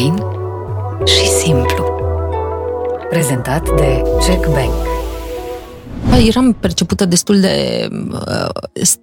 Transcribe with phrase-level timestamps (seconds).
[0.00, 0.22] Fain
[1.06, 1.84] și simplu.
[3.10, 4.72] Prezentat de Check Bank.
[6.26, 8.48] Eram percepută destul de uh,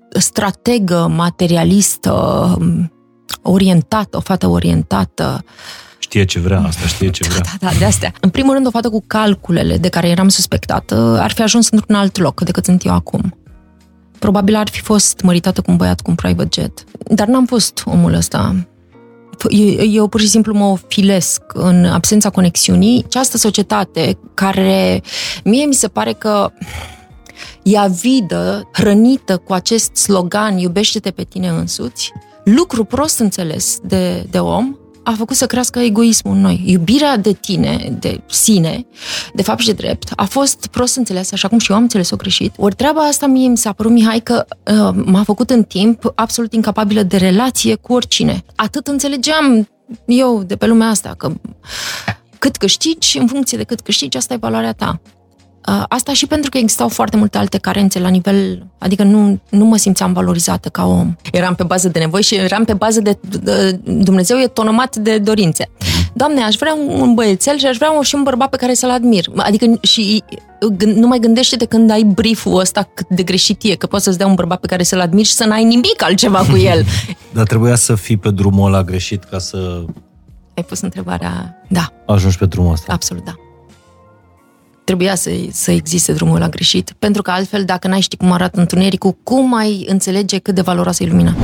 [0.10, 2.12] strategă, materialistă,
[2.60, 2.92] um,
[3.42, 5.44] orientată, o fată orientată.
[6.00, 7.42] Știe ce vrea, asta știe ce vrea.
[7.42, 8.14] Da, da, de astea.
[8.22, 11.96] În primul rând, o fată cu calculele de care eram suspectată ar fi ajuns într-un
[11.96, 13.38] alt loc decât sunt eu acum.
[14.20, 16.84] Probabil ar fi fost măritată cu un băiat cu un private jet.
[17.08, 18.56] Dar n-am fost omul ăsta.
[19.92, 23.04] Eu pur și simplu mă filesc în absența conexiunii.
[23.06, 25.02] Această societate care
[25.44, 26.52] mie mi se pare că
[27.64, 32.12] e avidă, hrănită cu acest slogan iubește-te pe tine însuți,
[32.44, 34.76] lucru prost înțeles de, de om,
[35.08, 36.64] a făcut să crească egoismul în noi.
[36.66, 38.86] Iubirea de tine, de sine,
[39.34, 42.16] de fapt și de drept, a fost prost înțeles, așa cum și eu am înțeles-o
[42.16, 42.54] greșit.
[42.58, 46.54] Ori treaba asta mie mi s-a părut, Mihai, că uh, m-a făcut în timp absolut
[46.54, 48.44] incapabilă de relație cu oricine.
[48.56, 49.68] Atât înțelegeam
[50.06, 51.32] eu de pe lumea asta, că
[52.40, 55.02] cât câștigi, în funcție de cât câștigi, asta e valoarea ta.
[55.68, 59.66] Uh, asta și pentru că existau foarte multe alte carențe la nivel, adică nu, nu
[59.66, 61.16] mă simțeam valorizată ca om.
[61.32, 65.18] Eram pe bază de nevoi și eram pe bază de, de Dumnezeu e tonomat de
[65.18, 65.70] dorințe.
[66.14, 69.26] Doamne, aș vrea un băiețel și aș vrea și un bărbat pe care să-l admir.
[69.36, 70.24] Adică și
[70.96, 74.18] nu mai gândește de când ai brieful ăsta cât de greșit e, că poți să-ți
[74.18, 76.86] dea un bărbat pe care să-l admiri și să n-ai nimic altceva cu el.
[77.34, 79.84] Dar trebuia să fii pe drumul ăla greșit ca să...
[80.56, 81.64] Ai pus întrebarea...
[81.68, 81.94] Da.
[82.06, 82.94] Ajungi pe drumul ăsta.
[82.94, 83.34] Absolut, da
[84.88, 88.60] trebuia să, să existe drumul la greșit, pentru că altfel, dacă n-ai ști cum arată
[88.60, 91.36] întunericul, cum ai înțelege cât de valoroasă e lumina?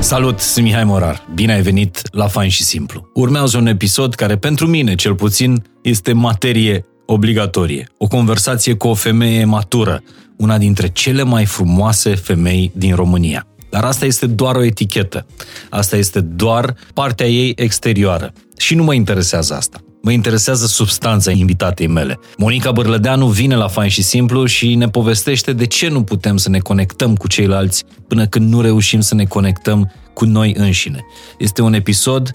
[0.00, 1.26] Salut, sunt Mihai Morar.
[1.34, 3.10] Bine ai venit la Fain și Simplu.
[3.14, 7.88] Urmează un episod care, pentru mine, cel puțin, este materie obligatorie.
[7.98, 10.02] O conversație cu o femeie matură,
[10.36, 13.46] una dintre cele mai frumoase femei din România.
[13.70, 15.26] Dar asta este doar o etichetă.
[15.70, 18.32] Asta este doar partea ei exterioară.
[18.56, 19.80] Și nu mă interesează asta.
[20.02, 22.18] Mă interesează substanța invitatei mele.
[22.36, 26.48] Monica Bărlădeanu vine la Fain și Simplu și ne povestește de ce nu putem să
[26.48, 31.04] ne conectăm cu ceilalți până când nu reușim să ne conectăm cu noi înșine.
[31.38, 32.30] Este un episod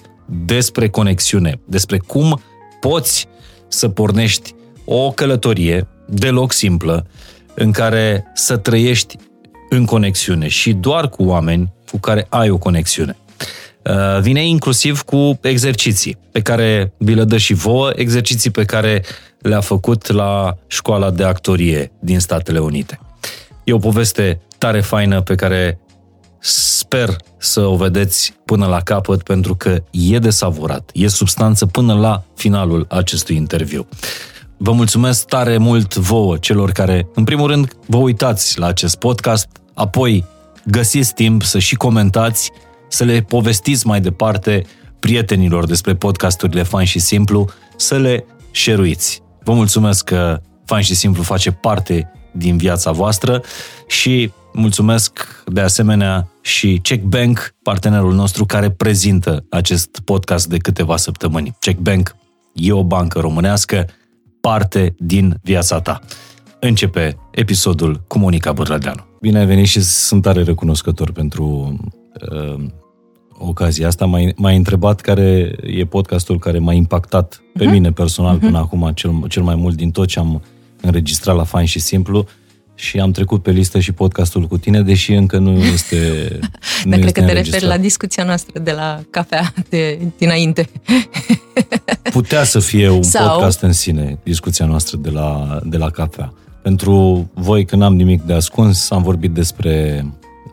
[0.45, 2.41] despre conexiune, despre cum
[2.79, 3.27] poți
[3.67, 4.53] să pornești
[4.85, 7.07] o călătorie deloc simplă
[7.55, 9.15] în care să trăiești
[9.75, 13.17] în conexiune și doar cu oameni cu care ai o conexiune.
[13.83, 19.03] Uh, vine inclusiv cu exerciții pe care vi le dă și vouă, exerciții pe care
[19.39, 22.99] le-a făcut la școala de actorie din Statele Unite.
[23.63, 25.79] E o poveste tare faină pe care
[26.39, 31.93] sper să o vedeți până la capăt pentru că e de savurat, e substanță până
[31.93, 33.87] la finalul acestui interviu.
[34.57, 39.47] Vă mulțumesc tare mult vouă, celor care, în primul rând, vă uitați la acest podcast,
[39.73, 40.25] apoi
[40.65, 42.51] găsiți timp să și comentați,
[42.87, 44.65] să le povestiți mai departe
[44.99, 49.21] prietenilor despre podcasturile Fain și Simplu, să le șeruiți.
[49.43, 53.41] Vă mulțumesc că Fain și Simplu face parte din viața voastră
[53.87, 60.97] și mulțumesc de asemenea și Check Bank, partenerul nostru care prezintă acest podcast de câteva
[60.97, 61.55] săptămâni.
[61.59, 62.15] Check Bank
[62.53, 63.89] e o bancă românească,
[64.41, 65.99] parte din viața ta.
[66.65, 69.05] Începe episodul cu Monica Bărladeanu.
[69.21, 71.77] Bine ai venit și sunt tare recunoscător pentru
[72.31, 72.63] uh,
[73.31, 74.05] ocazia asta.
[74.05, 77.69] M-ai, m-ai întrebat care e podcastul care m-a impactat pe uh-huh.
[77.69, 78.41] mine personal uh-huh.
[78.41, 80.41] până acum cel, cel mai mult din tot ce am
[80.81, 82.27] înregistrat la Fain și Simplu
[82.75, 85.97] și am trecut pe listă și podcastul cu tine, deși încă nu este
[86.83, 90.69] nu Dar cred că te referi la discuția noastră de la cafea de dinainte.
[92.11, 93.29] Putea să fie un Sau...
[93.29, 96.33] podcast în sine, discuția noastră de la, de la cafea.
[96.63, 100.05] Pentru voi, că n-am nimic de ascuns, am vorbit despre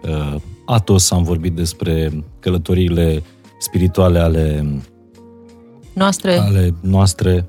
[0.02, 0.34] uh,
[0.66, 3.22] Atos, am vorbit despre călătoriile
[3.58, 4.64] spirituale ale
[5.94, 7.48] noastre, ale, noastre,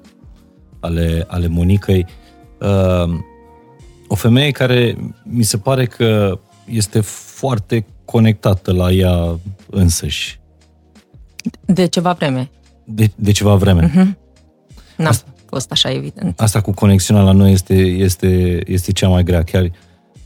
[0.79, 2.05] ale, ale Monicăi.
[2.59, 3.13] Uh,
[4.07, 9.39] o femeie care mi se pare că este foarte conectată la ea
[9.69, 10.39] însăși.
[11.65, 12.49] De ceva vreme.
[12.83, 13.89] De, de ceva vreme.
[13.89, 14.17] Uh-huh.
[14.97, 15.11] N-a
[15.51, 16.39] fost așa evident.
[16.39, 19.43] Asta cu conexiunea la noi este, este, este cea mai grea.
[19.43, 19.71] Chiar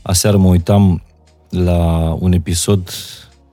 [0.02, 1.02] aseară mă uitam
[1.50, 2.90] la un episod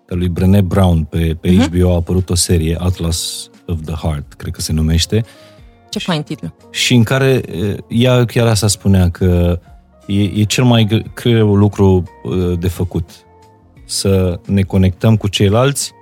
[0.10, 1.68] al lui Brené Brown pe, pe uh-huh.
[1.68, 5.26] HBO, a apărut o serie, Atlas of the Heart, cred că se numește.
[5.90, 6.54] Ce fain titlu.
[6.72, 7.42] Și în care
[7.88, 9.60] ea chiar asta spunea că
[10.08, 12.04] e, e cel mai greu lucru
[12.60, 13.10] de făcut.
[13.86, 15.94] Să ne conectăm cu ceilalți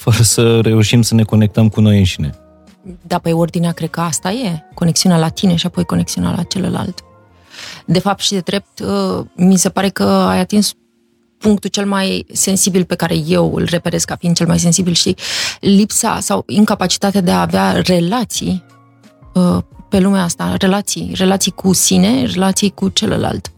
[0.00, 2.34] fără să reușim să ne conectăm cu noi înșine.
[3.06, 4.62] Da, pe ordinea cred că asta e.
[4.74, 7.04] Conexiunea la tine și apoi conexiunea la celălalt.
[7.86, 10.74] De fapt și de drept, uh, mi se pare că ai atins
[11.38, 15.16] punctul cel mai sensibil pe care eu îl reperez ca fiind cel mai sensibil, știi?
[15.60, 18.64] Lipsa sau incapacitatea de a avea relații
[19.34, 23.52] uh, pe lumea asta, relații, relații cu sine, relații cu celălalt.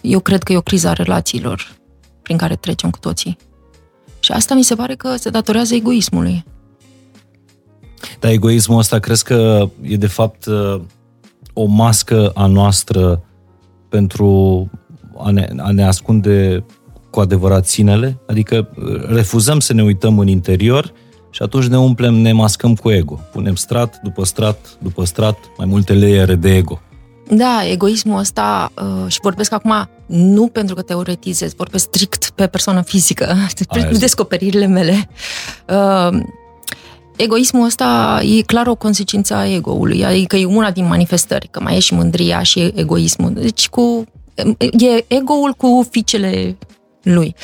[0.00, 1.76] Eu cred că e o criză a relațiilor
[2.22, 3.36] prin care trecem cu toții.
[4.20, 6.44] Și asta mi se pare că se datorează egoismului.
[8.20, 10.80] Dar egoismul ăsta crezi că e de fapt uh,
[11.52, 13.22] o mască a noastră
[13.88, 14.70] pentru
[15.18, 16.64] a ne, a ne ascunde
[17.10, 18.18] cu adevărat sinele?
[18.26, 20.92] Adică uh, refuzăm să ne uităm în interior
[21.30, 23.20] și atunci ne umplem, ne mascăm cu ego.
[23.32, 26.80] Punem strat după strat după strat mai multe layere de ego.
[27.30, 32.82] Da, egoismul ăsta, uh, și vorbesc acum nu pentru că teoretizez, vorbesc strict pe persoană
[32.82, 35.08] fizică, despre descoperirile mele.
[35.68, 36.20] Uh,
[37.16, 41.76] egoismul ăsta e clar o consecință a ego-ului, adică e una din manifestări, că mai
[41.76, 43.32] e și mândria și egoismul.
[43.34, 44.04] Deci cu,
[44.78, 46.56] e ego-ul cu fiicele
[47.02, 47.34] lui.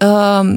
[0.00, 0.54] Uh,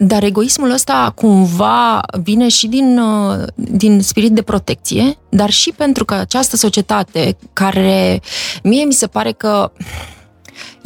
[0.00, 6.04] dar egoismul ăsta cumva vine și din, uh, din spirit de protecție, dar și pentru
[6.04, 8.20] că această societate care
[8.62, 9.72] mie mi se pare că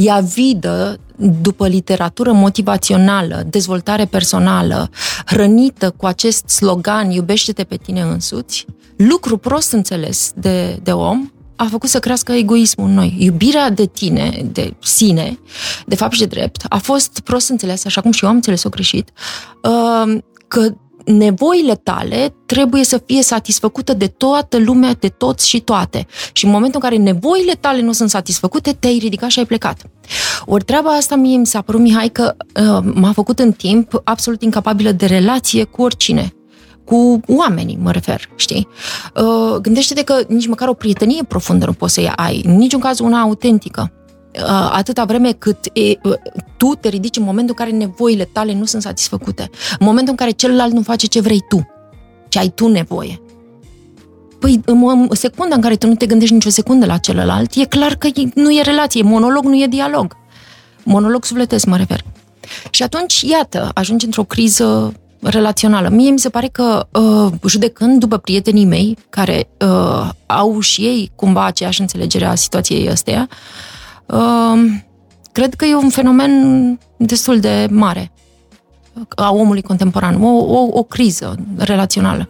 [0.04, 1.00] e avidă
[1.40, 4.90] după literatură motivațională, dezvoltare personală,
[5.26, 8.66] hrănită cu acest slogan iubește-te pe tine însuți,
[8.96, 13.16] lucru prost înțeles de, de om, a făcut să crească egoismul în noi.
[13.18, 15.38] Iubirea de tine, de sine,
[15.86, 18.68] de fapt și de drept, a fost prost înțeles, așa cum și eu am înțeles-o
[18.68, 19.10] greșit,
[19.62, 20.18] uh,
[20.48, 26.06] că nevoile tale trebuie să fie satisfăcute de toată lumea, de toți și toate.
[26.32, 29.82] Și în momentul în care nevoile tale nu sunt satisfăcute, te-ai ridicat și ai plecat.
[30.44, 34.42] Ori treaba asta mie mi s-a părut, Mihai, că uh, m-a făcut în timp absolut
[34.42, 36.32] incapabilă de relație cu oricine
[36.84, 38.68] cu oamenii, mă refer, știi?
[39.14, 42.98] Uh, gândește-te că nici măcar o prietenie profundă nu poți să ai, în niciun caz
[42.98, 43.92] una autentică.
[44.40, 46.12] Uh, atâta vreme cât e, uh,
[46.56, 50.16] tu te ridici în momentul în care nevoile tale nu sunt satisfăcute, în momentul în
[50.16, 51.68] care celălalt nu face ce vrei tu,
[52.28, 53.20] ce ai tu nevoie.
[54.38, 57.94] Păi, în secunda în care tu nu te gândești nicio secundă la celălalt, e clar
[57.94, 60.16] că nu e relație, monolog nu e dialog.
[60.82, 62.04] Monolog sufletesc, mă refer.
[62.70, 65.88] Și atunci, iată, ajungi într-o criză relațională.
[65.88, 71.10] Mie mi se pare că, uh, judecând după prietenii mei, care uh, au și ei
[71.14, 73.36] cumva aceeași înțelegere a situației astea, uh,
[75.32, 78.12] cred că e un fenomen destul de mare
[79.16, 82.28] a omului contemporan, o, o, o criză relațională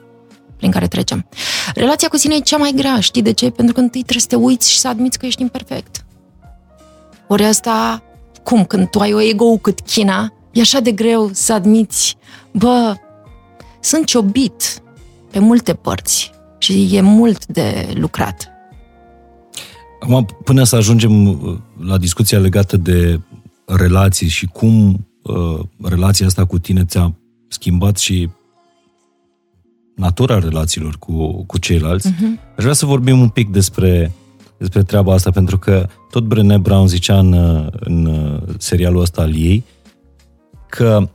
[0.57, 1.27] prin care trecem.
[1.75, 3.51] Relația cu sine e cea mai grea, știi de ce?
[3.51, 6.05] Pentru că întâi trebuie să te uiți și să admiți că ești imperfect.
[7.27, 8.03] Ori asta,
[8.43, 12.17] cum, când tu ai o ego cât China, e așa de greu să admiți,
[12.53, 12.95] bă,
[13.81, 14.83] sunt ciobit
[15.31, 18.52] pe multe părți și e mult de lucrat.
[20.03, 23.21] Acum, până să ajungem uh, la discuția legată de
[23.67, 27.15] relații și cum uh, relația asta cu tine ți-a
[27.49, 28.29] schimbat și
[29.97, 32.57] natura relațiilor cu, cu ceilalți, uh-huh.
[32.57, 34.13] aș vrea să vorbim un pic despre,
[34.59, 37.33] despre treaba asta, pentru că tot Brené Brown zicea în,
[37.71, 39.65] în uh, serialul ăsta al ei
[40.69, 41.09] că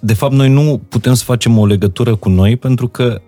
[0.00, 3.20] de fapt noi nu putem să facem o legătură cu noi pentru că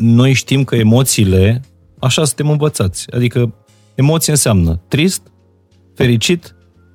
[0.00, 1.62] noi știm că emoțiile,
[2.00, 3.54] așa suntem învățați, adică
[3.94, 5.22] emoție înseamnă trist,
[5.94, 6.54] fericit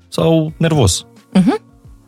[0.09, 1.05] sau nervos.
[1.39, 1.61] Uh-huh.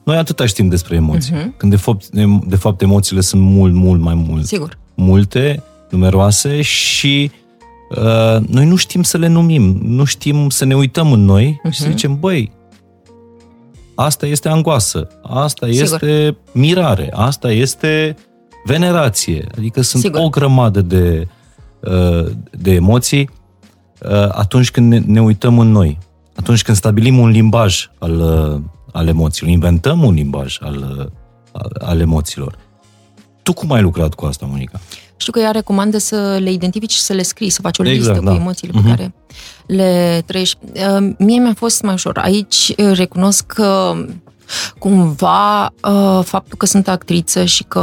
[0.04, 1.34] Noi atâta știm despre emoții.
[1.34, 1.58] Uh-huh.
[1.58, 2.08] Când de fapt,
[2.48, 4.46] de fapt emoțiile sunt mult, mult mai mult.
[4.46, 4.78] Sigur.
[4.96, 7.32] Multe, numeroase și
[7.90, 11.72] uh, noi nu știm să le numim, nu știm să ne uităm în noi uh-huh.
[11.72, 12.52] și să zicem, băi,
[13.96, 15.84] asta este angoasă, asta Sigur.
[15.84, 18.16] este mirare, asta este
[18.66, 19.48] venerație.
[19.58, 20.20] Adică sunt Sigur.
[20.20, 21.35] o grămadă de, uh,
[22.52, 23.30] de emoții
[24.02, 25.98] uh, atunci când ne, ne uităm în noi.
[26.36, 28.62] Atunci când stabilim un limbaj al, uh,
[28.92, 31.12] al emoțiilor, inventăm un limbaj al,
[31.80, 32.58] al emoțiilor.
[33.44, 34.80] Tu cum ai lucrat cu asta, Monica?
[35.18, 37.98] Știu că ea recomandă să le identifici și să le scrii, să faci o exact,
[37.98, 38.32] listă da.
[38.32, 38.84] cu emoțiile uh-huh.
[38.84, 38.96] pe mhm.
[38.96, 39.14] care
[39.66, 40.58] le trăiești.
[40.74, 42.18] Uh, mie mi-a fost mai ușor.
[42.18, 43.96] Aici uh, recunosc că
[44.80, 47.80] cumva uh, faptul că sunt actriță și că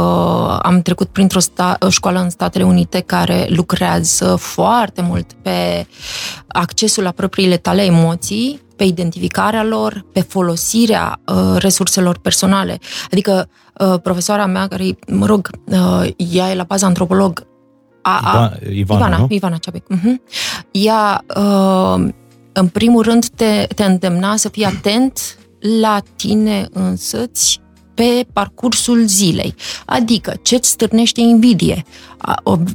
[0.61, 5.87] am trecut printr-o sta- școală în Statele Unite care lucrează foarte mult pe
[6.47, 12.79] accesul la propriile tale emoții, pe identificarea lor, pe folosirea uh, resurselor personale.
[13.11, 17.47] Adică uh, profesoara mea, care, mă rog, uh, ea e la bază antropolog,
[18.01, 19.27] a, a, Ivana, Ivana, nu?
[19.29, 19.83] Ivana Ceabec.
[19.83, 20.15] Uh-huh.
[20.71, 22.07] Ea, uh,
[22.53, 25.37] în primul rând, te, te îndemna să fii atent
[25.79, 27.61] la tine însăți
[27.93, 29.55] pe parcursul zilei.
[29.85, 31.85] Adică, ce-ți stârnește invidie?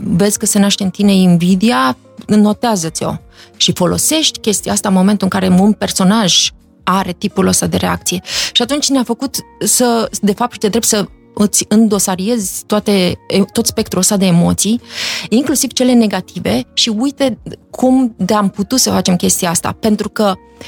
[0.03, 3.15] Vezi că se naște în tine invidia, notează-ți-o.
[3.57, 6.51] Și folosești chestia asta în momentul în care un personaj
[6.85, 8.23] are tipul ăsta de reacție.
[8.53, 13.19] Și atunci ne-a făcut să, de fapt, și de drept să îți îndosariezi toate,
[13.53, 14.81] tot spectrul ăsta de emoții,
[15.29, 17.39] inclusiv cele negative și uite
[17.71, 19.77] cum de-am putut să facem chestia asta.
[19.81, 20.59] Pentru că uh,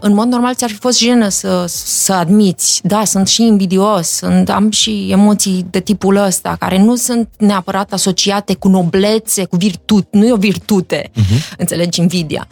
[0.00, 4.50] în mod normal ți-ar fi fost jenă să, să admiți, da, sunt și invidios, sunt,
[4.50, 10.08] am și emoții de tipul ăsta, care nu sunt neapărat asociate cu noblețe, cu virtute,
[10.10, 11.56] nu e o virtute, uh-huh.
[11.58, 12.46] înțelegi, invidia.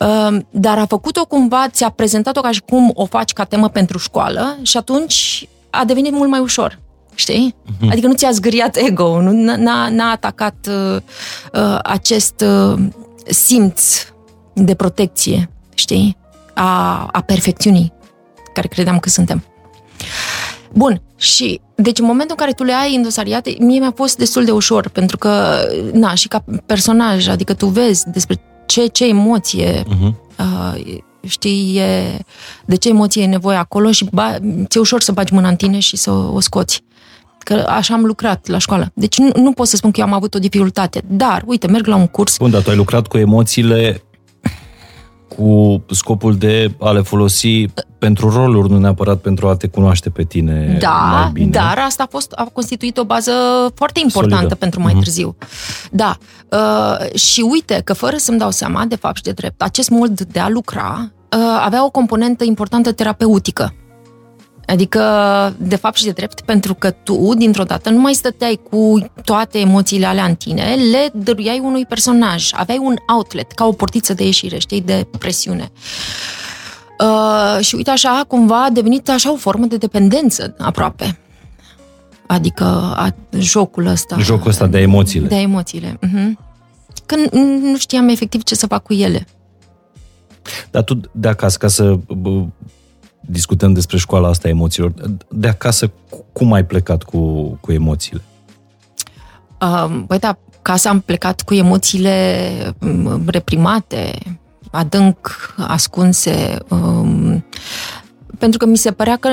[0.00, 3.98] Uh, dar a făcut-o cumva, ți-a prezentat-o ca și cum o faci ca temă pentru
[3.98, 6.78] școală și atunci a devenit mult mai ușor.
[7.14, 7.54] Știi?
[7.54, 7.90] Uh-huh.
[7.90, 10.96] Adică nu ți-a zgâriat ego, nu, n-a, n-a atacat uh,
[11.52, 12.78] uh, acest uh,
[13.26, 14.06] simț
[14.52, 16.16] de protecție, știi?
[16.60, 17.92] A, a perfecțiunii
[18.54, 19.44] care credeam că suntem.
[20.72, 24.44] Bun, și deci în momentul în care tu le ai îndosariate, mie mi-a fost destul
[24.44, 25.58] de ușor, pentru că,
[25.92, 30.12] na, și ca personaj, adică tu vezi despre ce, ce emoție uh-huh.
[30.38, 32.18] uh, știi, e,
[32.64, 34.36] de ce emoție e nevoie acolo și ba,
[34.66, 36.82] ți-e ușor să bagi mâna în tine și să o scoți.
[37.38, 38.90] Că așa am lucrat la școală.
[38.94, 41.02] Deci nu, nu pot să spun că eu am avut o dificultate.
[41.06, 42.36] Dar, uite, merg la un curs.
[42.36, 44.02] Bun, dar tu ai lucrat cu emoțiile
[45.36, 47.66] cu scopul de a le folosi
[47.98, 51.50] pentru roluri, nu neapărat pentru a te cunoaște pe tine da, mai bine.
[51.50, 53.32] dar asta a, fost, a constituit o bază
[53.74, 54.54] foarte importantă Solidă.
[54.54, 55.02] pentru mai uh-huh.
[55.02, 55.36] târziu.
[55.90, 56.16] Da.
[56.50, 60.20] Uh, și uite că fără să-mi dau seama, de fapt și de drept, acest mod
[60.20, 63.74] de a lucra uh, avea o componentă importantă terapeutică.
[64.68, 65.00] Adică,
[65.58, 69.58] de fapt și de drept, pentru că tu, dintr-o dată, nu mai stăteai cu toate
[69.58, 72.50] emoțiile alea în tine, le dăruiai unui personaj.
[72.54, 75.70] Aveai un outlet, ca o portiță de ieșire, știi, de presiune.
[77.00, 81.18] Uh, și uite așa, cumva a devenit așa o formă de dependență, aproape.
[82.26, 82.64] Adică
[82.96, 84.16] a, jocul ăsta.
[84.18, 85.26] Jocul ăsta de emoțiile.
[85.26, 85.98] De emoțiile.
[86.06, 86.30] Uh-huh.
[87.06, 89.26] Că nu știam efectiv ce să fac cu ele.
[90.70, 91.98] Dar tu de acasă, ca să
[93.30, 94.92] discutăm despre școala asta a emoțiilor,
[95.28, 95.90] de acasă
[96.32, 98.22] cum ai plecat cu, cu emoțiile?
[99.60, 102.76] Uh, băi, da, acasă am plecat cu emoțiile
[103.26, 104.18] reprimate,
[104.70, 106.58] adânc ascunse.
[106.68, 107.44] Um,
[108.38, 109.28] pentru că mi se părea că,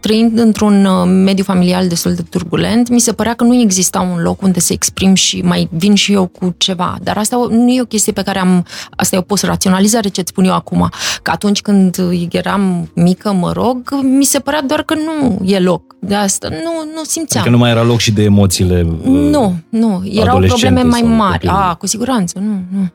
[0.00, 4.22] trăind într-un uh, mediu familial destul de turbulent, mi se părea că nu exista un
[4.22, 6.96] loc unde să exprim și mai vin și eu cu ceva.
[7.02, 8.66] Dar asta nu e o chestie pe care am...
[8.96, 10.88] Asta e o post-raționalizare, ce-ți spun eu acum.
[11.22, 11.96] Că atunci când
[12.30, 15.96] eram mică, mă rog, mi se părea doar că nu e loc.
[16.00, 17.42] De asta nu, nu simțeam.
[17.42, 20.02] Adică nu mai era loc și de emoțiile Nu, nu.
[20.12, 21.46] Erau probleme mai mari.
[21.46, 22.88] A, cu siguranță, nu, nu.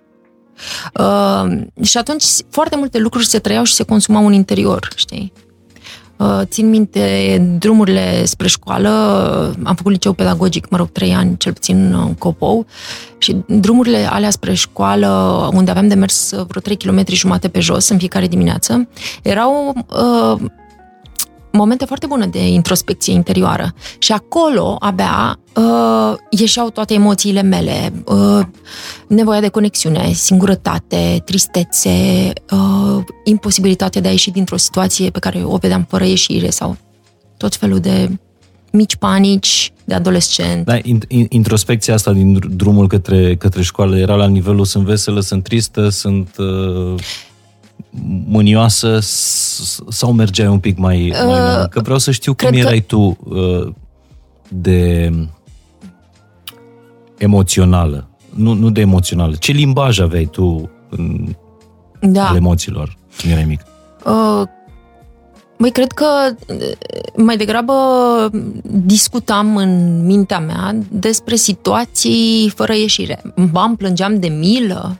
[0.99, 5.33] Uh, și atunci foarte multe lucruri se trăiau și se consumau în interior, știi?
[6.17, 8.89] Uh, țin minte drumurile spre școală,
[9.63, 12.65] am făcut liceu pedagogic, mă rog, trei ani, cel puțin în Copou,
[13.17, 15.07] și drumurile alea spre școală,
[15.53, 18.87] unde aveam de mers vreo 3 km jumate pe jos în fiecare dimineață,
[19.21, 20.49] erau uh,
[21.57, 23.73] momente foarte bune de introspecție interioară.
[23.97, 27.93] Și acolo, abia, uh, ieșeau toate emoțiile mele.
[28.05, 28.45] Uh,
[29.07, 31.89] nevoia de conexiune, singurătate, tristețe,
[32.51, 36.77] uh, imposibilitatea de a ieși dintr-o situație pe care o vedeam fără ieșire sau
[37.37, 38.09] tot felul de
[38.71, 40.65] mici panici de adolescent.
[40.65, 40.77] Da,
[41.29, 46.35] introspecția asta din drumul către, către școală era la nivelul sunt veselă, sunt tristă, sunt...
[46.37, 47.01] Uh
[48.27, 48.99] mânioasă
[49.89, 52.85] sau mergeai un pic mai, uh, mai Că vreau să știu cum erai că...
[52.85, 53.73] tu uh,
[54.47, 55.11] de
[57.17, 58.07] emoțională.
[58.29, 59.35] Nu, nu de emoțională.
[59.35, 61.35] Ce limbaj aveai tu în,
[61.99, 62.27] da.
[62.27, 63.61] al emoțiilor când erai mic?
[64.05, 64.47] Uh,
[65.57, 66.05] Băi, cred că
[66.47, 66.57] uh,
[67.15, 67.73] mai degrabă
[68.63, 73.21] discutam în mintea mea despre situații fără ieșire.
[73.51, 74.97] Ba, îmi plângeam de milă,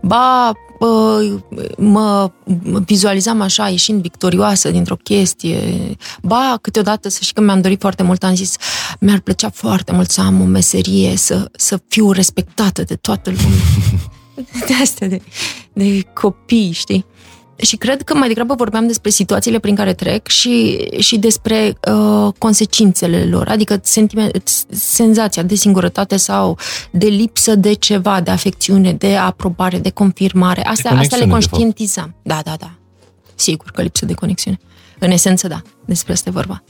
[0.00, 0.52] ba,
[1.76, 2.30] mă
[2.84, 5.58] vizualizam așa, ieșind victorioasă dintr-o chestie.
[6.22, 8.56] Ba, câteodată, să știi că mi-am dorit foarte mult, am zis,
[9.00, 13.64] mi-ar plăcea foarte mult să am o meserie, să, să fiu respectată de toată lumea.
[14.66, 15.22] de astea, de,
[15.72, 17.06] de copii, știi?
[17.56, 22.32] Și cred că mai degrabă vorbeam despre situațiile prin care trec și, și despre uh,
[22.38, 26.58] consecințele lor, adică sentiment, senzația de singurătate sau
[26.90, 30.64] de lipsă de ceva, de afecțiune, de aprobare, de confirmare.
[30.64, 32.14] Astea, de astea le conștientizam.
[32.22, 32.70] Da, da, da.
[33.34, 34.58] Sigur că lipsă de conexiune.
[34.98, 35.62] În esență, da.
[35.84, 36.62] Despre asta e vorba.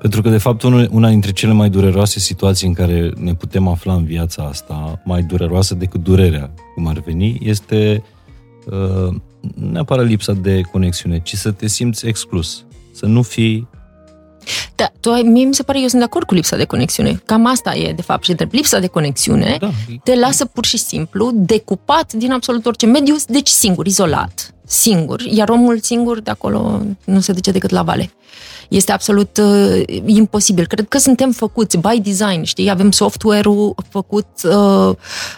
[0.00, 3.94] Pentru că, de fapt, una dintre cele mai dureroase situații în care ne putem afla
[3.94, 8.02] în viața asta, mai dureroasă decât durerea, cum ar veni, este
[8.66, 9.14] uh,
[9.54, 12.64] neapărat lipsa de conexiune, ci să te simți exclus.
[12.92, 13.68] Să nu fii
[14.74, 17.20] da, tu, mie mi se pare, eu sunt de acord cu lipsa de conexiune.
[17.24, 19.70] Cam asta e, de fapt, și de lipsa de conexiune da.
[20.02, 24.54] te lasă pur și simplu decupat din absolut orice mediu, deci singur, izolat.
[24.66, 28.10] Singur, iar omul singur de acolo nu se duce decât la vale.
[28.68, 30.66] Este absolut uh, imposibil.
[30.66, 32.70] Cred că suntem făcuți by design, știi?
[32.70, 34.94] Avem software-ul făcut, uh,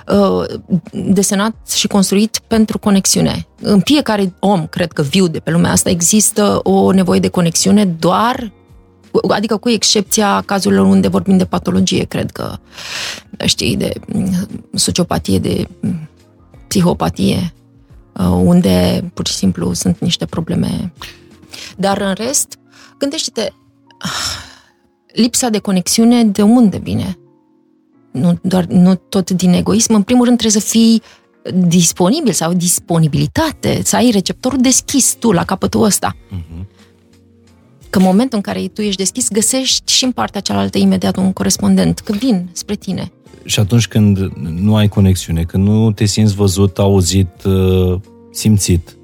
[0.06, 0.44] uh,
[0.92, 3.46] desenat și construit pentru conexiune.
[3.60, 7.84] În fiecare om, cred că viu de pe lumea asta, există o nevoie de conexiune
[7.84, 8.52] doar
[9.28, 12.56] adică cu excepția cazurilor unde vorbim de patologie, cred că,
[13.44, 16.08] știi, de mm, sociopatie, de mm,
[16.68, 17.57] psihopatie, uh,
[18.26, 20.92] unde pur și simplu sunt niște probleme.
[21.76, 22.58] Dar în rest,
[22.98, 23.52] gândește-te,
[25.12, 27.18] lipsa de conexiune de unde vine?
[28.12, 29.94] Nu, doar, nu tot din egoism.
[29.94, 31.02] În primul rând trebuie să fii
[31.54, 36.16] disponibil sau disponibilitate, să ai receptorul deschis tu la capătul ăsta.
[36.16, 36.66] Uh-huh.
[37.90, 41.32] Că în momentul în care tu ești deschis, găsești și în partea cealaltă imediat un
[41.32, 43.12] corespondent, că vin spre tine.
[43.44, 48.96] Și atunci când nu ai conexiune, când nu te simți văzut, auzit, uh, simțit,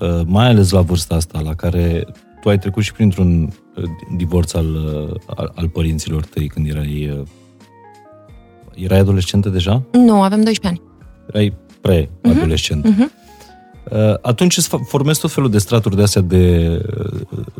[0.00, 2.06] uh, mai ales la vârsta asta, la care
[2.40, 3.42] tu ai trecut și printr-un
[3.76, 3.84] uh,
[4.16, 4.76] divorț al,
[5.26, 7.24] al, al părinților tăi când erai...
[8.74, 9.82] Erai adolescentă deja?
[9.92, 10.80] Nu, avem 12 ani.
[11.28, 12.88] Erai pre-adolescentă.
[12.88, 12.94] Uh-huh.
[12.94, 13.22] Uh-huh.
[13.90, 16.66] Uh, atunci îți formezi tot felul de straturi de astea de,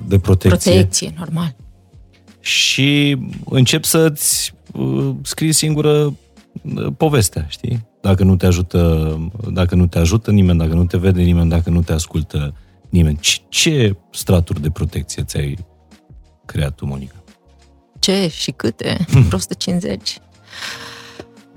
[0.06, 0.72] de protecție.
[0.72, 1.56] Protecție, normal.
[2.40, 4.63] Și încep să-ți uh,
[5.22, 6.16] scrii singură
[6.76, 7.86] uh, povestea, știi?
[8.00, 9.18] Dacă nu te ajută,
[9.52, 12.54] dacă nu te ajută nimeni, dacă nu te vede nimeni, dacă nu te ascultă
[12.88, 13.18] nimeni.
[13.20, 15.58] Ce, ce straturi de protecție ți-ai
[16.44, 17.14] creat tu, Monica?
[17.98, 19.06] Ce și câte?
[19.32, 20.18] 150.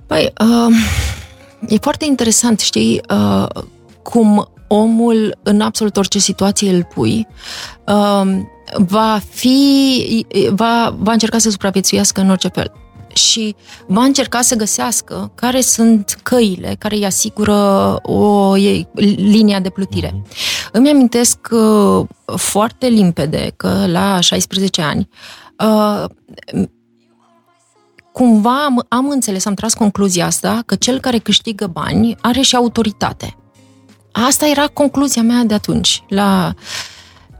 [0.05, 0.75] Păi, uh,
[1.67, 3.47] e foarte interesant, știi, uh,
[4.03, 7.27] cum omul, în absolut orice situație îl pui,
[7.85, 12.71] um, va fi, va, va încerca să supraviețuiască în orice fel
[13.17, 13.55] și
[13.87, 18.53] va încerca să găsească care sunt căile care îi asigură o
[19.15, 20.09] linia de plutire.
[20.09, 20.71] Uh-huh.
[20.71, 22.05] Îmi amintesc uh,
[22.35, 25.09] foarte limpede că la 16 ani
[25.59, 26.03] uh,
[28.11, 32.55] cumva am, am înțeles, am tras concluzia asta că cel care câștigă bani are și
[32.55, 33.37] autoritate.
[34.11, 36.03] Asta era concluzia mea de atunci.
[36.07, 36.53] La...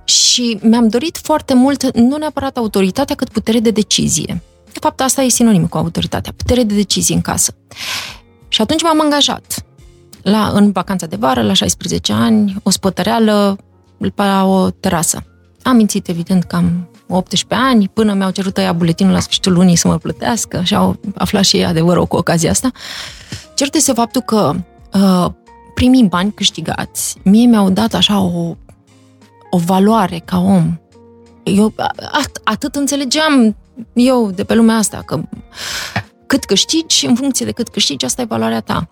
[0.03, 4.41] Și mi-am dorit foarte mult, nu neapărat autoritatea, cât putere de decizie.
[4.77, 7.55] De fapt, asta e sinonim cu autoritatea, putere de decizie în casă.
[8.47, 9.65] Și atunci m-am angajat
[10.21, 13.57] la, în vacanța de vară, la 16 ani, o spătăreală
[14.15, 15.23] la o terasă.
[15.61, 19.75] Am mințit, evident, că am 18 ani, până mi-au cerut ăia buletinul la sfârșitul lunii
[19.75, 22.71] să mă plătească și au aflat și ei adevărul cu ocazia asta.
[23.55, 24.53] Cert este faptul că
[24.93, 25.31] uh,
[25.73, 28.55] primii bani câștigați, mie mi-au dat așa o,
[29.49, 30.79] o valoare ca om.
[31.43, 31.73] Eu
[32.11, 33.55] at, atât înțelegeam
[33.93, 35.21] eu de pe lumea asta, că
[36.25, 38.89] cât câștigi, în funcție de cât câștigi, asta e valoarea ta.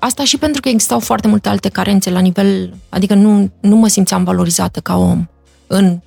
[0.00, 3.88] Asta și pentru că existau foarte multe alte carențe la nivel, adică nu, nu mă
[3.88, 5.26] simțeam valorizată ca om
[5.66, 6.00] în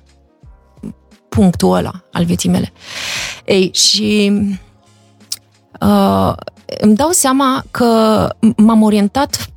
[1.28, 2.72] punctul ăla al vieții mele.
[3.44, 4.32] Ei, și
[5.80, 6.32] uh,
[6.80, 9.48] îmi dau seama că m-am orientat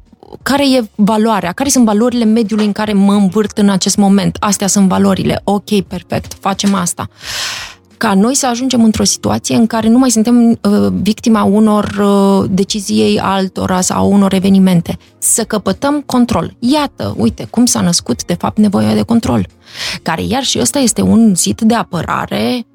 [0.43, 4.37] care e valoarea, care sunt valorile mediului în care mă învârt în acest moment.
[4.39, 5.41] Astea sunt valorile.
[5.43, 7.09] Ok, perfect, facem asta.
[7.97, 12.49] Ca noi să ajungem într-o situație în care nu mai suntem uh, victima unor uh,
[12.49, 14.97] decizii altora sau unor evenimente.
[15.17, 16.55] Să căpătăm control.
[16.59, 19.47] Iată, uite, cum s-a născut, de fapt, nevoia de control.
[20.01, 22.65] Care, iar și ăsta este un zid de apărare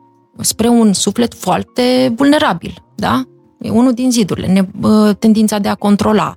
[0.40, 3.22] spre un suflet foarte vulnerabil, da?
[3.62, 4.46] E unul din zidurile.
[4.46, 4.66] Ne,
[5.18, 6.34] tendința de a controla,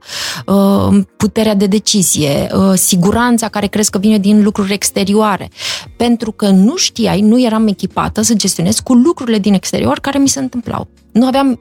[1.18, 5.50] puterea de decizie, siguranța care crezi că vine din lucruri exterioare.
[5.98, 10.28] Pentru că nu știai, nu eram echipată să gestionez cu lucrurile din exterior care mi
[10.28, 10.88] se întâmplau.
[11.12, 11.60] Nu aveam,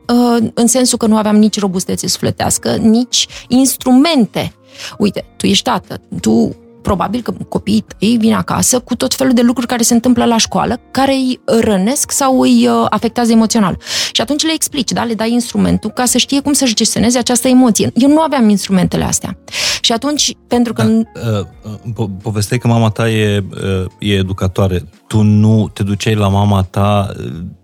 [0.55, 4.53] în sensul că nu aveam nici robustețe sufletească, nici instrumente.
[4.98, 9.42] Uite, tu ești tată, tu probabil că copiii tăi vin acasă cu tot felul de
[9.42, 13.78] lucruri care se întâmplă la școală, care îi rănesc sau îi uh, afectează emoțional.
[14.12, 17.48] Și atunci le explici, da, le dai instrumentul ca să știe cum să-și gestioneze această
[17.48, 17.90] emoție.
[17.94, 19.38] Eu nu aveam instrumentele astea.
[19.80, 20.82] Și atunci, pentru că...
[20.82, 23.44] Da, uh, uh, po- povesteai că mama ta e,
[23.98, 24.88] e educatoare.
[25.06, 27.12] Tu nu te duceai la mama ta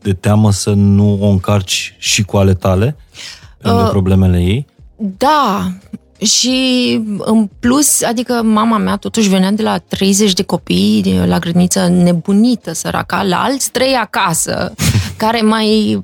[0.02, 2.96] de teamă să nu o încarci și cu ale tale?
[3.64, 4.66] Uh, problemele ei?
[4.96, 5.72] Da,
[6.22, 11.88] și în plus, adică mama mea totuși venea de la 30 de copii la grădiniță
[11.88, 14.74] nebunită, săraca, la alți trei acasă,
[15.16, 16.02] care mai,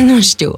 [0.00, 0.54] nu știu,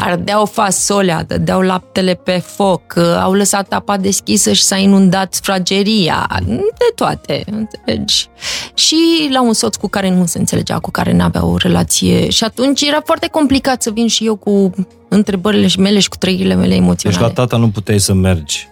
[0.00, 6.92] ardeau fasolea, dădeau laptele pe foc, au lăsat apa deschisă și s-a inundat frageria, de
[6.94, 8.28] toate, înțelegi?
[8.74, 8.96] Și
[9.32, 12.44] la un soț cu care nu se înțelegea, cu care nu avea o relație și
[12.44, 14.70] atunci era foarte complicat să vin și eu cu
[15.08, 17.20] întrebările mele și cu trăirile mele emoționale.
[17.20, 18.68] Deci la tata nu puteai să mergi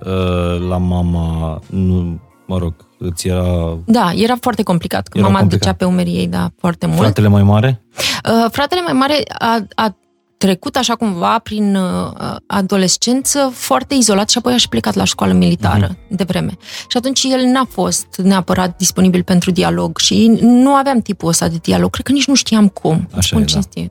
[0.00, 3.78] uh, la mama, nu, mă rog, îți era...
[3.84, 5.66] Da, era foarte complicat, că Era mama complicat.
[5.66, 6.98] ducea pe umerii ei, da, foarte mult.
[6.98, 7.82] Fratele mai mare?
[7.96, 9.96] Uh, fratele mai mare a, a
[10.38, 12.10] trecut așa cumva prin uh,
[12.46, 15.94] adolescență foarte izolat și apoi aș și plecat la școală militară Mhm.
[15.96, 16.16] uh-huh.
[16.16, 16.56] de vreme.
[16.88, 21.56] Și atunci el n-a fost neapărat disponibil pentru dialog și nu aveam tipul ăsta de
[21.62, 21.90] dialog.
[21.90, 23.08] Cred că nici nu știam cum.
[23.10, 23.50] Așa spun e, da.
[23.50, 23.90] cinstit.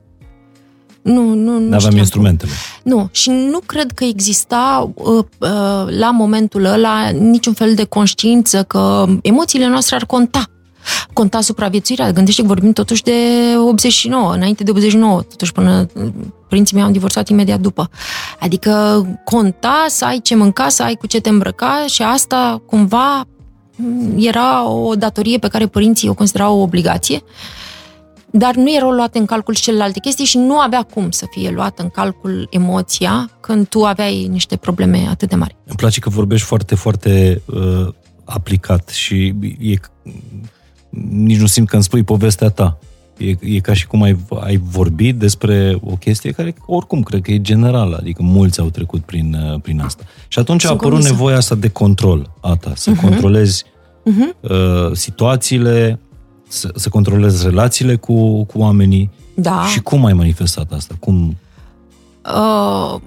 [1.02, 1.98] Nu, nu, nu Nu știam aveam cum.
[1.98, 2.52] instrumentele.
[2.84, 5.06] Nu, și nu cred că exista uh,
[5.40, 5.48] uh,
[5.98, 10.44] la momentul ăla niciun fel de conștiință că emoțiile noastre ar conta.
[11.14, 12.12] Conta supraviețuirea.
[12.12, 13.14] Gândește că vorbim totuși de
[13.58, 16.08] 89, înainte de 89, totuși până uh,
[16.50, 17.90] părinții mei au divorțat imediat după.
[18.40, 23.28] Adică conta să ai ce mânca, să ai cu ce te îmbrăca și asta cumva
[23.76, 27.24] m, era o datorie pe care părinții o considerau o obligație
[28.38, 31.50] dar nu erau luate în calcul și celelalte chestii și nu avea cum să fie
[31.50, 35.56] luată în calcul emoția când tu aveai niște probleme atât de mari.
[35.66, 37.88] Îmi place că vorbești foarte, foarte uh,
[38.24, 39.76] aplicat și e,
[41.10, 42.78] nici nu simt că îmi spui povestea ta.
[43.18, 47.32] E, e ca și cum ai, ai vorbit despre o chestie care oricum cred că
[47.32, 50.04] e generală, adică mulți au trecut prin, uh, prin asta.
[50.28, 51.16] Și atunci Sunt a apărut convinsă.
[51.18, 53.02] nevoia asta de control a ta, să Mhm.
[53.02, 53.64] controlezi
[54.04, 54.36] Mhm.
[54.42, 56.00] uh, situațiile,
[56.48, 59.10] să, să controlezi relațiile cu, cu oamenii.
[59.36, 59.66] Da.
[59.72, 60.96] Și cum ai manifestat asta?
[61.00, 61.38] Cum,
[62.34, 63.00] Uh,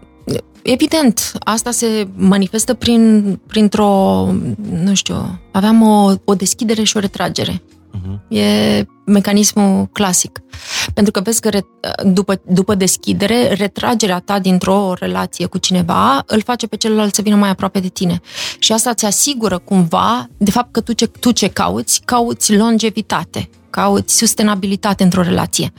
[0.63, 4.25] evident, asta se manifestă prin, printr-o,
[4.83, 7.63] nu știu, aveam o, o deschidere și o retragere.
[7.95, 8.37] Uh-huh.
[8.37, 10.43] E mecanismul clasic.
[10.95, 11.67] Pentru că vezi că re,
[12.05, 17.37] după, după deschidere, retragerea ta dintr-o relație cu cineva îl face pe celălalt să vină
[17.37, 18.21] mai aproape de tine.
[18.59, 23.51] Și asta ți asigură cumva, de fapt că tu ce, tu ce cauți, cauți longevitate,
[23.71, 25.73] cauți sustenabilitate într-o relație,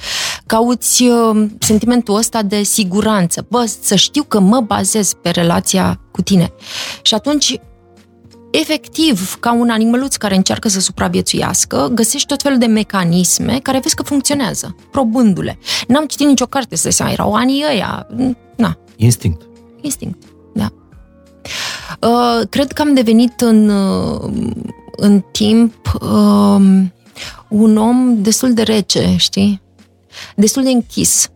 [0.46, 3.46] cauți uh, sentimentul ăsta de siguranță.
[3.50, 6.54] Bă, să știu că mă bazez pe relația cu tine.
[7.02, 7.60] Și atunci
[8.52, 13.96] efectiv, ca un animăluț care încearcă să supraviețuiască, găsești tot felul de mecanisme care vezi
[13.96, 15.60] că funcționează, probându-le.
[15.88, 18.08] N-am citit nicio carte, să seama, erau anii ăia.
[18.56, 19.42] Na, instinct.
[19.82, 20.72] instinct, da.
[22.02, 24.32] Uh, cred că am devenit în, uh,
[24.96, 26.84] în timp uh,
[27.50, 29.62] un om destul de rece, știi?
[30.36, 31.30] Destul de închis.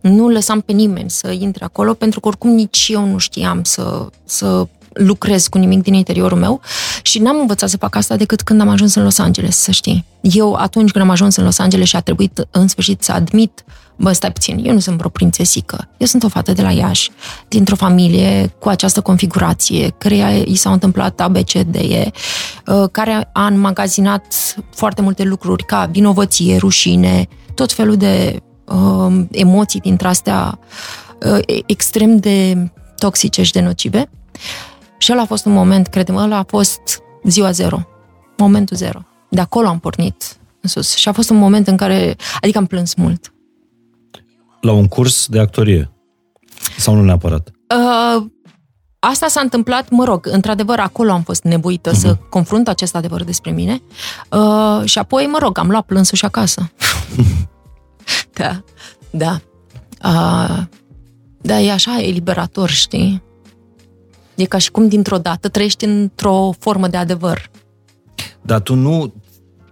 [0.00, 4.06] Nu lăsam pe nimeni să intre acolo, pentru că oricum nici eu nu știam să,
[4.24, 6.60] să lucrez cu nimic din interiorul meu
[7.02, 10.04] și n-am învățat să fac asta decât când am ajuns în Los Angeles, să știi.
[10.20, 13.64] Eu, atunci când am ajuns în Los Angeles și a trebuit în sfârșit să admit
[14.00, 15.88] Bă, stai puțin, eu nu sunt vreo prințesică.
[15.96, 17.10] Eu sunt o fată de la Iași,
[17.48, 22.10] dintr-o familie cu această configurație, căreia i s-au întâmplat ABCDE,
[22.66, 29.80] uh, care a înmagazinat foarte multe lucruri ca vinovăție, rușine, tot felul de uh, emoții
[29.80, 30.58] dintre astea
[31.22, 34.10] uh, extrem de toxice și de nocive.
[35.00, 37.86] Și ăla a fost un moment, credem, ăla a fost ziua zero,
[38.36, 39.02] momentul zero.
[39.28, 40.94] De acolo am pornit în sus.
[40.94, 43.32] Și a fost un moment în care, adică am plâns mult.
[44.60, 45.90] La un curs de actorie?
[46.76, 47.48] Sau nu neapărat?
[47.48, 48.24] Uh,
[48.98, 51.98] asta s-a întâmplat, mă rog, într-adevăr, acolo am fost nevoită uh-huh.
[51.98, 53.82] să confrunt acest adevăr despre mine
[54.30, 56.72] uh, și apoi, mă rog, am luat plânsul și acasă.
[58.38, 58.62] da,
[59.10, 59.40] da.
[60.04, 60.62] Uh,
[61.40, 63.22] da, e așa eliberator, știi?
[64.40, 67.50] E ca și cum dintr-o dată trăiești într-o formă de adevăr.
[68.42, 69.12] Dar tu nu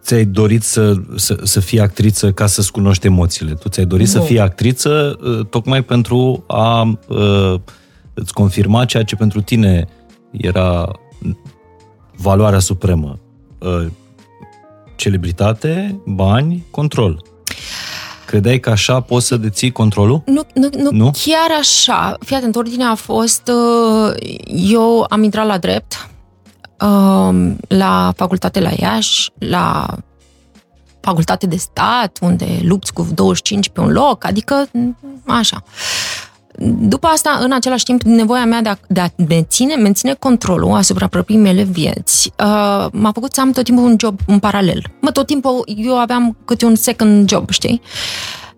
[0.02, 3.54] ți-ai dorit să, să, să fii actriță ca să-ți cunoști emoțiile.
[3.54, 4.12] Tu ți-ai dorit Nu.
[4.12, 7.54] să fii actriță uh, tocmai pentru a uh,
[8.14, 9.88] îți confirma ceea ce pentru tine
[10.30, 10.92] era
[12.16, 13.18] valoarea supremă.
[13.58, 13.86] Uh,
[14.96, 17.22] celebritate, bani, control.
[18.28, 20.22] Credeai că așa poți să deții controlul?
[20.26, 20.90] Nu, nu, nu, Nu?
[20.90, 21.10] nu?
[21.10, 22.16] chiar așa.
[22.24, 23.50] Fii atent, ordinea a fost...
[23.54, 24.14] uh,
[24.70, 26.08] Eu am intrat la drept,
[26.80, 29.86] um, la facultate la Iași, la
[31.00, 34.68] facultate de stat, unde lupți cu 25 pe un loc, adică
[35.26, 35.62] așa.
[36.80, 41.06] După asta, în același timp, nevoia mea de a, de a menține, menține controlul asupra
[41.06, 44.82] propriei mele vieți uh, m-a făcut să am tot timpul un job în paralel.
[45.00, 47.80] Mă, tot timpul eu aveam câte un second job, știi?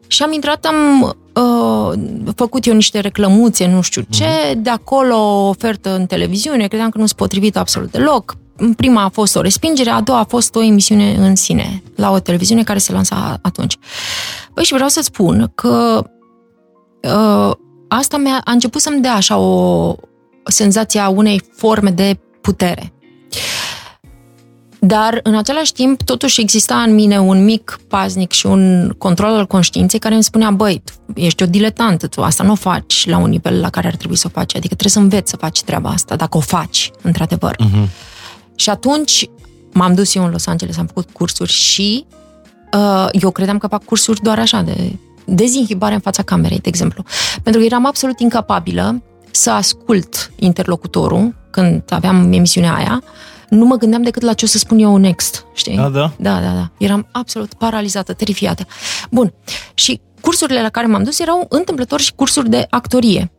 [0.07, 1.03] Și am intrat, am
[1.35, 1.99] uh,
[2.35, 6.99] făcut eu niște reclămuțe, nu știu ce, de acolo o ofertă în televiziune, credeam că
[6.99, 8.37] nu se potrivit absolut deloc.
[8.77, 12.19] Prima a fost o respingere, a doua a fost o emisiune în sine, la o
[12.19, 13.77] televiziune care se lansa atunci.
[14.55, 16.05] Păi și vreau să spun că
[17.03, 17.53] uh,
[17.93, 19.95] asta mi-a, a început să-mi dea așa o
[20.45, 22.93] senzație a unei forme de putere.
[24.79, 29.47] Dar, în același timp, totuși exista în mine un mic paznic și un control al
[29.47, 30.83] conștiinței care îmi spunea, băi,
[31.15, 34.17] ești o diletantă, tu asta nu o faci la un nivel la care ar trebui
[34.17, 34.55] să o faci.
[34.57, 37.57] Adică trebuie să înveți să faci treaba asta, dacă o faci, într-adevăr.
[37.57, 37.89] Uh-huh.
[38.55, 39.29] Și atunci
[39.73, 42.05] m-am dus eu în Los Angeles, am făcut cursuri și
[42.73, 44.93] uh, eu credeam că fac cursuri doar așa, de
[45.25, 47.05] dezinhibare în fața camerei, de exemplu.
[47.43, 53.03] Pentru că eram absolut incapabilă să ascult interlocutorul când aveam emisiunea aia,
[53.49, 55.77] nu mă gândeam decât la ce o să spun eu next, știi?
[55.77, 56.13] Da, da.
[56.19, 56.71] Da, da, da.
[56.79, 58.67] Eram absolut paralizată, terifiată.
[59.11, 59.33] Bun.
[59.75, 63.33] Și cursurile la care m-am dus erau întâmplător și cursuri de actorie.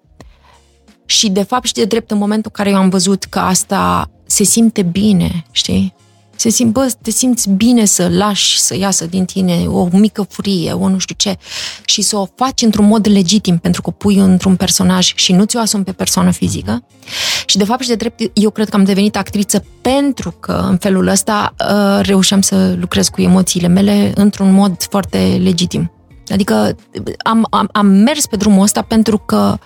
[1.05, 4.11] Și de fapt și de drept în momentul în care eu am văzut că asta
[4.25, 5.93] se simte bine, știi?
[6.41, 10.71] Se simt, bă, te simți bine să lași să iasă din tine o mică furie,
[10.71, 11.37] o nu știu ce,
[11.85, 15.43] și să o faci într-un mod legitim, pentru că o pui într-un personaj și nu
[15.43, 16.83] ți-o asumi pe persoană fizică.
[17.45, 20.77] Și de fapt și de drept, eu cred că am devenit actriță pentru că în
[20.77, 25.91] felul ăsta uh, reușeam să lucrez cu emoțiile mele într-un mod foarte legitim.
[26.27, 26.75] Adică
[27.23, 29.57] am, am, am mers pe drumul ăsta pentru că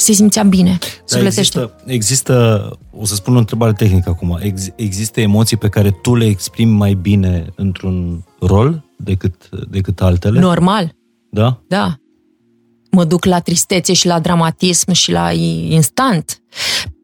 [0.00, 5.20] se simțea bine, da, există, există, o să spun o întrebare tehnică acum, ex, există
[5.20, 10.40] emoții pe care tu le exprimi mai bine într-un rol decât, decât altele?
[10.40, 10.94] Normal.
[11.30, 11.60] Da?
[11.68, 11.94] Da.
[12.90, 15.32] Mă duc la tristețe și la dramatism și la
[15.68, 16.42] instant.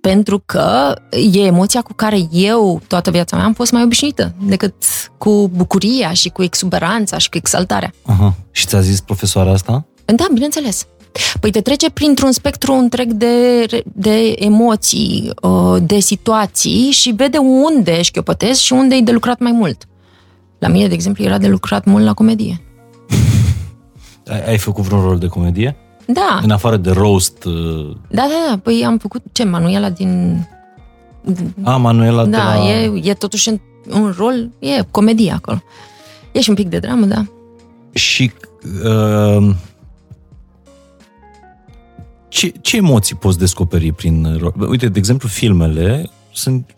[0.01, 0.95] Pentru că
[1.33, 4.75] e emoția cu care eu toată viața mea am fost mai obișnuită decât
[5.19, 7.93] cu bucuria și cu exuberanța și cu exaltarea.
[8.03, 8.35] Aha.
[8.51, 9.87] Și ți-a zis profesoara asta?
[10.05, 10.87] Da, bineînțeles.
[11.41, 18.03] Păi te trece printr-un spectru întreg de, de emoții, uh, de situații și vede unde
[18.03, 19.87] șchiopătezi și unde e de lucrat mai mult.
[20.59, 22.61] La mine, de exemplu, era de lucrat mult la comedie.
[24.33, 25.77] Ai, ai făcut vreun rol de comedie?
[26.07, 26.41] Da.
[26.43, 27.45] În afară de roast?
[27.45, 27.97] Uh...
[28.09, 28.59] Da, da, da.
[28.63, 30.41] Păi am făcut, ce, Manuela din...
[31.63, 32.71] A, Manuela da, de la...
[32.71, 33.51] e, e totuși
[33.91, 35.63] un rol, e comedie acolo.
[36.33, 37.25] E și un pic de dramă, da.
[37.93, 38.33] Și
[38.85, 39.55] uh,
[42.37, 44.41] ce, ce emoții poți descoperi prin...
[44.69, 46.75] Uite, de exemplu, filmele sunt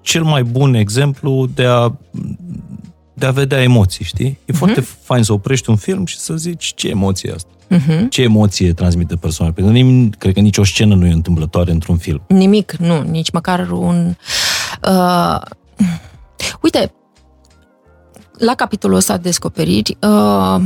[0.00, 1.92] cel mai bun exemplu de a,
[3.14, 4.38] de a vedea emoții, știi?
[4.44, 4.56] E uh-huh.
[4.56, 7.50] foarte fain să oprești un film și să zici ce emoție e asta.
[7.70, 8.08] Uh-huh.
[8.08, 9.52] Ce emoție transmite persoana?
[9.52, 12.22] Pentru că cred că nicio scenă nu e întâmplătoare într-un film.
[12.28, 14.14] Nimic, nu, nici măcar un...
[14.88, 15.40] Uh,
[16.60, 16.92] uite,
[18.38, 20.60] la capitolul ăsta de descoperiri, uh,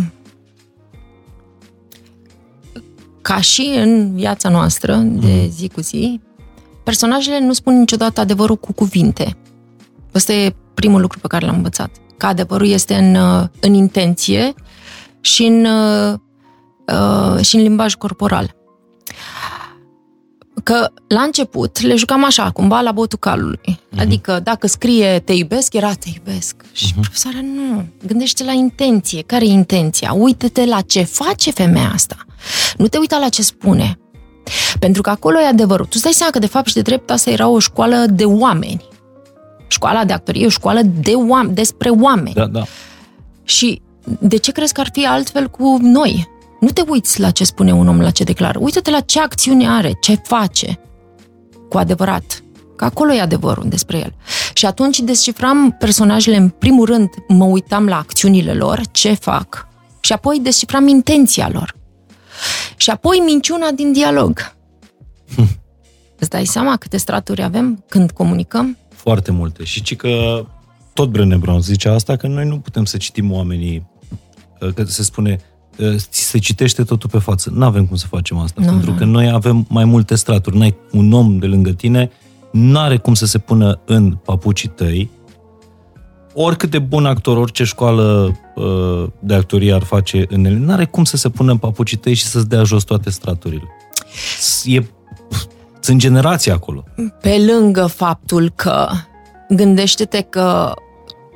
[3.25, 5.51] ca și în viața noastră de mhm.
[5.51, 6.21] zi cu zi,
[6.83, 9.37] personajele nu spun niciodată adevărul cu cuvinte.
[10.15, 11.91] Ăsta e primul lucru pe care l-am învățat.
[12.17, 13.17] Că adevărul este în,
[13.61, 14.55] în intenție
[15.21, 18.55] și în, uh, și în limbaj corporal.
[20.65, 23.61] Că la început le jucam așa, cumva la botul calului.
[23.65, 23.99] Uh-huh.
[23.99, 26.57] Adică dacă scrie te iubesc, era te iubesc.
[26.73, 27.01] Și uh-huh.
[27.01, 29.23] profesoara, nu, gândește la intenție.
[29.23, 30.13] Care e intenția?
[30.13, 32.17] Uită-te la ce face femeia asta.
[32.77, 33.99] Nu te uita la ce spune.
[34.79, 35.85] Pentru că acolo e adevărul.
[35.85, 38.25] Tu îți dai seama că de fapt și de drept asta era o școală de
[38.25, 38.89] oameni.
[39.67, 42.35] Școala de actorie e o școală de oameni, despre oameni.
[42.35, 42.63] Da, da.
[43.45, 43.81] Și
[44.19, 46.29] de ce crezi că ar fi altfel cu noi?
[46.61, 48.59] Nu te uiți la ce spune un om, la ce declară.
[48.63, 50.79] Uită-te la ce acțiune are, ce face
[51.69, 52.43] cu adevărat.
[52.77, 54.15] Că acolo e adevărul despre el.
[54.55, 59.69] Și atunci descifram personajele, în primul rând mă uitam la acțiunile lor, ce fac,
[60.01, 61.75] și apoi descifram intenția lor.
[62.77, 64.55] Și apoi minciuna din dialog.
[65.35, 65.49] Hm.
[66.19, 68.79] Îți dai seama câte straturi avem când comunicăm?
[68.89, 69.65] Foarte multe.
[69.65, 70.45] Și ci că
[70.95, 73.87] tot Brené Brown zicea asta, că noi nu putem să citim oamenii,
[74.75, 75.41] că se spune,
[75.97, 77.51] ți se citește totul pe față.
[77.55, 78.97] Nu avem cum să facem asta, nu, pentru nu.
[78.97, 80.57] că noi avem mai multe straturi.
[80.57, 82.11] N-ai un om de lângă tine,
[82.53, 85.11] nu are cum să se pună în papucii tăi,
[86.35, 91.05] oricât de bun actor, orice școală uh, de actorie ar face în el, n-are cum
[91.05, 93.69] să se pună în papucii tăi și să-ți dea jos toate straturile.
[94.65, 94.83] E,
[95.81, 96.85] sunt generații acolo.
[97.21, 98.89] Pe lângă faptul că
[99.49, 100.73] gândește-te că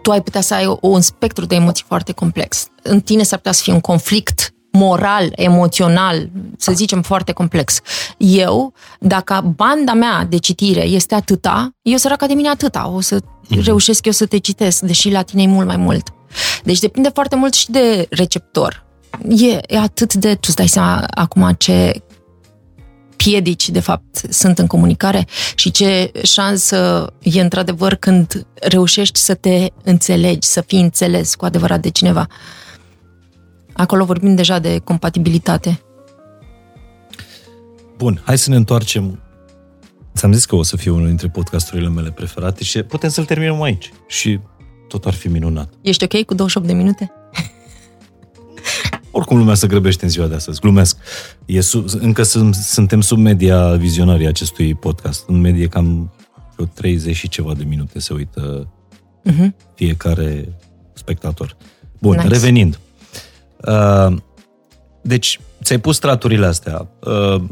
[0.08, 2.66] tu ai putea să ai un spectru de emoții foarte complex.
[2.82, 7.80] În tine s-ar putea să fie un conflict moral, emoțional, să zicem, foarte complex.
[8.16, 12.90] Eu, dacă banda mea de citire este atâta, eu săraca de mine atâta.
[12.94, 13.64] O să mm-hmm.
[13.64, 16.08] reușesc eu să te citesc, deși la tine e mult mai mult.
[16.64, 18.86] Deci depinde foarte mult și de receptor.
[19.28, 20.34] E, e atât de...
[20.34, 22.02] Tu îți dai seama acum ce
[23.24, 29.66] piedici, de fapt, sunt în comunicare și ce șansă e într-adevăr când reușești să te
[29.84, 32.26] înțelegi, să fii înțeles cu adevărat de cineva.
[33.72, 35.80] Acolo vorbim deja de compatibilitate.
[37.96, 39.20] Bun, hai să ne întoarcem.
[40.16, 43.62] Ți-am zis că o să fie unul dintre podcasturile mele preferate și putem să-l terminăm
[43.62, 43.92] aici.
[44.06, 44.40] Și
[44.88, 45.72] tot ar fi minunat.
[45.80, 47.12] Ești ok cu 28 de minute?
[49.18, 50.96] Oricum lumea se grăbește în ziua de astăzi, glumesc.
[51.46, 55.24] E sub, încă sunt, suntem sub media vizionării acestui podcast.
[55.26, 56.12] În medie cam
[56.54, 58.68] vreo 30 și ceva de minute se uită
[59.24, 59.48] uh-huh.
[59.74, 60.48] fiecare
[60.92, 61.56] spectator.
[61.98, 62.28] Bun, nice.
[62.28, 62.78] revenind.
[63.66, 64.16] Uh,
[65.02, 66.88] deci, ți-ai pus straturile astea.
[67.00, 67.42] Uh,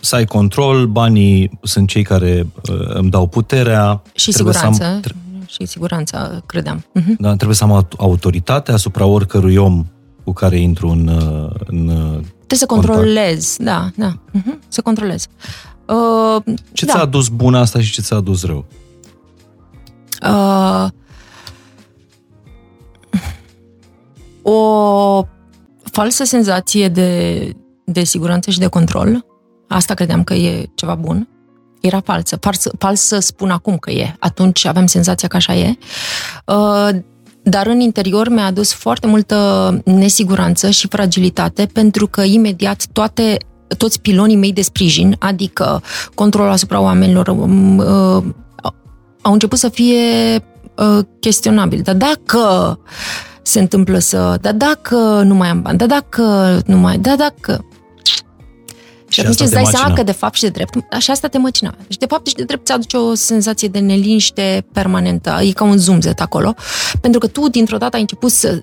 [0.00, 4.02] să ai control, banii sunt cei care uh, îmi dau puterea.
[4.14, 4.82] Și siguranță.
[4.82, 6.84] Să am, tre- și siguranța, credeam.
[7.00, 7.16] Uh-huh.
[7.18, 9.86] Da, trebuie să am autoritate asupra oricărui om
[10.28, 14.12] cu care intru în, uh, în uh, Trebuie să controlez, da, da.
[14.12, 14.68] Uh-huh.
[14.68, 15.26] Să controlez.
[15.86, 16.92] Uh, ce da.
[16.92, 18.64] ți-a adus bun asta și ce ți-a adus rău?
[20.22, 20.86] Uh,
[24.42, 25.22] o
[25.82, 27.52] falsă senzație de,
[27.84, 29.24] de siguranță și de control.
[29.68, 31.28] Asta credeam că e ceva bun.
[31.80, 32.36] Era falsă.
[32.36, 34.16] Fals, fals să spun acum că e.
[34.18, 35.78] Atunci aveam senzația că așa e.
[36.44, 36.88] Uh,
[37.50, 43.36] dar în interior mi-a adus foarte multă nesiguranță și fragilitate pentru că imediat toate
[43.76, 45.82] toți pilonii mei de sprijin, adică
[46.14, 48.22] controlul asupra oamenilor, um, uh,
[49.22, 50.04] au început să fie
[50.74, 51.82] uh, chestionabili.
[51.82, 52.78] Dar dacă
[53.42, 54.38] se întâmplă să...
[54.40, 56.98] Dar dacă nu mai am bani, dar dacă nu mai...
[56.98, 57.64] Dar dacă...
[59.08, 61.74] Și, atunci îți dai seama că de fapt și de drept, așa asta te măcina.
[61.88, 65.38] Și de fapt și de drept ți aduce o senzație de neliniște permanentă.
[65.42, 66.54] E ca un zumzet acolo.
[67.00, 68.60] Pentru că tu dintr-o dată ai început să,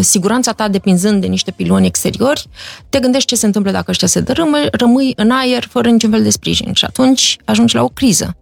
[0.00, 2.46] siguranța ta depinzând de niște piloni exteriori,
[2.88, 6.22] te gândești ce se întâmplă dacă ăștia se dărâmă, rămâi în aer fără niciun fel
[6.22, 6.72] de sprijin.
[6.72, 8.36] Și atunci ajungi la o criză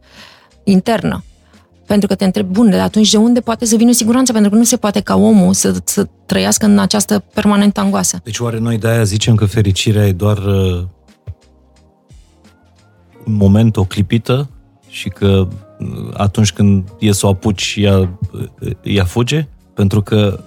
[0.65, 1.25] internă.
[1.87, 4.33] Pentru că te întreb, bun, de atunci de unde poate să vină siguranța?
[4.33, 8.21] Pentru că nu se poate ca omul să, să trăiască în această permanentă angoasă.
[8.25, 10.87] Deci oare noi de-aia zicem că fericirea e doar uh, un
[13.35, 14.49] moment, o clipită
[14.89, 15.87] și că uh,
[16.17, 19.47] atunci când e să o apuci, ea, uh, ea fuge?
[19.75, 20.41] Pentru că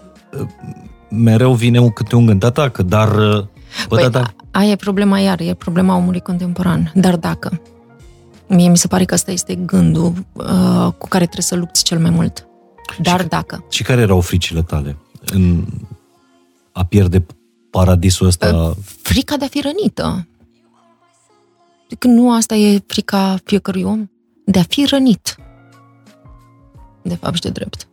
[1.09, 3.09] mereu vine câte un gând, atacă, dar...
[3.09, 3.47] Bă,
[3.87, 4.33] păi, da, da.
[4.51, 6.91] aia e problema iar, e problema omului contemporan.
[6.95, 7.61] Dar dacă
[8.53, 11.99] Mie mi se pare că ăsta este gândul uh, cu care trebuie să lupți cel
[11.99, 12.47] mai mult.
[13.01, 13.65] Dar și, dacă...
[13.69, 15.65] Și care erau fricile tale în
[16.71, 17.25] a pierde
[17.69, 18.55] paradisul ăsta?
[18.55, 20.27] Uh, frica de a fi rănită.
[21.99, 24.09] Că nu asta e frica fiecărui om?
[24.45, 25.35] De a fi rănit.
[27.01, 27.87] De fapt și de drept.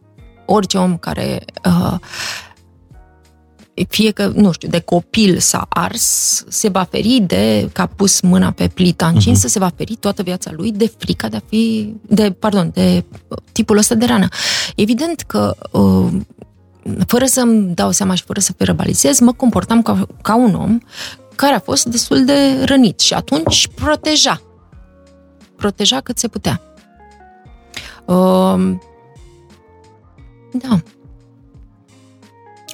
[0.47, 1.99] Orice om care uh,
[3.89, 8.21] fie că, nu știu, de copil s-a ars, se va feri de, că a pus
[8.21, 9.51] mâna pe plita încinsă, uh-huh.
[9.51, 13.05] se va feri toată viața lui de frica de a fi, de, pardon, de
[13.53, 14.29] tipul ăsta de rană.
[14.77, 16.13] Evident că uh,
[17.07, 20.79] fără să-mi dau seama și fără să verbalizez, mă comportam ca, ca un om
[21.39, 24.43] care a fost destul de rănit și atunci proteja.
[25.57, 26.61] Proteja cât se putea.
[28.05, 28.77] Uh,
[30.53, 30.81] da.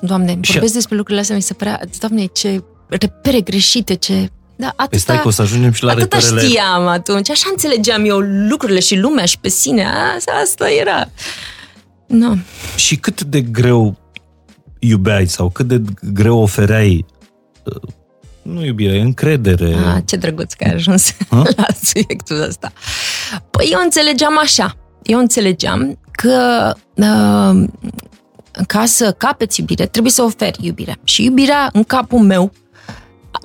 [0.01, 4.31] Doamne, și vorbesc despre lucrurile astea, mi se părea, Doamne, ce repere greșite, ce...
[4.57, 6.47] Da, atâta, păi stai că o să ajungem și la atâta reperele...
[6.47, 11.11] știam atunci, așa înțelegeam eu lucrurile și lumea și pe sine, asta, asta era...
[12.07, 12.35] No.
[12.77, 13.97] Și cât de greu
[14.79, 17.07] iubeai sau cât de greu ofereai
[17.65, 17.91] uh,
[18.45, 19.75] nu iubire, încredere.
[19.75, 21.43] Ah, ce drăguț că ai ajuns ha?
[21.57, 22.73] la subiectul ăsta.
[23.51, 24.77] Păi eu înțelegeam așa.
[25.03, 27.65] Eu înțelegeam că uh,
[28.67, 30.97] ca să capeți iubire, trebuie să oferi iubire.
[31.05, 32.53] Și iubirea în capul meu,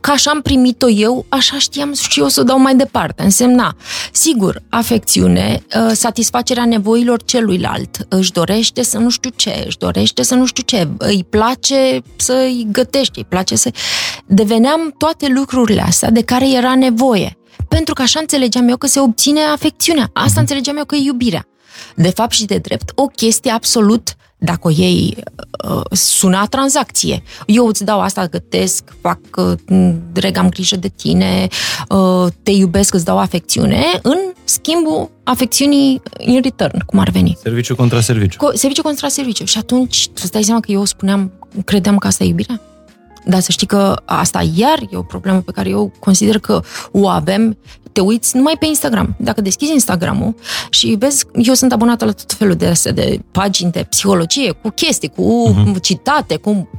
[0.01, 3.23] ca așa am primit-o eu, așa știam și eu să o dau mai departe.
[3.23, 3.75] Însemna,
[4.11, 10.35] sigur, afecțiune, ă, satisfacerea nevoilor celuilalt, își dorește să nu știu ce, își dorește să
[10.35, 13.71] nu știu ce, îi place să-i gătești, îi place să...
[14.25, 17.37] Deveneam toate lucrurile astea de care era nevoie.
[17.67, 20.09] Pentru că așa înțelegeam eu că se obține afecțiunea.
[20.13, 20.39] Asta mhm.
[20.39, 21.47] înțelegeam eu că e iubirea.
[21.95, 25.17] De fapt și de drept, o chestie absolut dacă o iei,
[25.69, 27.23] uh, suna tranzacție.
[27.45, 31.47] Eu îți dau asta, gătesc, fac, uh, dreg, am grijă de tine,
[31.89, 37.37] uh, te iubesc, îți dau afecțiune, în schimbul afecțiunii in return, cum ar veni.
[37.41, 38.37] Serviciu contra serviciu.
[38.37, 39.45] Co- serviciu contra serviciu.
[39.45, 41.31] Și atunci, tu îți dai seama că eu spuneam,
[41.65, 42.61] credeam că asta e iubirea?
[43.25, 47.07] Dar să știi că asta iar e o problemă pe care eu consider că o
[47.07, 47.57] avem.
[47.99, 49.15] Te uiți numai pe Instagram.
[49.17, 50.35] Dacă deschizi Instagramul
[50.69, 54.69] și vezi, eu sunt abonată la tot felul de astea, de pagini de psihologie, cu
[54.69, 55.81] chestii, cu uh-huh.
[55.81, 56.69] citate, cu...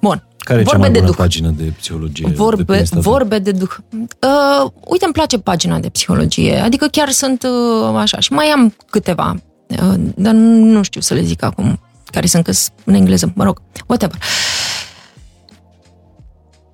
[0.00, 0.26] Bun.
[0.38, 1.16] Care e vorbe cea mai bună de duh.
[1.16, 2.32] pagină de psihologie?
[2.34, 3.70] Vorbe de, vorbe de duh.
[3.90, 8.18] Uh, uite, îmi place pagina de psihologie, adică chiar sunt uh, așa.
[8.20, 9.36] Și mai am câteva,
[9.68, 14.16] uh, dar nu știu să le zic acum, care sunt în engleză, mă rog, whatever.
[14.16, 14.62] Uh,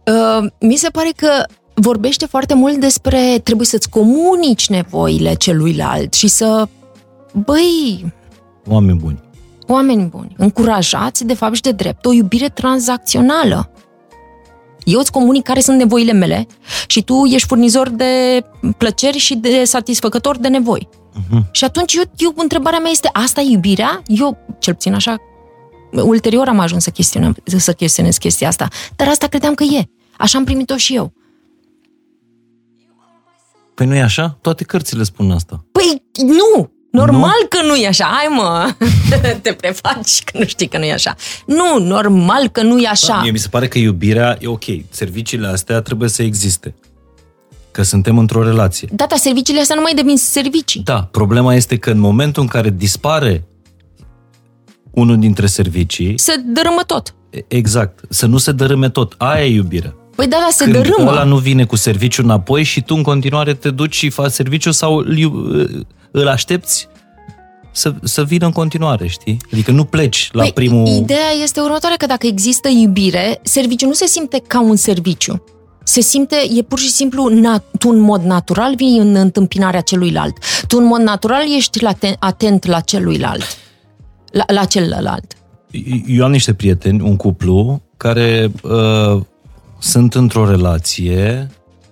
[0.08, 1.44] Uh, mi se pare că
[1.80, 6.68] vorbește foarte mult despre trebuie să-ți comunici nevoile celuilalt și să,
[7.32, 8.12] băi...
[8.66, 9.20] Oameni buni.
[9.66, 13.70] oameni buni, încurajați de fapt și de drept o iubire tranzacțională.
[14.84, 16.46] Eu îți comunic care sunt nevoile mele
[16.86, 18.44] și tu ești furnizor de
[18.76, 20.88] plăceri și de satisfăcător de nevoi.
[21.14, 21.50] Uh-huh.
[21.50, 24.02] Și atunci eu, eu, întrebarea mea este, asta e iubirea?
[24.06, 25.16] Eu, cel puțin așa,
[25.92, 29.82] ulterior am ajuns să chestionez, să chestionez chestia asta, dar asta credeam că e.
[30.18, 31.12] Așa am primit-o și eu.
[33.78, 34.38] Păi nu e așa?
[34.40, 35.64] Toate cărțile spun asta.
[35.72, 36.70] Păi nu!
[36.90, 37.48] Normal nu?
[37.48, 38.04] că nu e așa.
[38.04, 38.74] Hai mă,
[39.42, 41.14] te prefaci că nu știi că nu e așa.
[41.46, 43.12] Nu, normal că nu e așa.
[43.12, 44.64] Da, mie mi se pare că iubirea e ok.
[44.90, 46.74] Serviciile astea trebuie să existe.
[47.70, 48.88] Că suntem într-o relație.
[48.92, 50.82] Da, dar serviciile astea nu mai devin servicii.
[50.82, 53.46] Da, problema este că în momentul în care dispare
[54.90, 56.18] unul dintre servicii...
[56.18, 57.14] Se dărâmă tot.
[57.48, 58.00] Exact.
[58.08, 59.14] Să nu se dărâme tot.
[59.18, 59.94] Aia e iubirea.
[60.18, 61.10] Păi da, da, se Când dărâmă.
[61.10, 64.70] ăla nu vine cu serviciu înapoi și tu în continuare te duci și faci serviciu
[64.70, 65.32] sau îl,
[66.10, 66.88] îl aștepți
[67.72, 69.36] să, să vină în continuare, știi?
[69.52, 70.86] Adică nu pleci la păi, primul...
[70.86, 75.44] Ideea este următoarea, că dacă există iubire, serviciu nu se simte ca un serviciu.
[75.84, 80.36] Se simte, e pur și simplu, nat, tu în mod natural vii în întâmpinarea celuilalt.
[80.66, 81.84] Tu în mod natural ești
[82.18, 83.58] atent la celuilalt.
[84.30, 85.32] La, la celălalt.
[86.06, 89.20] Eu am niște prieteni, un cuplu, care uh,
[89.78, 91.50] sunt într-o relație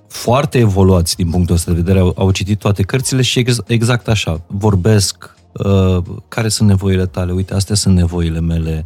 [0.08, 4.08] foarte evoluați din punctul ăsta de vedere, au, au citit toate cărțile și ex, exact
[4.08, 8.84] așa, vorbesc uh, care sunt nevoile tale, uite, astea sunt nevoile mele,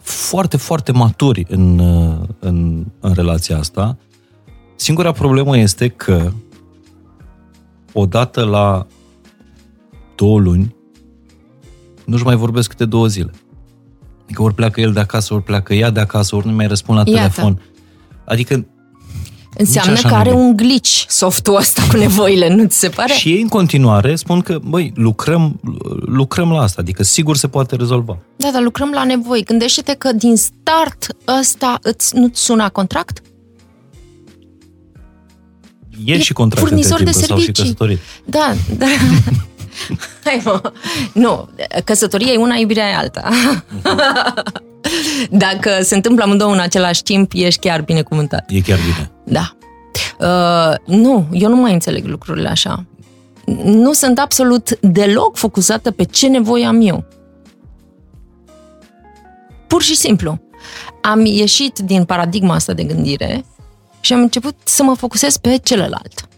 [0.00, 3.96] foarte, foarte maturi în, uh, în, în relația asta.
[4.76, 6.32] Singura problemă este că
[7.92, 8.86] odată la
[10.14, 10.74] două luni
[12.04, 13.30] nu-și mai vorbesc câte două zile.
[14.24, 16.98] Adică ori pleacă el de acasă, ori pleacă ea de acasă, ori nu mai răspund
[16.98, 17.20] la Iată.
[17.20, 17.62] telefon.
[18.24, 18.66] Adică
[19.56, 23.12] Înseamnă că are un glitch softul ăsta cu nevoile, nu ți se pare?
[23.12, 25.60] Și ei în continuare spun că, băi, lucrăm,
[26.06, 28.18] lucrăm la asta, adică sigur se poate rezolva.
[28.36, 29.42] Da, dar lucrăm la nevoi.
[29.42, 33.22] Gândește-te că din start ăsta îți, nu-ți suna contract?
[36.04, 37.62] E, e și contract furnizor între timp, de că s-au și servicii.
[37.62, 37.98] căsătorit.
[38.24, 38.86] Da, da.
[40.24, 40.72] Hai mă.
[41.12, 41.48] Nu,
[41.84, 43.28] căsătoria e una, iubirea e alta.
[45.30, 48.44] Dacă se întâmplă amândouă în același timp, ești chiar binecuvântat.
[48.48, 49.10] E chiar bine.
[49.24, 49.56] Da.
[50.18, 52.84] Uh, nu, eu nu mai înțeleg lucrurile așa.
[53.64, 57.04] Nu sunt absolut deloc focusată pe ce nevoie am eu.
[59.66, 60.40] Pur și simplu.
[61.02, 63.44] Am ieșit din paradigma asta de gândire
[64.00, 66.28] și am început să mă focusez pe celălalt.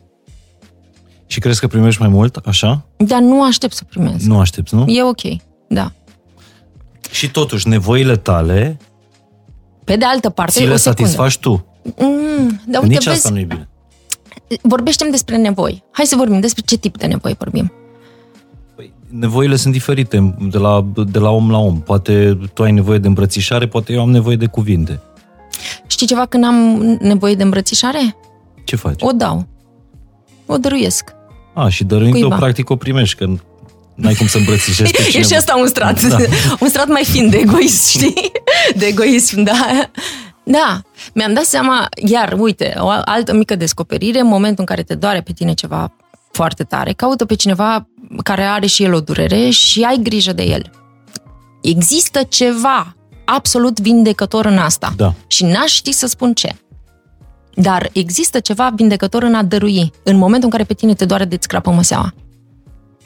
[1.27, 2.87] Și crezi că primești mai mult, așa?
[2.97, 4.27] Dar nu aștept să primez.
[4.27, 4.85] Nu aștepți, nu?
[4.89, 5.20] E ok,
[5.68, 5.93] da.
[7.11, 8.77] Și totuși, nevoile tale
[9.85, 11.01] Pe de altă parte, ți le o secundă.
[11.11, 11.66] satisfaci tu.
[11.99, 13.68] Mm, dar uite, Nici vezi, asta nu e bine.
[14.62, 15.85] vorbește despre nevoi.
[15.93, 17.72] Hai să vorbim despre ce tip de nevoi vorbim.
[18.77, 21.81] Păi, nevoile sunt diferite de la, de la om la om.
[21.81, 25.01] Poate tu ai nevoie de îmbrățișare, poate eu am nevoie de cuvinte.
[25.87, 26.55] Știi ceva când am
[27.01, 28.16] nevoie de îmbrățișare?
[28.64, 29.03] Ce faci?
[29.03, 29.47] O dau.
[30.47, 31.14] O dăruiesc.
[31.57, 32.36] A, și dăruind-o, Cuiva.
[32.36, 33.26] practic o primești, că
[33.94, 35.28] n-ai cum să îmbrățișezi pe E cineva.
[35.28, 36.02] și asta un strat.
[36.02, 36.16] Da.
[36.61, 38.32] un strat mai fin de egoist, știi?
[38.76, 39.88] De egoism, da.
[40.44, 40.80] Da,
[41.14, 45.20] mi-am dat seama, iar, uite, o altă mică descoperire, în momentul în care te doare
[45.20, 45.92] pe tine ceva
[46.32, 47.88] foarte tare, caută pe cineva
[48.22, 50.70] care are și el o durere și ai grijă de el.
[51.62, 54.92] Există ceva absolut vindecător în asta.
[54.96, 55.14] Da.
[55.26, 56.54] Și n-aș ști să spun ce.
[57.59, 61.24] Dar există ceva vindecător în a dărui, în momentul în care pe tine te doare
[61.24, 62.12] de-ți crapă măseaua.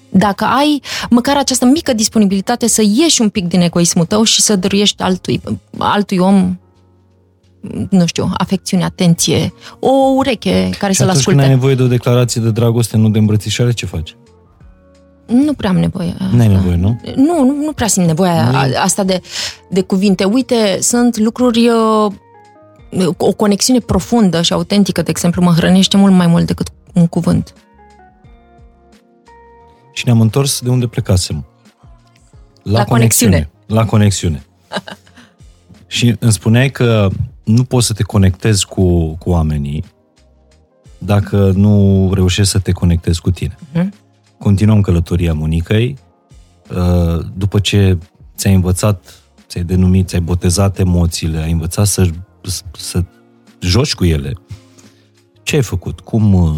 [0.09, 4.57] Dacă ai măcar această mică disponibilitate să ieși un pic din egoismul tău și să
[4.57, 5.40] dăruiești altui,
[5.78, 6.59] altui om,
[7.90, 11.46] nu știu, afecțiune, atenție, o ureche care Și să-l atunci când ai asculte.
[11.48, 14.16] nevoie de o declarație de dragoste, nu de îmbrățișare, ce faci?
[15.26, 16.14] Nu prea am nevoie.
[16.18, 16.59] N-ai asta.
[16.59, 17.01] nevoie, nu?
[17.16, 19.20] Nu, nu, nu prea simt nevoia a- asta de,
[19.70, 20.24] de cuvinte.
[20.24, 22.12] Uite, sunt lucruri, uh,
[23.16, 27.55] o conexiune profundă și autentică, de exemplu, mă hrănește mult mai mult decât un cuvânt.
[29.93, 31.47] Și ne-am întors de unde plecasem.
[32.62, 33.51] La conexiune.
[33.66, 34.47] La conexiune.
[35.86, 37.09] și îmi spuneai că
[37.45, 39.84] nu poți să te conectezi cu, cu oamenii
[40.99, 43.57] dacă nu reușești să te conectezi cu tine.
[43.72, 43.95] Mhm.
[44.38, 45.99] Continuăm călătoria Monicăi.
[46.70, 47.99] Uh, După ce
[48.36, 49.14] ți-ai învățat,
[49.47, 52.09] ți-ai denumit, ți-ai botezat emoțiile, ai învățat să,
[52.78, 53.03] să
[53.61, 54.32] joci cu ele,
[55.43, 56.01] ce ai făcut?
[56.01, 56.34] Cum...
[56.34, 56.51] uh,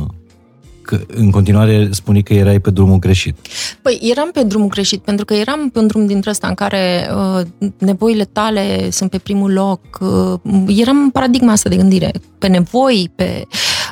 [0.84, 3.36] Că în continuare spuni că erai pe drumul greșit.
[3.82, 7.10] Păi eram pe drumul greșit, pentru că eram pe un drum dintre ăsta în care
[7.16, 7.46] uh,
[7.78, 9.80] nevoile tale sunt pe primul loc.
[10.00, 13.46] Uh, eram în paradigma asta de gândire, pe nevoi, pe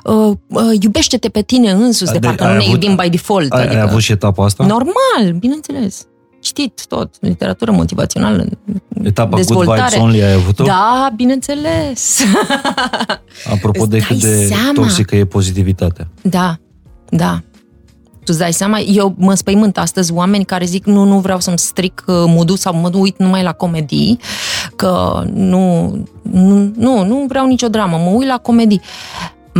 [0.04, 3.08] uh, uh, iubește-te pe tine însuși, de De- parcă ai nu ne avut- iubim by
[3.10, 3.52] default.
[3.52, 3.76] Ai, adică...
[3.76, 4.66] ai avut și etapa asta?
[4.66, 6.06] Normal, bineînțeles.
[6.40, 8.44] Citit tot, literatură motivațională,
[9.02, 9.80] Etapa dezvoltare.
[9.80, 10.64] Good Vibes Only ai avut-o?
[10.64, 12.20] Da, bineînțeles.
[13.54, 14.72] Apropo de Îți cât dai de seama?
[14.74, 16.08] toxică e pozitivitatea.
[16.22, 16.56] Da,
[17.08, 17.42] da.
[18.10, 18.78] Tu îți dai seama?
[18.78, 22.74] Eu mă spăimânt astăzi oameni care zic nu, nu vreau să-mi stric uh, mood sau
[22.74, 24.18] mă uit numai la comedii,
[24.76, 25.86] că nu,
[26.22, 28.80] nu, nu, nu vreau nicio dramă, mă uit la comedii.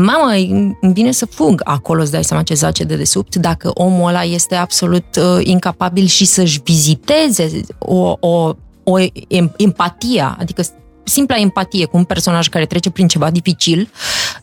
[0.03, 0.33] Mamă,
[0.81, 1.61] îmi vine să fug.
[1.65, 6.07] Acolo îți dai seama ce zace de desubt dacă omul ăla este absolut uh, incapabil
[6.07, 10.63] și să-și viziteze o, o, o em- empatia, adică
[11.05, 13.91] simpla empatie cu un personaj care trece prin ceva dificil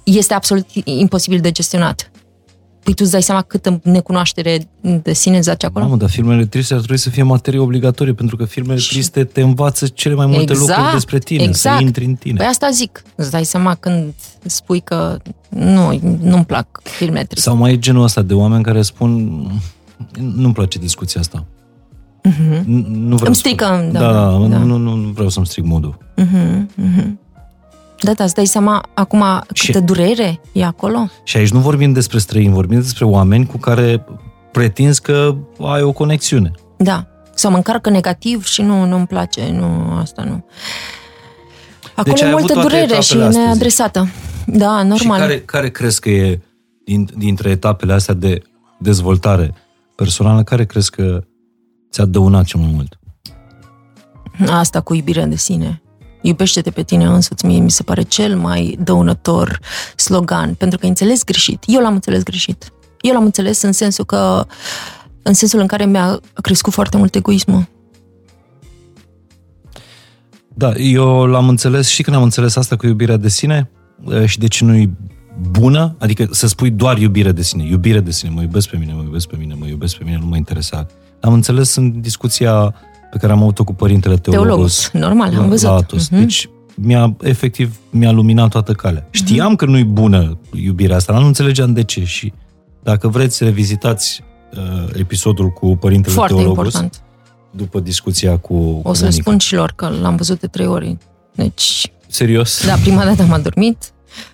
[0.04, 2.12] este absolut imposibil de gestionat.
[2.88, 4.68] Păi tu îți dai seama câtă necunoaștere
[5.02, 5.86] de sine zace acolo?
[5.86, 9.42] Mamă, dar filmele triste ar trebui să fie materie obligatorie, pentru că filmele triste te
[9.42, 11.78] învață cele mai multe lucruri despre tine, exact.
[11.78, 12.38] să intri în tine.
[12.38, 13.04] Păi asta zic.
[13.16, 14.14] Îți dai seama când
[14.46, 15.18] spui că
[15.50, 17.50] nu, nu-mi plac filmele triste.
[17.50, 19.12] Sau mai e genul ăsta de oameni care spun
[20.20, 21.46] nu-mi place discuția asta.
[22.30, 22.64] Mm-hmm.
[22.66, 24.58] Nu vreau Îmi să- strică, da, da, da, da.
[24.58, 25.98] Nu, nu, nu vreau să-mi stric modul.
[28.02, 29.24] Da, da, îți dai seama acum
[29.54, 31.10] Și- câtă durere e acolo?
[31.24, 34.06] Și aici nu vorbim despre străini, vorbim despre oameni cu care
[34.52, 36.52] pretinzi că ai o conexiune.
[36.78, 37.08] Da.
[37.34, 40.46] Sau mă încarcă negativ și nu, nu-mi place, nu, asta nu.
[41.96, 44.08] Acolo Deci ai e avut multă toate durere și etapele astea, neadresată.
[44.46, 45.20] Da, normal.
[45.20, 46.42] Și care, care crezi că e
[46.86, 48.42] din, dintre etapele astea de
[48.80, 49.54] dezvoltare
[49.96, 51.24] personală, care crezi că
[51.92, 53.00] ți-a dăunat cel mai mult?
[54.50, 55.82] Asta cu iubirea de sine.
[56.22, 59.60] Iubește-te pe tine însuți, mie mi se pare cel mai dăunător
[59.96, 61.64] slogan, pentru că ai înțeles greșit.
[61.68, 62.72] Eu l-am înțeles greșit.
[63.02, 64.46] Eu l-am înțeles în sensul că
[65.22, 67.68] în sensul în care mi-a crescut foarte mult egoismul.
[70.54, 73.70] Da, eu l-am înțeles și când am înțeles asta cu iubirea de sine
[74.10, 74.94] eh, și de ce nu-i
[75.52, 78.94] bună, adică să spui doar iubire de sine, iubire de sine, mă iubesc pe mine,
[78.94, 80.88] mă iubesc pe mine, mă iubesc pe mine, nu mă interesa.
[81.22, 82.74] Am înțeles în discuția
[83.12, 84.48] pe care am avut-o cu părintele Teologus.
[84.48, 85.70] Teologus, normal, am la- văzut.
[85.70, 86.10] La Atos.
[86.10, 86.20] Mhm.
[86.20, 89.08] Deci mi-a, efectiv, mi-a luminat toată calea.
[89.10, 92.34] Știam că nu-i bună iubirea asta, dar nu înțelegeam de ce și
[92.84, 94.24] dacă vreți, revizitați
[94.58, 97.02] uh, episodul cu părintele Foarte Teologus important.
[97.52, 99.22] după discuția cu, cu O să le bunica.
[99.30, 100.98] spun și lor că l-am văzut de trei ori.
[101.36, 102.66] Deci, Serios?
[102.66, 103.92] da, prima dată am adormit,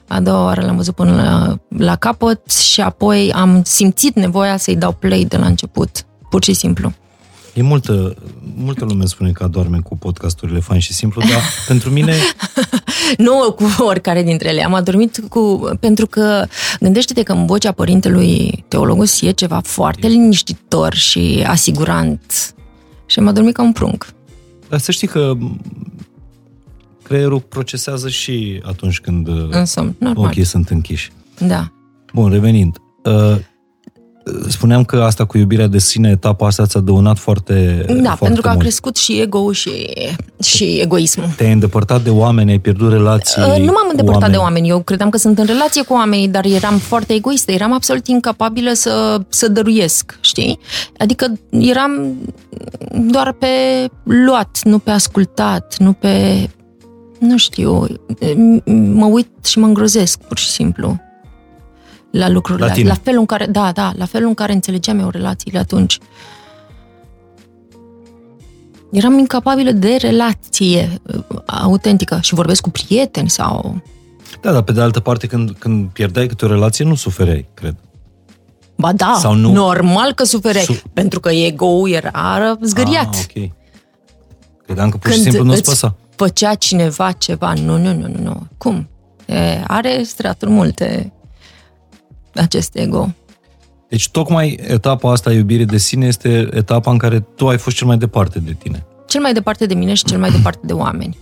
[0.08, 4.76] a doua oară l-am văzut până la, la capăt și apoi am simțit nevoia să-i
[4.76, 6.06] dau play de la început.
[6.30, 6.94] Pur și simplu.
[7.54, 8.16] E multă,
[8.56, 12.16] multă lume spune că adorme cu podcasturile fain și simplu, dar pentru mine
[13.18, 14.64] Nu cu oricare dintre ele.
[14.64, 15.70] Am adormit cu...
[15.80, 16.46] Pentru că
[16.80, 22.56] gândește-te că în vocea părintelui teologus e ceva foarte liniștitor și asigurant.
[23.06, 24.08] Și am adormit ca un prunc.
[24.70, 25.34] Dar să știi că
[27.04, 30.26] creierul procesează și atunci când uh, În somn, normal.
[30.26, 31.12] ochii sunt închiși.
[31.40, 31.72] Da.
[32.14, 32.78] Bun, revenind.
[33.04, 33.36] Uh,
[34.48, 38.42] spuneam că asta cu iubirea de sine, etapa asta ți-a dăunat foarte Da, foarte pentru
[38.42, 38.62] că a mult.
[38.64, 39.72] crescut și ego-ul și,
[40.44, 41.28] și egoismul.
[41.38, 44.32] Te-ai îndepărtat de oameni, ai pierdut relații Uh, Nu m-am cu îndepărtat oameni.
[44.32, 44.70] de oameni.
[44.70, 47.52] Eu credeam că sunt în relație cu oamenii, dar eram foarte egoistă.
[47.52, 50.60] Eram absolut incapabilă să, să dăruiesc, știi?
[50.98, 52.14] Adică eram
[52.92, 53.48] doar pe
[54.04, 56.48] luat, nu pe ascultat, nu pe...
[57.20, 58.64] Nu știu, m-
[58.94, 61.00] mă uit și mă îngrozesc, pur și simplu,
[62.14, 62.84] la lucrurile La astea.
[62.84, 62.96] tine.
[62.98, 65.98] La felul în care, da, da, la felul în care înțelegeam eu relațiile atunci.
[68.92, 73.82] Eram incapabilă de relație uh, autentică și vorbesc cu prieteni sau...
[74.42, 77.76] Da, dar pe de altă parte, când, când pierdeai câte o relație, nu sufereai, cred.
[78.76, 79.52] Ba da, Sau nu?
[79.52, 83.14] normal că sufereai, Su- pentru că ego-ul era zgâriat.
[83.16, 83.50] Ah, ok.
[84.66, 85.96] Credeam că pur și Când simplu nu-ți îți păsa.
[86.16, 88.48] făcea cineva ceva, nu, nu, nu, nu, nu.
[88.58, 88.88] Cum?
[89.26, 91.14] E, are straturi multe
[92.36, 93.14] acest ego.
[93.90, 97.76] Deci tocmai etapa asta a iubirii de sine este etapa în care tu ai fost
[97.76, 98.86] cel mai departe de tine.
[99.08, 101.18] Cel mai departe de mine și cel mai departe de oameni.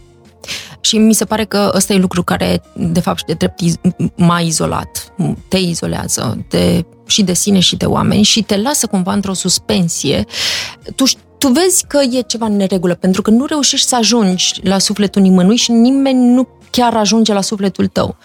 [0.82, 3.96] Și mi se pare că ăsta e lucru care, de fapt, și de drept iz-
[4.16, 5.14] m-a izolat.
[5.48, 10.26] Te izolează de, și de sine și de oameni și te lasă cumva într-o suspensie.
[10.96, 14.60] Tu, ș- tu vezi că e ceva în neregulă, pentru că nu reușești să ajungi
[14.64, 18.16] la sufletul nimănui și nimeni nu chiar ajunge la sufletul tău.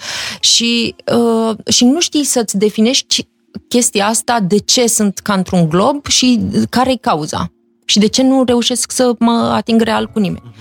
[0.40, 3.28] Și, uh, și nu știi să-ți definești
[3.68, 6.40] chestia asta, de ce sunt ca într-un glob și
[6.70, 7.50] care e cauza.
[7.84, 10.54] Și de ce nu reușesc să mă ating real cu nimeni.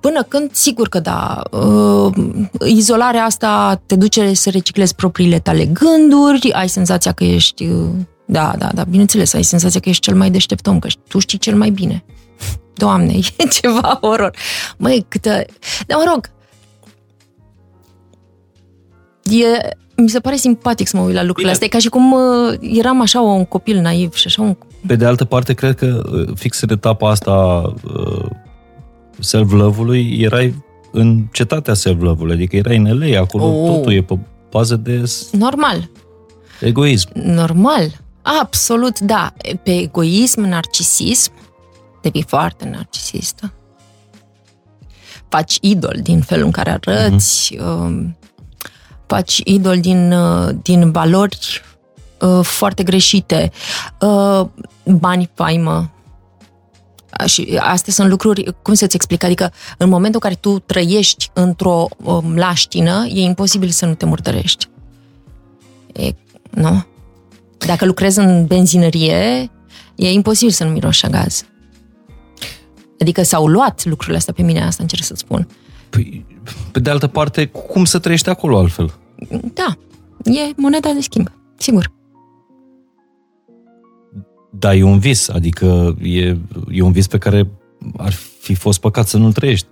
[0.00, 2.14] Până când, sigur că da, uh,
[2.66, 7.88] izolarea asta te duce să reciclezi propriile tale gânduri, ai senzația că ești, uh,
[8.24, 11.38] da, da, da, bineînțeles, ai senzația că ești cel mai deștept om, că tu știi
[11.38, 12.04] cel mai bine.
[12.82, 14.36] Doamne, e ceva horror.
[14.76, 15.44] Măi, câtă...
[15.86, 16.30] Dar mă rog,
[19.30, 21.52] e, mi se pare simpatic să mă uit la lucrurile Bine.
[21.52, 21.66] astea.
[21.66, 24.56] E ca și cum uh, eram așa un copil naiv și așa un,
[24.86, 27.34] Pe de altă parte, cred că uh, fix în etapa asta
[27.94, 28.24] uh,
[29.18, 33.66] self-love-ului erai în cetatea self-love-ului, adică erai în LA, acolo Oh.
[33.74, 34.18] totul e pe
[34.50, 35.90] bază de s- Normal.
[36.60, 37.08] egoism.
[37.14, 37.90] Normal.
[38.40, 39.32] Absolut, da.
[39.62, 41.32] Pe egoism, narcisism,
[42.02, 43.52] devii foarte narcisistă.
[45.28, 48.14] Faci idol din felul în care arăți, uh-huh.
[49.06, 51.62] Faci idol din, uh, din valori
[52.20, 53.50] uh, foarte greșite,
[54.00, 54.46] uh,
[54.84, 55.90] bani, faimă.
[57.26, 61.88] Și astea sunt lucruri, cum să-ți explic, adică în momentul în care tu trăiești într-o
[61.96, 64.68] um, laștină, e imposibil să nu te murdărești.
[65.92, 66.10] E,
[66.50, 66.84] nu?
[67.58, 69.50] Dacă lucrezi în benzinărie,
[69.94, 71.44] e imposibil să nu miroși a gaz.
[73.00, 75.48] Adică s-au luat lucrurile astea pe mine, asta încerc să spun.
[75.90, 76.26] Păi,
[76.72, 78.94] pe de altă parte, cum să trăiești acolo altfel?
[79.54, 79.76] Da,
[80.24, 81.92] e moneda de schimb, sigur.
[84.50, 86.36] Da, e un vis, adică e,
[86.70, 87.50] e un vis pe care
[87.96, 89.66] ar fi fost păcat să nu-l trăiești.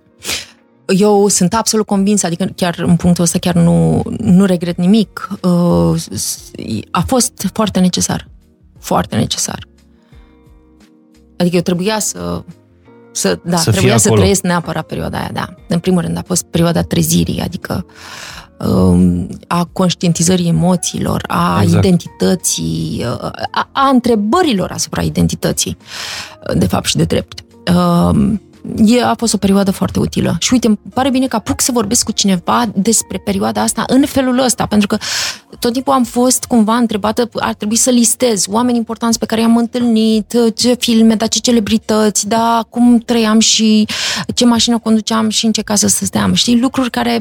[0.86, 5.28] Eu sunt absolut convinsă, adică chiar în punctul ăsta chiar nu, nu regret nimic.
[5.42, 6.50] Uh, s-
[6.90, 8.28] A fost foarte necesar.
[8.78, 9.66] Foarte necesar.
[11.36, 12.44] Adică eu trebuia să...
[13.14, 14.20] Să, da, Să fii trebuia să acolo.
[14.20, 15.54] trăiesc neapărat perioada aia, da.
[15.68, 17.86] În primul rând a fost perioada trezirii, adică
[18.58, 21.84] um, a conștientizării emoțiilor, a Exact.
[21.84, 25.76] identității, uh, a, a întrebărilor asupra identității,
[26.48, 27.40] uh, de fapt și de drept.
[28.64, 30.36] Um, E, a fost o perioadă foarte utilă.
[30.38, 34.06] Și uite, îmi pare bine că apuc să vorbesc cu cineva despre perioada asta în
[34.06, 34.96] felul ăsta, pentru că
[35.58, 39.56] tot timpul am fost cumva întrebată, ar trebui să listez oameni importanți pe care i-am
[39.56, 43.86] întâlnit, ce filme, dar ce celebrități, da, cum trăiam și
[44.34, 46.34] ce mașină conduceam și în ce casă stăteam.
[46.34, 47.20] Știi, lucruri care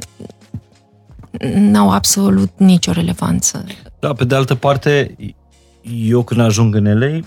[1.56, 3.66] n-au absolut nicio relevanță.
[4.00, 5.16] Da, pe de altă parte,
[6.08, 7.20] eu când ajung în LA,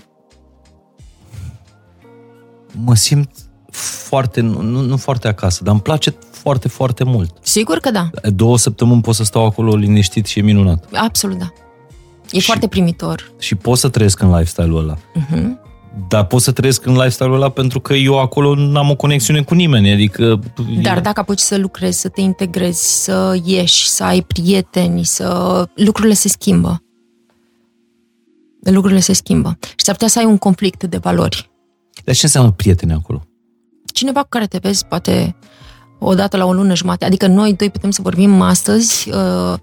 [2.83, 3.29] mă simt
[3.77, 7.31] foarte, nu, nu, nu foarte acasă, dar îmi place foarte, foarte mult.
[7.41, 10.85] Sigur că da, Două săptămâni pot să stau acolo liniștit și e minunat.
[10.93, 11.51] absolut da.
[12.31, 13.31] E Și- foarte primitor.
[13.39, 14.97] Și pot să trăiesc în lifestyle-ul ăla.
[15.13, 15.59] Mhm.
[16.07, 19.53] Dar pot să trăiesc în lifestyle-ul ăla pentru că eu acolo n-am o conexiune cu
[19.53, 19.91] nimeni.
[19.91, 20.39] Adică...
[20.81, 25.63] Dar dacă apuci să lucrezi, să te integrezi, să ieși, să ai prieteni, să...
[25.75, 26.81] lucrurile se schimbă.
[28.61, 29.57] Lucrurile se schimbă.
[29.65, 31.49] Și s-ar putea să ai un conflict de valori.
[32.03, 33.26] Dar ce înseamnă prieteni acolo?
[33.97, 35.35] Cineva cu care te vezi, poate
[35.99, 39.53] o dată la o lună jumate, adică noi doi putem să vorbim astăzi uh,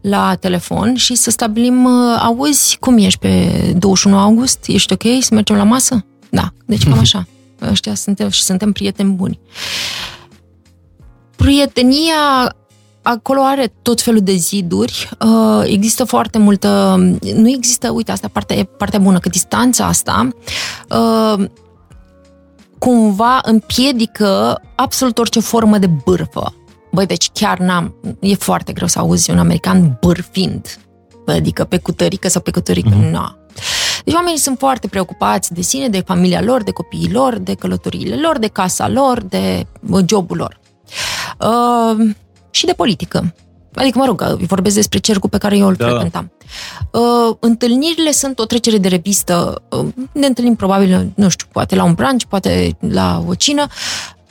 [0.00, 4.58] la telefon și să stabilim, uh, auzi, cum ești pe 21 august?
[4.66, 5.02] Ești ok?
[5.20, 6.04] Să mergem la masă?
[6.30, 7.26] Da, deci cam așa.
[7.70, 9.40] Ăștia suntem și suntem prieteni buni.
[11.36, 12.54] Prietenia
[13.02, 16.96] acolo are tot felul de ziduri, uh, există foarte multă,
[17.34, 20.28] nu există, uite, asta partea, e partea bună, că distanța asta
[20.88, 21.44] uh,
[22.78, 26.54] cumva împiedică absolut orice formă de bârfă.
[26.92, 30.78] Băi, deci chiar n-am, e foarte greu să auzi un american bârfind,
[31.26, 33.10] adică pe cutărică sau pe cutărică, mm-hmm.
[33.10, 33.36] nu.
[34.04, 38.16] Deci oamenii sunt foarte preocupați de sine, de familia lor, de copiii lor, de călătoriile
[38.16, 40.60] lor, de casa lor, de uh, jobul lor.
[41.40, 42.14] Uh,
[42.50, 43.34] și de politică.
[43.80, 45.84] Adică, mă rog, că vorbesc despre cercul pe care eu îl Da.
[45.84, 45.90] da.
[45.90, 46.30] frecventam.
[46.90, 49.62] Uh, întâlnirile sunt o trecere de revistă.
[49.70, 53.66] Uh, ne întâlnim probabil, nu știu, poate la un brunch, poate la o cină.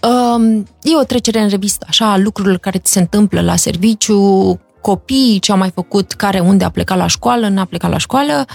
[0.02, 4.60] Uh, e o trecere în revistă, așa, a lucrurilor care ți se întâmplă la serviciu,
[4.82, 8.46] copiii, ce au mai făcut, care unde a plecat la școală, n-a plecat la școală.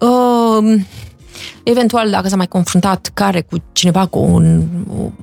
[0.00, 0.80] Uh,
[1.62, 4.62] eventual, dacă s-a mai confruntat care cu cineva cu un,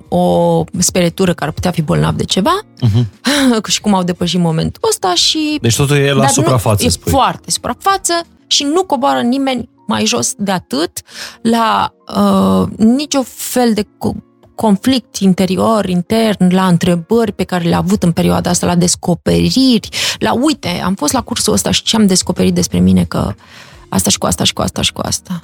[0.10, 3.66] o, o sperietură care putea fi bolnav de ceva uh-huh.
[3.74, 5.58] și cum au depășit momentul ăsta și...
[5.62, 7.12] Deci totul e la Dar suprafață, nu, e spui.
[7.12, 8.14] foarte suprafață
[8.48, 11.02] și nu coboară nimeni mai jos de atât
[11.42, 18.04] la uh, nicio fel de co- conflict interior, intern, la întrebări pe care le-a avut
[18.04, 19.90] în perioada asta, la descoperiri,
[20.20, 23.34] la uite, am fost la cursul ăsta și ce am descoperit despre mine că
[23.92, 25.44] asta și cu asta și cu asta și cu asta.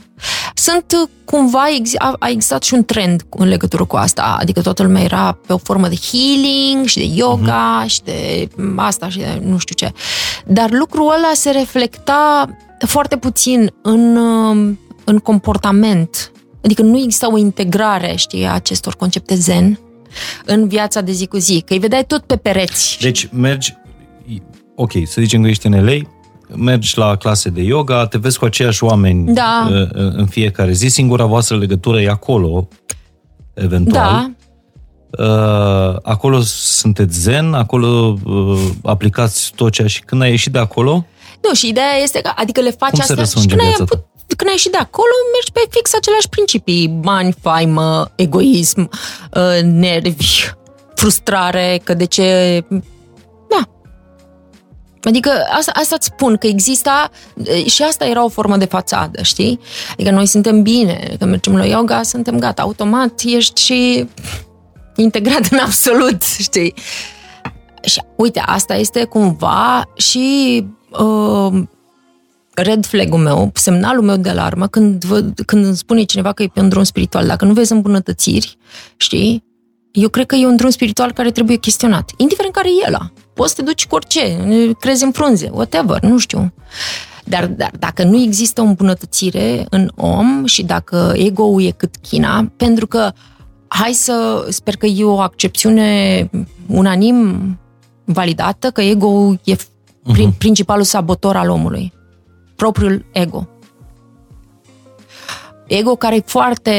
[0.53, 4.61] Sunt uh, cumva, ex- a, a existat și un trend în legătură cu asta, adică
[4.61, 7.89] toată lumea era pe o formă de healing și de yoga uh-huh.
[7.89, 9.93] și de asta și de nu știu ce.
[10.45, 12.49] Dar lucrul ăla se reflecta
[12.85, 16.31] foarte puțin în, uh, în comportament.
[16.63, 19.79] Adică nu exista o integrare, știi, a acestor concepte zen
[20.45, 22.97] în viața de zi cu zi, că îi vedeai tot pe pereți.
[23.01, 23.73] Deci mergi,
[24.75, 25.97] ok, să zicem că ești în LA,
[26.55, 29.67] mergi la clase de yoga, te vezi cu aceiași oameni Da.
[29.71, 32.67] uh, în fiecare zi, singura voastră legătură e acolo,
[33.53, 34.03] eventual.
[34.03, 34.31] da,
[35.19, 41.05] Uh, acolo sunteți zen, acolo uh, aplicați tot ceea și când ai ieșit de acolo,
[41.47, 43.67] Nu, și ideea este că, adică le faci Cum se asta și răsfrânge când ai
[43.67, 43.89] viața ta?
[43.93, 44.05] avut
[44.37, 46.87] când ai ieșit de acolo, mergi pe fix aceleași principii.
[46.87, 48.89] Bani, faimă, egoism,
[49.33, 50.51] uh, nervi,
[50.95, 52.63] frustrare, că de ce...
[55.08, 55.14] Da.
[55.18, 57.12] Adică asta, asta îți spun, că exista
[57.66, 59.60] și asta era o formă de fațadă, știi?
[59.91, 64.08] Adică noi suntem bine, că mergem la yoga, suntem gata, automat ești și
[64.95, 66.74] integrat în absolut, știi?
[67.84, 70.66] Și uite, asta este cumva și
[70.99, 71.64] uh,
[72.53, 76.47] red flag-ul meu, semnalul meu de alarmă când, văd, când îmi spune cineva că e
[76.53, 77.28] pe un drum spiritual.
[77.28, 78.58] Dacă nu vezi îmbunătățiri,
[78.97, 79.43] știi,
[79.91, 82.12] eu cred că e un drum spiritual care trebuie chestionat.
[82.18, 83.12] Indiferent care e ăla.
[83.38, 84.47] Poți să te duci cu orice,
[84.79, 86.53] crezi în frunze, whatever, nu știu.
[87.23, 92.51] Dar, dar dacă nu există o îmbunătățire în om și dacă ego-ul e cât china,
[92.57, 93.11] pentru că
[93.67, 96.29] hai să, sper că e o accepțiune
[96.67, 97.59] unanim
[98.05, 100.38] validată, că ego-ul e uh-huh.
[100.38, 101.93] principalul sabotor al omului.
[102.55, 103.47] Propriul ego.
[105.67, 106.71] Ego care e foarte,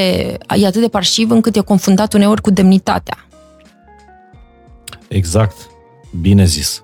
[0.57, 3.27] e atât de parșiv încât e confundat uneori cu demnitatea.
[5.09, 5.57] Exact.
[6.11, 6.83] Bine zis.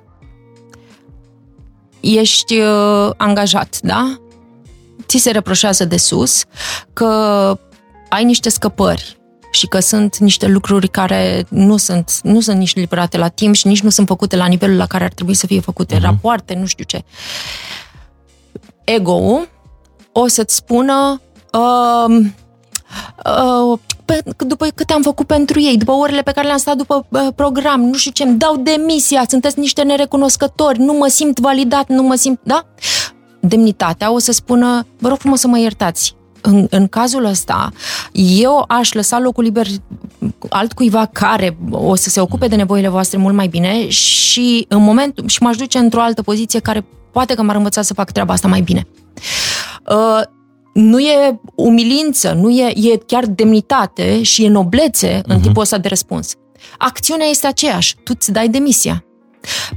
[2.01, 4.19] Ești uh, angajat, da?
[5.07, 6.45] Ți se reproșează de sus
[6.93, 7.07] că
[8.09, 9.19] ai niște scăpări
[9.51, 13.67] și că sunt niște lucruri care nu sunt, nu sunt nici livrate la timp și
[13.67, 16.03] nici nu sunt făcute la nivelul la care ar trebui să fie făcute, uh-huh.
[16.03, 17.05] rapoarte, nu știu ce.
[18.85, 19.49] Ego-ul
[20.13, 21.21] o să-ți spună
[21.53, 22.27] uh,
[23.25, 27.07] uh, pe, după câte am făcut pentru ei, după orele pe care le-am stat după
[27.09, 31.89] uh, program, nu știu ce, îmi dau demisia, sunteți niște nerecunoscători, nu mă simt validat,
[31.89, 32.67] nu mă simt, da?
[33.41, 37.73] Demnitatea o să spună, vă rog frumos să mă iertați, în, în cazul ăsta,
[38.13, 39.67] eu aș lăsa locul liber
[40.49, 45.29] altcuiva care o să se ocupe de nevoile voastre mult mai bine și în momentul
[45.29, 48.49] și m-aș duce într-o altă poziție care poate că m-ar învăța să fac treaba asta
[48.49, 48.87] mai bine.
[49.89, 50.21] Uh,
[50.75, 55.25] nu e umilință, nu e, e chiar demnitate și e noblețe uh-huh.
[55.25, 55.47] în mhm.
[55.47, 56.35] tipul ăsta de răspuns.
[56.79, 59.05] Acțiunea este aceeași, tu îți dai demisia.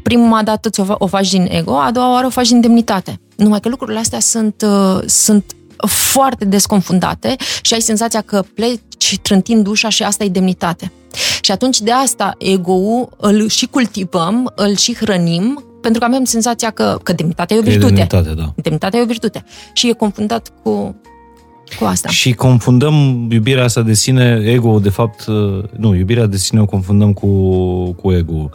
[0.03, 3.19] Prima dată ți-o o faci din ego, a doua oară o faci din demnitate.
[3.35, 5.55] Numai că lucrurile astea sunt, uh, sunt
[5.87, 10.91] foarte desconfundate și ai senzația că pleci trântind ușa și asta e demnitate.
[11.41, 16.69] Și atunci de asta ego-ul îl și cultivăm, îl și hrănim, pentru că avem senzația
[16.69, 17.85] că, că demnitatea e o virtute.
[17.85, 18.53] E demnitate, da.
[18.55, 19.45] Demnitatea e o virtute.
[19.73, 21.01] Și e confundat cu,
[21.79, 22.09] cu asta.
[22.09, 25.25] Și confundăm iubirea asta de sine, ego, de fapt,
[25.77, 27.27] nu, iubirea de sine o confundăm cu,
[27.91, 28.49] cu ego.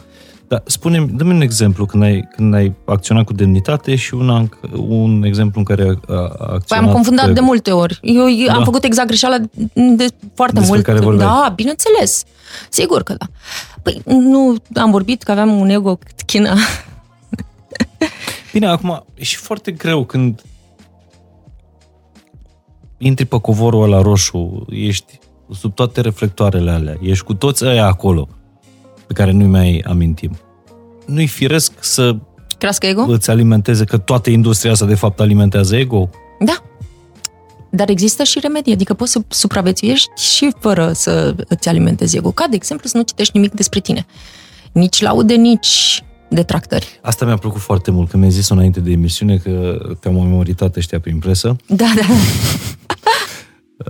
[0.53, 5.23] Dar spune dă-mi un exemplu când ai, când ai acționat cu demnitate și un, un
[5.23, 7.33] exemplu în care a, a acționat păi am confundat cu...
[7.33, 8.01] de multe ori.
[8.03, 8.55] Eu da.
[8.55, 9.37] am făcut exact greșeala
[9.73, 10.85] de foarte Despre mult.
[10.85, 11.29] Care vorbeai.
[11.29, 12.25] da, bineînțeles.
[12.69, 13.27] Sigur că da.
[13.83, 16.55] Păi nu am vorbit că aveam un ego china.
[18.53, 20.43] Bine, acum e și foarte greu când
[22.99, 25.19] intri pe covorul ăla roșu, ești
[25.55, 28.29] sub toate reflectoarele alea, ești cu toți ăia acolo
[29.13, 30.37] pe care nu-i mai amintim.
[31.07, 32.17] Nu-i firesc să
[32.59, 33.03] Crească ego?
[33.03, 36.11] îți alimenteze, că toată industria asta de fapt alimentează ego?
[36.41, 36.63] Da.
[37.71, 42.31] Dar există și remedii, adică poți să supraviețuiești și fără să îți alimentezi ego.
[42.31, 44.07] Ca, de exemplu, să nu citești nimic despre tine.
[44.73, 46.99] Nici laude, nici detractări.
[47.03, 51.01] Asta mi-a plăcut foarte mult, că mi-ai zis înainte de emisiune că te-am memoritat ăștia
[51.01, 51.57] prin presă.
[51.67, 52.07] Da, da.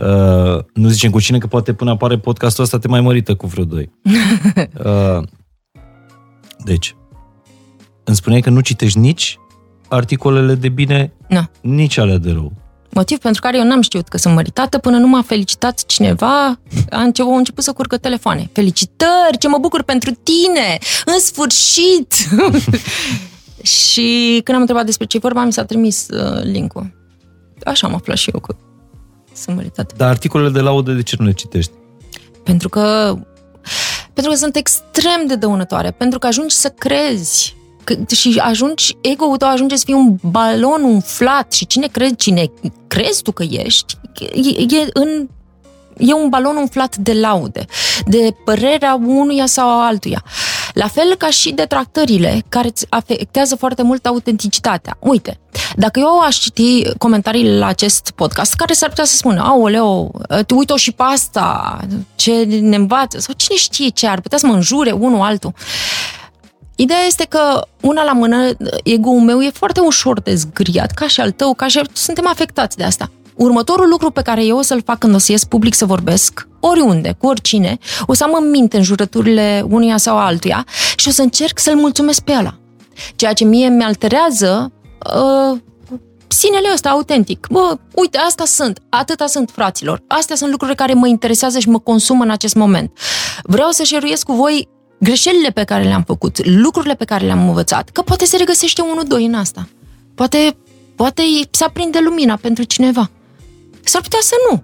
[0.00, 3.46] Uh, nu zicem cu cine, că poate până apare podcastul ăsta te mai mărită cu
[3.46, 3.90] vreo doi.
[4.84, 5.22] Uh,
[6.64, 6.96] deci,
[8.04, 9.38] îmi spuneai că nu citești nici
[9.88, 11.40] articolele de bine, no.
[11.60, 12.52] nici alea de rău.
[12.90, 16.46] Motiv pentru care eu n-am știut că sunt măritată până nu m-a felicitat cineva,
[16.90, 18.50] a început, au început să curgă telefoane.
[18.52, 20.78] Felicitări, ce mă bucur pentru tine!
[21.04, 22.14] În sfârșit!
[23.76, 26.92] și când am întrebat despre ce vorba, mi s-a trimis uh, link-ul.
[27.64, 28.56] Așa am aflat și eu că
[29.42, 29.94] sunt măritată.
[29.96, 31.72] Dar articolele de laudă de ce nu le citești?
[32.42, 33.16] Pentru că
[34.12, 39.36] pentru că sunt extrem de dăunătoare, pentru că ajungi să crezi că, și ajungi, ego-ul
[39.36, 42.50] tău ajunge să fie un balon umflat și cine crezi, cine
[42.86, 43.96] crezi tu că ești,
[44.34, 45.28] e, e în
[45.96, 47.64] e un balon umflat de laude,
[48.06, 50.24] de părerea unuia sau altuia.
[50.72, 54.96] La fel ca și detractările care îți afectează foarte mult autenticitatea.
[55.00, 55.40] Uite,
[55.76, 60.10] dacă eu aș citi comentariile la acest podcast, care s-ar putea să spună, aoleo,
[60.46, 61.78] te uite și pe asta,
[62.14, 65.52] ce ne învață, sau cine știe ce, ar putea să mă înjure unul altul.
[66.76, 68.50] Ideea este că, una la mână,
[68.84, 72.76] ego-ul meu e foarte ușor de zgriat, ca și al tău, ca și suntem afectați
[72.76, 73.10] de asta.
[73.36, 76.48] Următorul lucru pe care eu o să-l fac când o să ies public să vorbesc,
[76.60, 80.66] oriunde, cu oricine, o să am în minte în jurăturile unuia sau altuia
[80.96, 82.54] și o să încerc să-l mulțumesc pe ăla.
[83.16, 84.72] Ceea ce mie mi-alterează
[85.14, 85.58] uh,
[86.28, 87.46] sinele ăsta autentic.
[87.50, 90.02] Bă, uite, asta sunt, atâta sunt fraților.
[90.06, 92.98] Astea sunt lucruri care mă interesează și mă consumă în acest moment.
[93.42, 94.68] Vreau să șeruiesc cu voi
[95.00, 99.04] greșelile pe care le-am făcut, lucrurile pe care le-am învățat, că poate se regăsește unul,
[99.06, 99.68] doi în asta.
[100.14, 100.56] Poate,
[100.96, 103.10] poate se aprinde lumina pentru cineva.
[103.84, 104.62] S-ar putea să nu.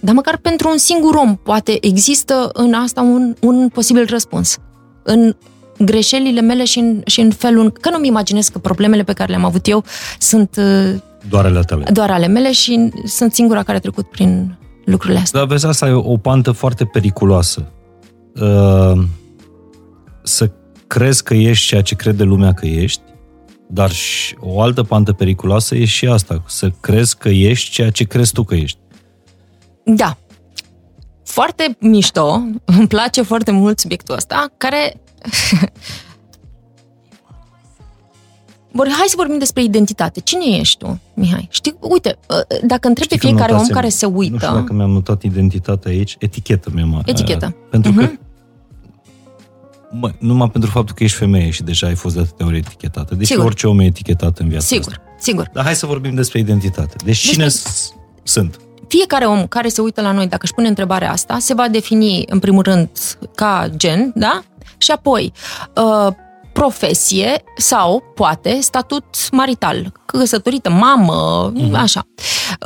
[0.00, 4.58] Dar măcar pentru un singur om poate există în asta un, un posibil răspuns.
[5.02, 5.36] În
[5.78, 7.72] greșelile mele și în, și în felul...
[7.72, 9.84] Că nu-mi imaginez că problemele pe care le-am avut eu
[10.18, 10.56] sunt...
[10.58, 11.84] uh, Doar ale tale.
[11.92, 15.38] Doar ale mele și sunt singura care a trecut prin lucrurile astea.
[15.38, 17.72] Dar vezi, asta e o pantă foarte periculoasă.
[18.40, 19.02] Uh,
[20.22, 20.50] să
[20.86, 23.00] crezi că ești ceea ce crede lumea că ești,
[23.66, 28.04] dar și o altă pantă periculoasă e și asta, să crezi că ești ceea ce
[28.04, 28.78] crezi tu că ești.
[29.84, 30.16] Da.
[31.24, 35.00] Foarte mișto, îmi place foarte mult subiectul ăsta, care...
[38.72, 40.20] Bun, hai să vorbim despre identitate.
[40.20, 41.48] Cine ești tu, Mihai?
[41.50, 42.18] Știi, uite,
[42.66, 44.32] dacă întrebi pe Știi că fiecare om notasem- care se uită...
[44.32, 47.46] Nu știu dacă mi-am notat identitatea aici, etichetă mi-am Etichetă.
[47.46, 48.00] uh, Pentru Mhm.
[48.00, 48.10] că
[50.00, 53.14] Mă, numai pentru faptul că ești femeie și deja ai fost de atâtea ori etichetată.
[53.14, 53.44] Deci Sigur.
[53.44, 55.02] orice om e etichetat în viața Sigur, asta.
[55.18, 55.50] sigur.
[55.52, 56.96] Dar hai să vorbim despre identitate.
[57.04, 57.92] Deci cine Despre- s-
[58.22, 58.58] sunt?
[58.88, 62.24] Fiecare om care se uită la noi, dacă își pune întrebarea asta, se va defini,
[62.28, 62.88] în primul rând,
[63.34, 64.42] ca gen, da?
[64.78, 65.32] Și apoi,
[65.76, 66.12] uh,
[66.52, 72.06] profesie sau, poate, statut marital, căsătorită, mamă, așa.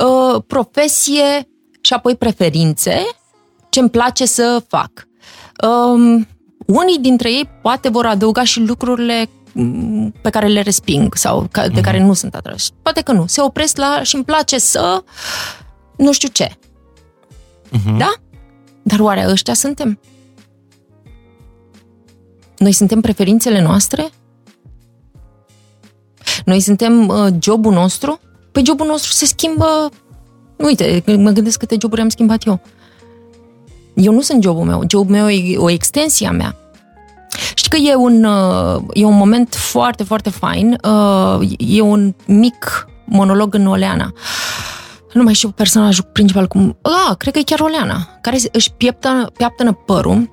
[0.05, 1.47] Uh, profesie
[1.81, 3.01] și apoi preferințe,
[3.69, 4.91] ce îmi place să fac.
[5.67, 6.27] Um,
[6.71, 11.67] unii dintre ei poate vor adăuga și lucrurile mm, pe care le resping sau ca-
[11.67, 12.69] de care nu sunt atrași.
[12.81, 13.25] Poate că nu.
[13.27, 15.03] Se opresc la și îmi place să
[15.97, 16.49] nu știu ce.
[17.69, 17.97] Mhm.
[17.97, 18.13] Da?
[18.81, 19.99] Dar oare ăștia suntem?
[22.57, 24.09] Noi suntem preferințele noastre?
[26.45, 28.19] Noi suntem uh, jobul nostru?
[28.51, 29.89] Păi jobul nostru se schimbă...
[30.57, 32.59] Uite, mă gândesc câte joburi am schimbat eu.
[33.93, 34.83] Eu nu sunt jobul meu.
[34.87, 36.55] Jobul meu e o extensie a mea.
[37.53, 40.77] Știi că e un, uh, e un moment foarte, foarte fain.
[40.83, 44.13] uh, E un mic monolog în Oleana.
[45.13, 46.77] Nu mai știu personajul principal cum...
[46.81, 50.31] Ah, cred că e chiar Oleana, care își pieptă, piaptănă părul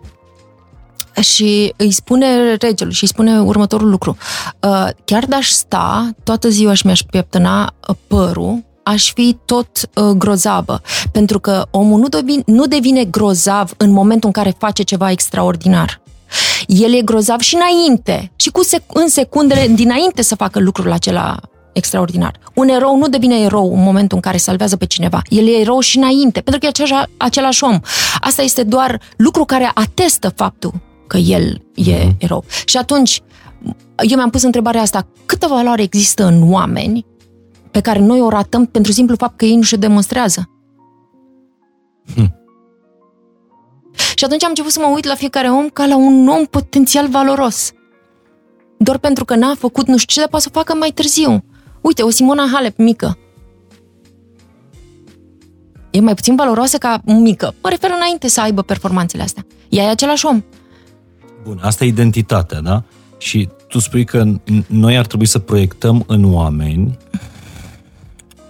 [1.20, 4.16] și îi spune regelui și îi spune următorul lucru.
[4.60, 10.04] Uh, Chiar de-aș sta toată ziua și mi-aș pieptăna uh, părul, aș fi tot uh,
[10.04, 10.80] grozavă.
[11.12, 16.00] Pentru că omul nu devine, nu devine grozav în momentul în care face ceva extraordinar.
[16.66, 21.36] El e grozav și înainte, și cu sec- în secundele dinainte să facă lucrul acela
[21.72, 22.38] extraordinar.
[22.54, 25.22] Un erou nu devine erou în momentul în care salvează pe cineva.
[25.28, 27.80] El e erou și înainte, pentru că e același, același om.
[28.20, 30.72] Asta este doar lucru care atestă faptul
[31.06, 32.44] că el e erou.
[32.64, 33.22] Și atunci,
[34.08, 37.06] eu mi-am pus întrebarea asta, câtă valoare există în oameni
[37.70, 40.50] pe care noi o ratăm pentru simplu fapt că ei nu și demonstrează?
[44.18, 47.08] Și atunci am început să mă uit la fiecare om ca la un om potențial
[47.08, 47.72] valoros.
[48.78, 51.44] Doar pentru că n-a făcut nu știu ce, dar poate să o facă mai târziu.
[51.80, 53.18] Uite, o Simona Halep mică.
[55.90, 57.54] E mai puțin valoroasă ca mică.
[57.62, 59.46] Mă refer înainte să aibă performanțele astea.
[59.68, 60.42] Ea e același om.
[61.42, 62.82] Bun, asta e identitatea, da?
[63.18, 66.96] Și tu spui că n- noi ar trebui să proiectăm în oameni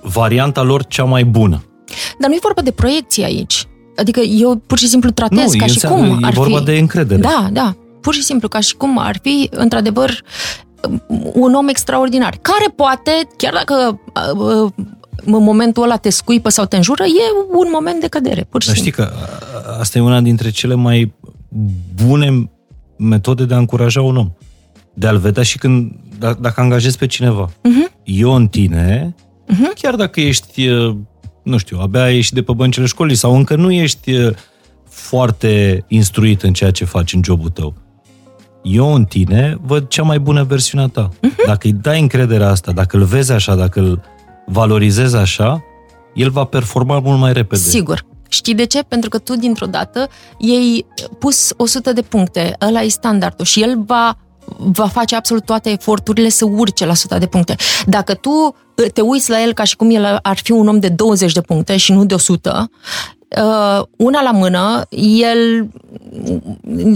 [0.02, 1.64] varianta lor cea mai bună.
[2.18, 3.66] Dar nu e vorba de proiecție aici.
[3.98, 6.58] Adică eu pur și simplu tratez Nu, ca e și înseamnă- cum e ar vorba
[6.58, 6.64] fi...
[6.64, 7.20] de încredere.
[7.20, 7.76] Da, da.
[8.00, 10.22] Pur și simplu, ca și cum ar fi, într-adevăr,
[11.32, 12.38] un om extraordinar.
[12.42, 14.00] Care poate, chiar dacă
[14.34, 14.70] uh,
[15.24, 18.66] în momentul ăla te scuipă sau te înjură, e un moment de cădere, pur și
[18.68, 18.92] Dar simplu.
[19.04, 19.18] știi că
[19.74, 21.14] a- asta e una dintre cele mai
[22.06, 22.50] bune
[22.96, 24.30] metode de a încuraja un om.
[24.94, 27.50] De a-l vedea și când, da- dacă angajezi pe cineva.
[27.62, 27.90] Mhm.
[28.04, 29.14] Eu în tine,
[29.74, 30.96] chiar dacă ești, uh,
[31.48, 34.34] nu știu, abia ești de pe băncile școlii sau încă nu ești uh,
[34.88, 37.74] foarte instruit în ceea ce faci în jobul tău,
[38.62, 41.08] eu în tine văd cea mai bună versiune a ta.
[41.46, 44.00] Dacă îi dai încrederea asta, dacă îl vezi așa, dacă îl
[44.46, 45.64] valorizezi așa,
[46.14, 47.60] el va performa mult mai repede.
[47.60, 48.06] Sigur.
[48.28, 48.82] Știi de ce?
[48.82, 50.86] Pentru că tu, dintr-o dată, ei
[51.18, 54.18] pus 100 de puncte, ăla e standardul și el va,
[54.56, 57.56] va face absolut toate eforturile să urce la 100 de puncte.
[57.86, 58.54] Dacă tu
[58.92, 61.40] te uiți la el ca și cum el ar fi un om de 20 de
[61.40, 62.70] puncte și nu de 100,
[63.36, 64.86] uh, una la mână,
[65.18, 65.68] el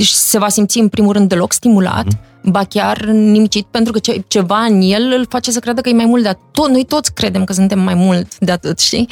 [0.01, 2.07] se va simți în primul rând deloc stimulat,
[2.43, 5.93] ba chiar nimicit, pentru că ce, ceva în el îl face să creadă că e
[5.93, 6.43] mai mult de atât.
[6.53, 9.09] Tot, noi toți credem că suntem mai mult de atât, știi?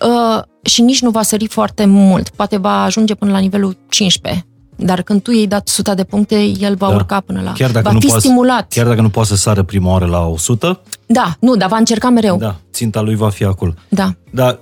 [0.00, 2.28] Uh, și nici nu va sări foarte mult.
[2.28, 4.46] Poate va ajunge până la nivelul 15
[4.76, 6.94] Dar când tu i-ai dat 100 de puncte, el va Da.
[6.94, 7.52] urca până la...
[7.52, 8.68] Chiar dacă va nu fi poate- stimulat.
[8.72, 12.08] Chiar dacă nu poate să sară prima oară la 100, Da, nu, dar va încerca
[12.10, 12.36] mereu.
[12.36, 13.74] da, ținta lui va fi acolo.
[13.88, 14.14] da.
[14.30, 14.58] Dar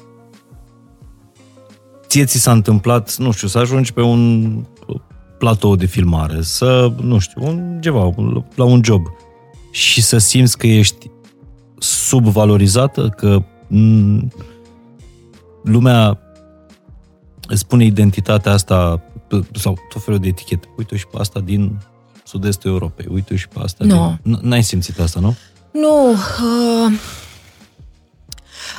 [2.07, 4.53] ție ți s-a întâmplat, nu știu, să ajungi pe un
[5.39, 8.15] platou de filmare, să, nu știu, un, ceva,
[8.55, 9.03] la un job
[9.71, 11.11] și să simți că ești
[11.79, 14.33] subvalorizată, că m,
[15.63, 16.19] lumea
[17.49, 19.03] îți pune identitatea asta
[19.55, 20.69] sau tot felul de etichete.
[20.77, 21.79] Uite și pe asta din
[22.25, 24.19] sud-estul Europei, uite și pe asta Nu.
[24.23, 24.37] din...
[24.37, 25.35] N- N-ai simțit asta, nu?
[25.73, 26.93] Nu, uh,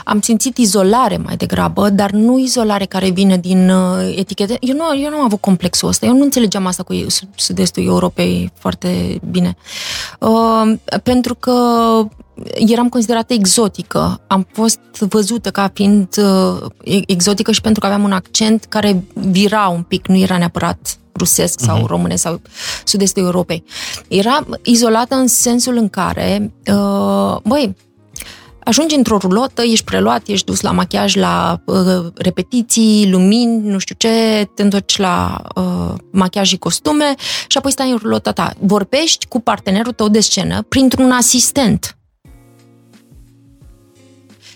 [0.03, 4.57] am simțit izolare mai degrabă, dar nu izolare care vine din uh, etichete.
[4.59, 7.85] Eu nu, eu nu am avut complexul ăsta, eu nu înțelegeam asta cu sud- sud-estul
[7.85, 9.57] Europei foarte bine.
[10.19, 10.73] Uh,
[11.03, 11.53] pentru că
[12.53, 14.21] eram considerată exotică.
[14.27, 19.67] Am fost văzută ca fiind uh, exotică și pentru că aveam un accent care vira
[19.67, 21.87] un pic, nu era neapărat rusesc sau uh-huh.
[21.87, 22.41] românesc sau
[22.83, 23.63] sud-estul Europei.
[24.07, 27.75] Era izolată în sensul în care, uh, băi,
[28.65, 33.95] ajungi într-o rulotă, ești preluat, ești dus la machiaj, la uh, repetiții, lumini, nu știu
[33.97, 37.15] ce, te întorci la uh, machiaj și costume
[37.47, 38.53] și apoi stai în rulota ta.
[38.59, 41.97] Vorbești cu partenerul tău de scenă printr-un asistent.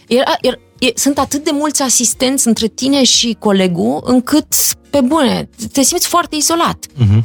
[0.07, 4.47] Era, era, e, sunt atât de mulți asistenți între tine și colegul, încât,
[4.89, 6.85] pe bune, te simți foarte izolat.
[6.87, 7.23] Uh-huh.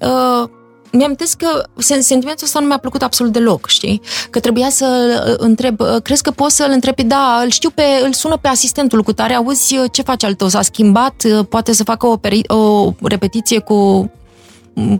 [0.00, 0.48] Uh,
[0.96, 4.00] mi-am că sen- sentimentul ăsta nu mi-a plăcut absolut deloc, știi?
[4.30, 4.86] Că trebuia să
[5.28, 8.48] uh, întreb, uh, crezi că poți să-l întrebi, da, îl știu pe, îl sună pe
[8.48, 12.06] asistentul cu tare, auzi uh, ce face al tău, s-a schimbat, uh, poate să facă
[12.06, 14.10] o, peri- o repetiție cu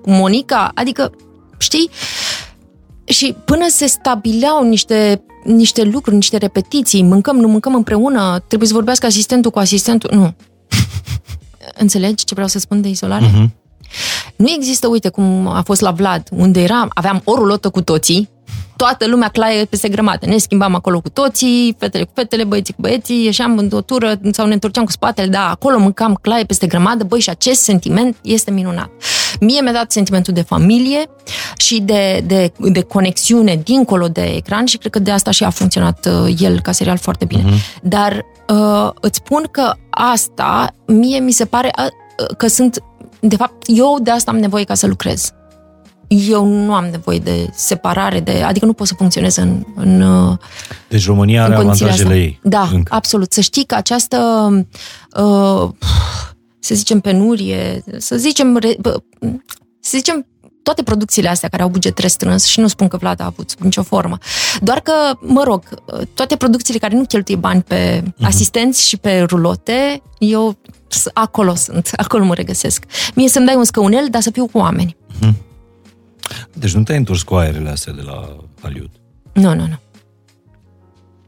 [0.02, 1.12] cu Monica, adică,
[1.58, 1.90] știi?
[3.04, 8.74] Și până se stabileau niște, niște lucruri, niște repetiții, mâncăm, nu mâncăm împreună, trebuie să
[8.74, 10.34] vorbească asistentul cu asistentul, nu.
[11.82, 13.26] Înțelegi ce vreau să spun de izolare?
[13.26, 13.65] Uh-huh.
[14.36, 18.28] Nu există, uite, cum a fost la Vlad, unde eram, aveam o rulotă cu toții,
[18.76, 20.26] toată lumea claie peste grămadă.
[20.26, 24.20] Ne schimbam acolo cu toții, fetele cu fetele, băieții cu băieții, ieșeam în o tură
[24.32, 28.16] sau ne întorceam cu spatele, da, acolo mâncam claie peste grămadă, băi, și acest sentiment
[28.22, 28.90] este minunat.
[29.40, 31.10] Mie mi-a dat sentimentul de familie
[31.56, 35.50] și de, de, de conexiune dincolo de ecran și cred că de asta și a
[35.50, 37.42] funcționat uh, el ca serial foarte bine.
[37.42, 37.82] Uh-huh.
[37.82, 42.82] Dar uh, îți spun că asta, mie mi se pare uh, că sunt,
[43.20, 45.32] de fapt, eu de asta am nevoie ca să lucrez
[46.08, 50.38] eu nu am nevoie de separare, de, adică nu pot să funcționez în, în, uh,
[50.88, 52.30] Deci România are în condițiile avantajele astea.
[52.30, 52.40] ei.
[52.42, 52.94] Da, încă.
[52.94, 53.32] absolut.
[53.32, 54.18] Să știi că această,
[55.16, 55.68] uh,
[56.58, 58.96] să zicem, penurie, să zicem, re, bă,
[59.80, 60.26] să zicem,
[60.66, 63.60] toate producțiile astea care au buget restrâns și nu spun că Vlad a avut sub
[63.60, 64.18] nicio formă.
[64.60, 65.62] Doar că, mă rog,
[66.14, 68.22] toate producțiile care nu cheltuie bani pe uh-huh.
[68.22, 70.56] asistenți și pe rulote, eu
[70.88, 72.84] s- acolo sunt, acolo mă regăsesc.
[73.14, 74.96] Mie să-mi dai un scăunel, dar să fiu cu oameni.
[76.52, 78.90] Deci nu te-ai întors cu aerele astea de la Hollywood.
[79.32, 79.78] Nu, nu, nu.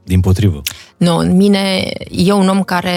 [0.04, 0.62] Din potrivă.
[0.98, 2.90] Nu, în mine e un om care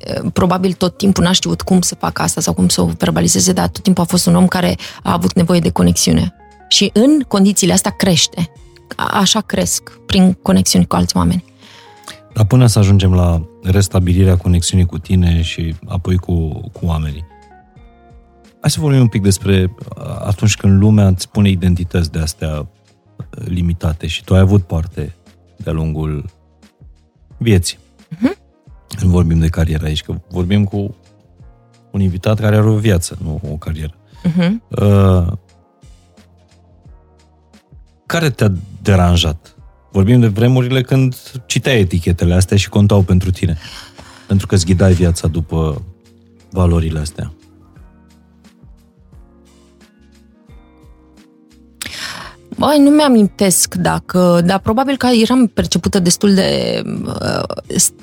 [0.00, 3.52] eh, probabil tot timpul n-a știut cum să facă asta sau cum să o verbalizeze,
[3.52, 6.34] dar tot timpul a fost un om care a avut nevoie de conexiune.
[6.68, 8.50] Și în condițiile astea crește.
[8.96, 11.44] A- Așa cresc, prin conexiuni cu alți oameni.
[12.34, 17.24] Dar până să ajungem la restabilirea conexiunii cu tine și apoi cu, cu oamenii,
[18.60, 22.58] hai să vorbim un pic despre uh, atunci când lumea îți pune identități de astea
[22.58, 22.66] uh,
[23.44, 25.14] limitate și tu ai avut parte
[25.56, 26.24] de-a lungul
[27.38, 27.78] vieții.
[28.08, 28.36] Mhm.
[29.02, 30.96] Nu vorbim de carieră aici, că vorbim cu
[31.90, 33.94] un invitat care are o viață, nu o carieră.
[34.24, 34.52] Uh-huh.
[34.68, 35.32] Uh,
[38.06, 39.54] care te-a deranjat?
[39.92, 41.16] Vorbim de vremurile când
[41.46, 43.58] citeai etichetele astea și contau pentru tine.
[44.26, 45.82] Pentru că îți ghidai viața după
[46.50, 47.32] valorile astea.
[52.58, 57.42] Băi, nu mi-amintesc dacă, dar probabil că eram percepută destul de uh,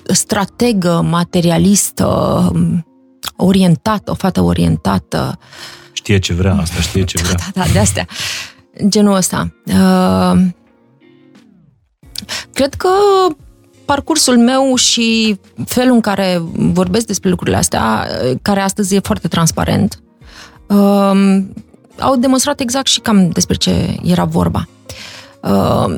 [0.04, 2.06] strategă, materialistă,
[2.54, 2.86] um,
[3.36, 5.40] orientată, o fată orientată.
[5.92, 7.36] Știe ce vrea, asta știe ce vrea.
[7.54, 8.08] Da, da, de astea.
[8.88, 9.54] Genul ăsta.
[9.66, 10.42] Uh,
[12.54, 12.90] cred că
[13.86, 19.28] parcursul meu și felul în care vorbesc despre lucrurile astea, uh, care astăzi e foarte
[19.28, 20.04] transparent,
[20.68, 21.44] uh,
[22.00, 24.68] au demonstrat exact și cam despre ce era vorba.
[25.42, 25.98] Uh,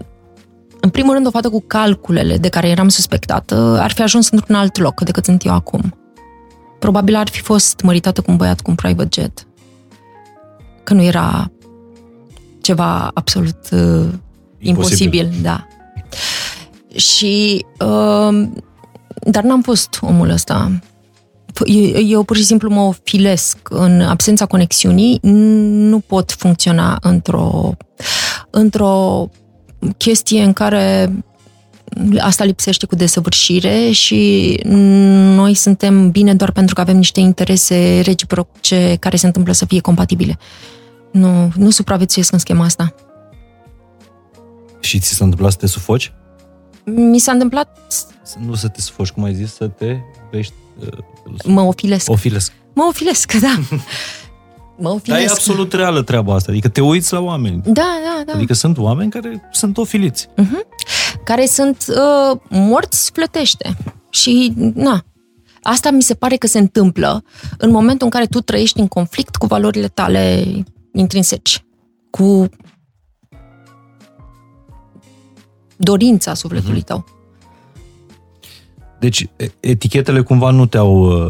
[0.79, 4.55] în primul rând, o fată cu calculele de care eram suspectată ar fi ajuns într-un
[4.55, 5.95] alt loc decât sunt eu acum.
[6.79, 9.47] Probabil ar fi fost măritată cu un băiat cu un private jet.
[10.83, 11.51] Că nu era
[12.61, 14.07] ceva absolut uh,
[14.59, 15.13] imposibil.
[15.19, 15.67] imposibil, da.
[16.95, 18.47] Și, uh,
[19.21, 20.71] dar n-am fost omul ăsta.
[22.05, 27.71] Eu pur și simplu mă ofilesc în absența conexiunii, nu pot funcționa într-o,
[28.49, 29.29] într-o
[29.97, 31.13] chestie în care
[32.19, 34.53] asta lipsește cu desăvârșire și
[35.35, 39.79] noi suntem bine doar pentru că avem niște interese reciproce care se întâmplă să fie
[39.79, 40.37] compatibile.
[41.11, 42.95] Nu, nu supraviețuiesc în schema asta.
[44.79, 46.13] Și ți s-a întâmplat să te sufoci?
[46.83, 47.77] Mi s-a întâmplat...
[48.45, 49.95] Nu să te sufoci, cum ai zis, să te
[50.31, 50.53] vești...
[51.33, 52.09] Uh, mă ofilesc.
[52.09, 52.51] Ofilesc.
[52.73, 53.59] Mă ofilesc, da.
[54.77, 55.05] mă ofilesc.
[55.05, 57.61] Dar e absolut reală treaba asta, adică te uiți la oameni.
[57.65, 57.71] Da,
[58.03, 58.33] da, da.
[58.33, 60.27] Adică sunt oameni care sunt ofiliți.
[60.27, 60.77] Uh-huh.
[61.23, 63.77] Care sunt uh, morți plătește.
[64.09, 65.05] Și, na,
[65.61, 67.23] asta mi se pare că se întâmplă
[67.57, 70.45] în momentul în care tu trăiești în conflict cu valorile tale
[70.93, 71.65] intrinseci,
[72.09, 72.49] cu
[75.77, 77.05] dorința sufletului tău.
[78.99, 79.29] Deci,
[79.59, 81.23] etichetele cumva nu te-au...
[81.23, 81.29] Uh...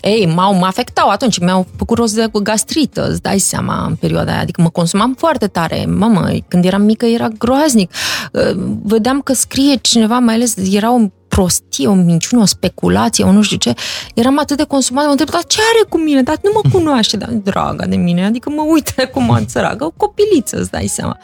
[0.00, 4.32] Ei, m-au, mă afectau atunci, mi-au făcut rost de gastrită, îți dai seama, în perioada
[4.32, 4.40] aia.
[4.40, 5.86] Adică mă consumam foarte tare.
[5.86, 7.92] Mamă, când eram mică era groaznic.
[8.32, 13.32] Uh, vedeam că scrie cineva, mai ales era o prostie, o minciună, o speculație, o
[13.32, 13.74] nu știu ce.
[14.14, 16.22] Eram atât de consumat, mă întreb, dar ce are cu mine?
[16.22, 18.24] Dar nu mă cunoaște, dar draga de mine.
[18.24, 21.18] Adică mă uite cum săragă, o copiliță, îți dai seama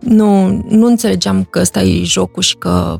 [0.00, 2.96] nu, nu înțelegeam că ăsta e jocul și că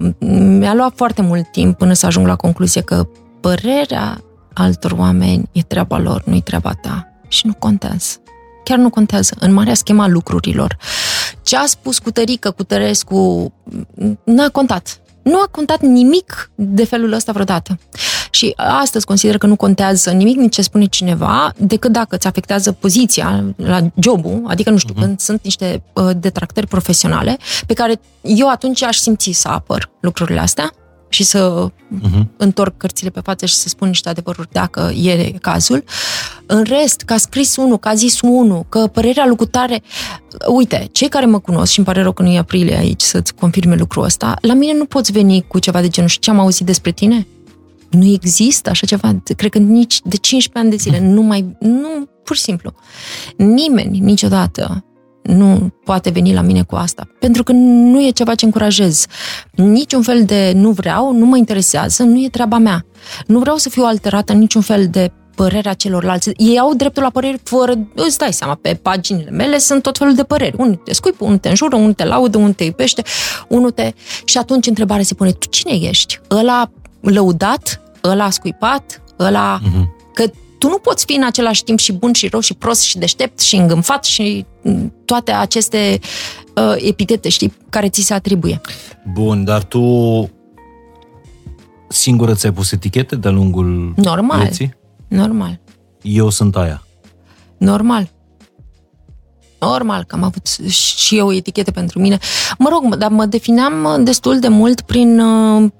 [0.58, 3.08] mi-a luat foarte mult timp până să ajung la concluzie că
[3.40, 4.22] părerea
[4.52, 7.12] altor oameni e treaba lor, nu e treaba ta.
[7.28, 8.16] Și nu contează.
[8.64, 9.36] Chiar nu contează.
[9.40, 10.76] În marea schema lucrurilor.
[11.42, 13.52] Ce a spus cu Tărică, cu Tărescu,
[14.24, 15.00] n-a contat.
[15.22, 17.78] Nu a contat nimic de felul ăsta vreodată.
[18.30, 22.72] Și astăzi consider că nu contează nimic nici ce spune cineva, decât dacă îți afectează
[22.72, 25.00] poziția la jobul, adică, nu știu, uh-huh.
[25.00, 30.40] când sunt niște uh, detractări profesionale, pe care eu atunci aș simți să apăr lucrurile
[30.40, 30.72] astea
[31.08, 32.26] și să uh-huh.
[32.36, 35.84] întorc cărțile pe față și să spun niște adevăruri dacă e cazul.
[36.46, 39.82] În rest, că a scris unul, că a zis unul, că părerea lucrutare...
[40.46, 43.34] Uite, cei care mă cunosc, și îmi pare rău că nu e aprilie aici să-ți
[43.34, 46.38] confirme lucrul ăsta, la mine nu poți veni cu ceva de genul și ce am
[46.38, 47.26] auzit despre tine?
[47.90, 49.22] Nu există așa ceva.
[49.36, 51.56] Cred că nici de 15 ani de zile nu mai...
[51.60, 52.74] Nu, pur și simplu.
[53.36, 54.82] Nimeni niciodată
[55.22, 57.08] nu poate veni la mine cu asta.
[57.20, 59.06] Pentru că nu e ceva ce încurajez.
[59.52, 62.86] Niciun fel de nu vreau, nu mă interesează, nu e treaba mea.
[63.26, 66.30] Nu vreau să fiu alterată în niciun fel de părerea celorlalți.
[66.36, 67.88] Ei au dreptul la păreri fără...
[67.94, 70.56] Îți dai seama, pe paginile mele sunt tot felul de păreri.
[70.58, 73.02] Unul te scuipă, unul te înjură, unul te laudă, unul te iubește,
[73.48, 73.92] unul te...
[74.24, 76.20] Și atunci întrebarea se pune, tu cine ești?
[76.30, 76.70] Ăla
[77.08, 79.60] lăudat, ăla scuipat, ăla...
[79.60, 79.96] Uh-huh.
[80.14, 82.98] Că tu nu poți fi în același timp și bun și rău și prost și
[82.98, 84.46] deștept și îngânfat și
[85.04, 85.98] toate aceste
[86.54, 88.60] uh, epitete, știi, care ți se atribuie.
[89.12, 89.82] Bun, dar tu
[91.88, 94.40] singură ți-ai pus etichete de-a lungul Normal.
[94.40, 94.74] vieții?
[95.08, 95.60] Normal.
[96.02, 96.82] Eu sunt aia.
[97.56, 98.10] Normal.
[99.58, 102.18] Normal că am avut și eu etichete pentru mine.
[102.58, 105.70] Mă rog, dar mă defineam destul de mult prin, uh,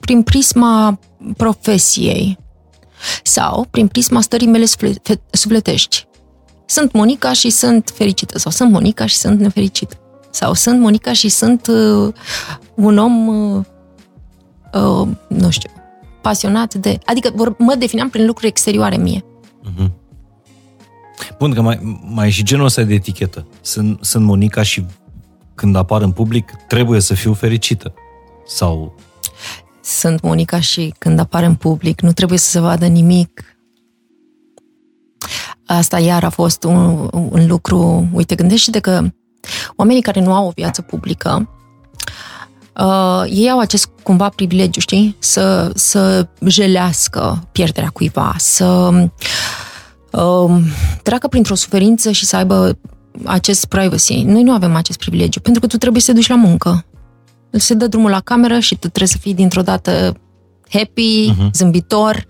[0.00, 0.98] prin prisma
[1.36, 2.38] profesiei
[3.22, 4.64] sau prin prisma stării mele
[5.30, 6.06] sufletești.
[6.66, 9.96] Sunt Monica și sunt fericită sau sunt Monica și sunt nefericită.
[10.30, 12.14] Sau sunt Monica și sunt uh,
[12.74, 13.64] un om, uh,
[14.72, 15.70] uh, nu știu,
[16.22, 16.98] pasionat de...
[17.04, 19.24] Adică mă defineam prin lucruri exterioare mie.
[19.24, 19.90] Uh-huh.
[21.38, 23.46] Bun, că mai, mai e și genul ăsta de etichetă.
[23.60, 24.84] Sunt, sunt Monica și
[25.54, 27.94] când apar în public trebuie să fiu fericită.
[28.46, 28.94] Sau...
[29.82, 33.44] Sunt Monica și când apar în public nu trebuie să se vadă nimic.
[35.66, 38.08] Asta iar a fost un, un lucru...
[38.12, 39.02] Uite, gândește-te că
[39.76, 41.48] oamenii care nu au o viață publică
[42.80, 45.16] uh, ei au acest cumva privilegiu, știi?
[45.18, 48.90] Să, să jelească pierderea cuiva, să
[50.16, 50.62] uh,
[51.02, 52.78] treacă printr-o suferință și să aibă
[53.24, 54.22] acest privacy.
[54.22, 56.84] Noi nu avem acest privilegiu, pentru că tu trebuie să te duci la muncă.
[57.50, 60.16] Se dă drumul la cameră și tu trebuie să fii dintr-o dată
[60.68, 61.50] happy, uh-huh.
[61.52, 62.26] zâmbitor,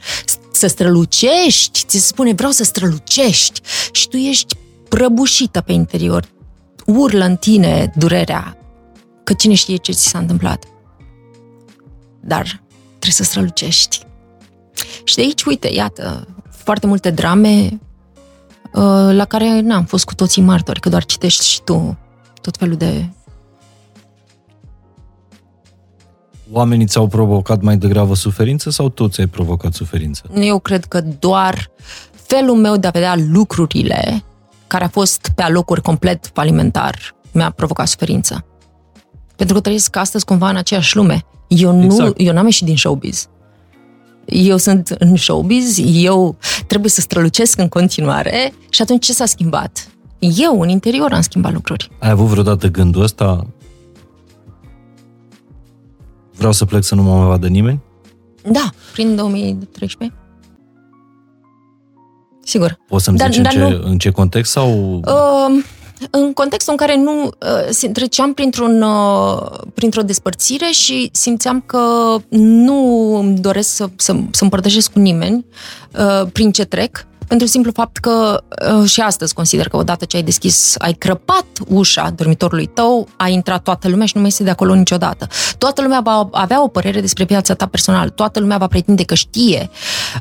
[0.52, 3.60] să strălucești, ți se spune vreau să strălucești
[3.92, 4.56] și tu ești
[4.88, 6.24] prăbușită pe interior.
[6.86, 8.56] Urlă în tine durerea,
[9.24, 10.64] că cine știe ce ți s-a întâmplat.
[12.20, 14.00] Dar trebuie să strălucești.
[15.04, 16.28] Și de aici, uite, iată,
[16.64, 17.80] foarte multe drame
[18.72, 21.98] uh, la care n-am fost cu toții martori, că doar citești și tu
[22.40, 23.08] tot felul de
[26.52, 30.22] Oamenii ți-au provocat mai degrabă suferință sau tu ți-ai provocat suferință?
[30.34, 31.70] Eu cred că doar
[32.12, 34.22] felul meu de a vedea lucrurile,
[34.66, 38.44] care a fost pe alocuri complet falimentar, mi-a provocat suferință.
[39.36, 41.24] Pentru că trăiesc astăzi cumva în aceeași lume.
[41.48, 42.14] Eu, nu, exact.
[42.16, 43.28] eu n-am ieșit din showbiz.
[44.26, 46.36] Eu sunt în showbiz, eu
[46.66, 49.88] trebuie să strălucesc în continuare și atunci ce s-a schimbat?
[50.18, 51.90] Eu, în interior, am schimbat lucruri.
[51.98, 53.46] Ai avut vreodată gândul ăsta?
[56.36, 57.80] Vreau să plec să nu mă mai vadă nimeni?
[58.50, 60.18] Da, prin 2013.
[62.44, 62.78] Sigur.
[62.88, 64.94] Poți să-mi Dar- zici în, dar ce, nu- în ce context sau...
[64.94, 65.64] Uh,
[66.10, 73.14] în contextul în care nu uh, treceam printr-un, uh, printr-o despărțire și simțeam că nu
[73.16, 75.44] îmi doresc să, să, să împărtășesc cu nimeni
[75.98, 78.42] uh, prin ce trec, pentru simplu fapt că
[78.80, 83.28] uh, și astăzi consider că odată ce ai deschis, ai crăpat ușa dormitorului tău, a
[83.28, 85.28] intrat toată lumea și nu mai este de acolo niciodată.
[85.58, 89.14] Toată lumea va avea o părere despre viața ta personală, toată lumea va pretinde că
[89.14, 89.70] știe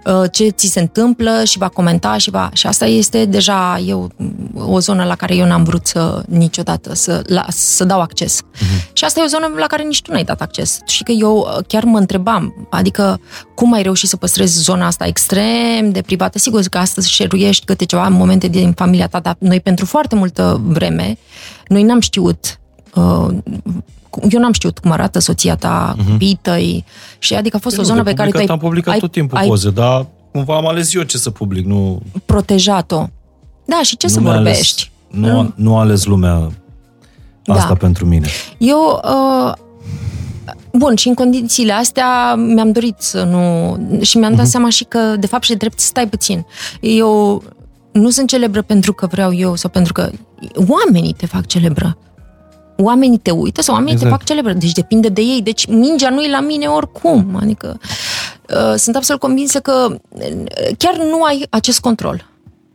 [0.05, 2.49] uh, ce ți se întâmplă și va comenta și va...
[2.53, 4.11] Și asta este deja eu,
[4.55, 8.41] o zonă la care eu n-am vrut să niciodată să, la, să dau acces.
[8.41, 8.93] Uh-huh.
[8.93, 10.79] Și asta e o zonă la care nici tu n-ai dat acces.
[10.85, 13.19] Și că eu uh, chiar mă întrebam, adică
[13.55, 16.39] cum ai reușit să păstrezi zona asta extrem de privată?
[16.39, 20.61] Sigur că astăzi șeruiești câte ceva momente din familia ta, dar noi pentru foarte multă
[20.63, 21.17] vreme,
[21.67, 22.59] noi n-am știut
[22.93, 23.27] uh,
[24.29, 26.11] eu n-am știut cum arată soția ta, uh-huh.
[26.11, 26.85] copiii tăi,
[27.19, 28.93] și adică a fost o Nu, zonă de pe care tu ai, publicat Am publicat
[28.93, 32.01] ai, tot timpul ai poze, dar cumva am ales eu ce să public, nu...
[32.25, 33.07] protejat-o.
[33.65, 34.91] Da, și ce nu să mi-a vorbești?
[35.13, 36.51] Ales, nu, a- nu a ales lumea
[37.45, 37.75] asta Da.
[37.75, 38.27] pentru mine.
[38.57, 39.53] Eu, uh,
[40.71, 43.77] bun, și în condițiile astea mi-am dorit să nu...
[44.01, 46.45] Și mi-am dat seama și că, de fapt, și de drept, stai puțin.
[46.81, 47.43] Eu
[47.91, 50.11] nu sunt celebră pentru că vreau eu sau pentru că
[50.67, 51.97] oamenii te fac celebră.
[52.77, 54.11] Oamenii te uită sau oamenii Exact.
[54.11, 54.53] te fac celebră.
[54.53, 55.41] Deci depinde de ei.
[55.41, 57.37] Deci mingea nu e la mine oricum.
[57.41, 57.79] Adică
[58.49, 60.45] uh, sunt absolut convinsă că uh,
[60.77, 62.29] chiar nu ai acest control.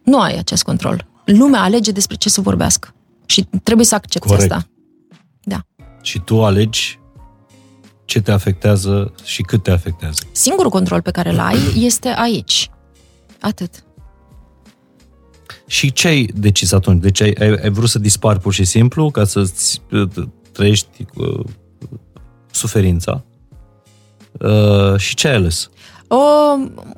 [0.04, 1.06] Nu ai acest control.
[1.24, 2.94] Lumea alege despre ce să vorbească.
[3.26, 4.52] Și trebuie să accepti Corect.
[4.52, 4.66] asta.
[5.42, 5.58] Da.
[6.02, 6.97] Și tu alegi
[8.08, 10.22] ce te afectează și cât te afectează.
[10.32, 11.58] Singurul control pe care îl ai
[11.88, 12.70] este aici.
[13.40, 13.84] Atât.
[15.66, 17.02] Și ce ai decis atunci?
[17.02, 20.08] Deci ai, ai, ai vrut să dispari pur și simplu ca să-ți uh,
[20.52, 21.44] trăiești uh,
[22.50, 23.24] suferința?
[24.32, 25.70] Uh, și ce ai ales?
[26.08, 26.16] O,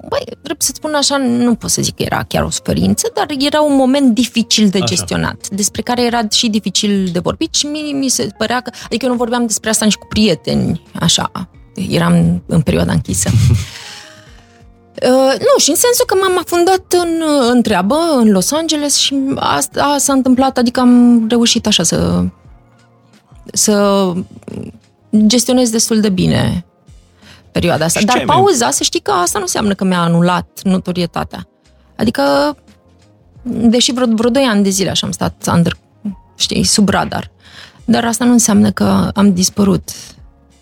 [0.08, 3.26] băi, trebuie să spun așa, nu pot să zic că era chiar o suferință, dar
[3.38, 4.86] era un moment dificil de Așa.
[4.86, 9.04] gestionat, despre care era și dificil de vorbit și mie mi se părea că, adică
[9.04, 11.30] eu nu vorbeam despre asta nici cu prieteni, așa,
[11.88, 13.30] eram în perioada închisă.
[15.02, 19.16] Uh, nu, și în sensul că m-am afundat în, în treabă, în Los Angeles și
[19.36, 22.24] asta s-a întâmplat, adică am reușit așa să
[23.52, 24.12] să
[25.26, 26.64] gestionez destul de bine
[27.52, 27.98] perioada asta.
[27.98, 30.60] Și ce Dar ai mai- pauza, să știi că asta nu înseamnă că mi-a anulat
[30.62, 31.48] notorietatea.
[31.96, 32.22] Adică,
[33.42, 35.76] deși vreo, vreo 2 ani de zile așa am stat under,
[36.36, 37.30] știi, sub radar.
[37.84, 39.90] Dar asta nu înseamnă că am dispărut.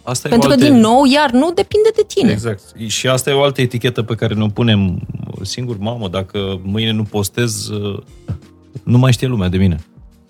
[0.03, 0.73] Asta Pentru e o că, altă...
[0.73, 2.31] din nou, iar nu depinde de tine.
[2.31, 2.63] Exact.
[2.87, 5.01] Și asta e o altă etichetă pe care ne-o punem
[5.43, 8.03] singur, mamă, dacă mâine nu postez, uh,
[8.83, 9.81] nu mai știe lumea de mine.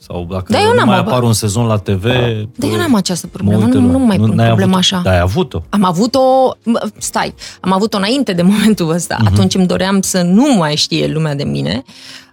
[0.00, 2.02] Sau dacă Da, eu nu n-am mai avut- apar un sezon la TV...
[2.02, 3.98] Dar eu n-am această mă problemă, uită nu, lumea.
[3.98, 4.78] nu mai pun n-ai problema avut-o.
[4.96, 5.00] așa.
[5.04, 5.62] Da, ai avut-o.
[5.68, 6.20] Am avut-o,
[6.64, 9.16] mă, stai, am avut-o înainte de momentul ăsta.
[9.18, 9.28] Mhm.
[9.28, 9.32] Uh-huh.
[9.32, 11.82] Atunci îmi doream să nu mai știe lumea de mine.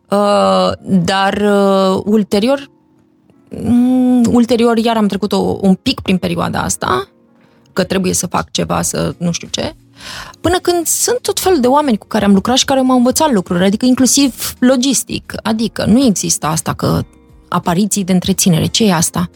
[0.09, 2.69] Uh, dar uh, ulterior,
[3.49, 7.07] um, ulterior iar am trecut o, un pic prin perioada asta,
[7.73, 9.75] că trebuie să fac ceva, să nu știu ce,
[10.41, 13.31] până când sunt tot felul de oameni cu care am lucrat și care m-au învățat
[13.33, 15.33] lucruri, adică inclusiv logistic.
[15.43, 17.01] Adică nu există asta că
[17.49, 18.65] apariții de întreținere.
[18.65, 19.29] Ce e asta?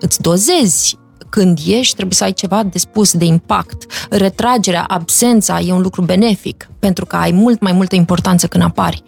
[0.00, 0.98] Îți dozezi
[1.30, 4.06] când ești, trebuie să ai ceva de spus, de impact.
[4.10, 9.02] Retragerea, absența e un lucru benefic, pentru că ai mult mai multă importanță când apari.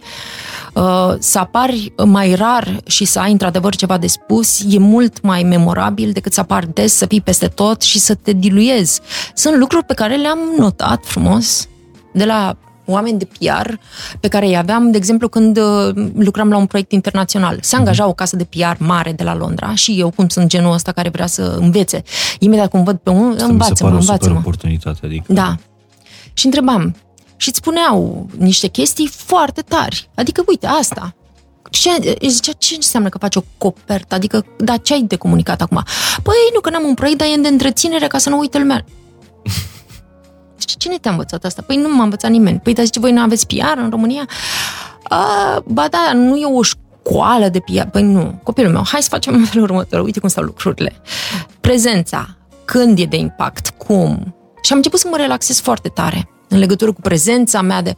[0.73, 5.43] Uh, Să apari mai rar și să ai într-adevăr ceva de spus e mult mai
[5.43, 9.01] memorabil decât să apari des, să fii peste tot și să te diluezi.
[9.35, 11.69] Sunt lucruri pe care le-am notat frumos
[12.13, 12.57] de la
[12.93, 13.73] oameni de PR
[14.21, 17.59] pe care îi aveam, de exemplu, când uh, lucram la un proiect internațional.
[17.61, 20.73] Se angaja o casă de PR mare de la Londra și eu, cum sunt genul
[20.73, 22.03] ăsta care vrea să învețe,
[22.39, 24.39] imediat cum văd pe unul, Asta mi se învață-mă, pare o super învață-mă.
[24.39, 24.99] oportunitate.
[25.07, 25.57] Adică Da.
[26.33, 26.97] Și întrebam.
[27.37, 30.09] Și îți spuneau niște chestii foarte tari.
[30.15, 31.15] Adică, uite, asta.
[31.71, 31.91] Ce,
[32.29, 34.15] zicea, ce înseamnă că faci o copertă?
[34.15, 35.83] Adică, da, ce ai de comunicat acum?
[36.23, 38.85] Păi, nu, că n-am un proiect, dar e de întreținere ca să nu uite lumea.
[40.79, 41.63] Zice, cine te-a învățat asta?
[41.63, 42.59] Păi nu m-a învățat nimeni.
[42.59, 44.29] Păi, dar zice, voi nu aveți PR în România?
[45.03, 47.89] A, ba da, nu e o școală de PR.
[47.93, 50.01] Păi nu, copilul meu, hai să facem în felul următor.
[50.01, 50.93] Uite cum stau lucrurile.
[51.61, 54.35] Prezența, când e de impact, cum.
[54.63, 57.97] Și am început să mă relaxez foarte tare în legătură cu prezența mea de...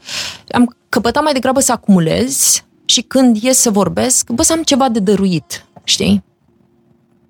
[0.48, 4.88] Am căpătat mai degrabă să acumulez și când ies să vorbesc, bă, să am ceva
[4.88, 6.24] de dăruit, știi?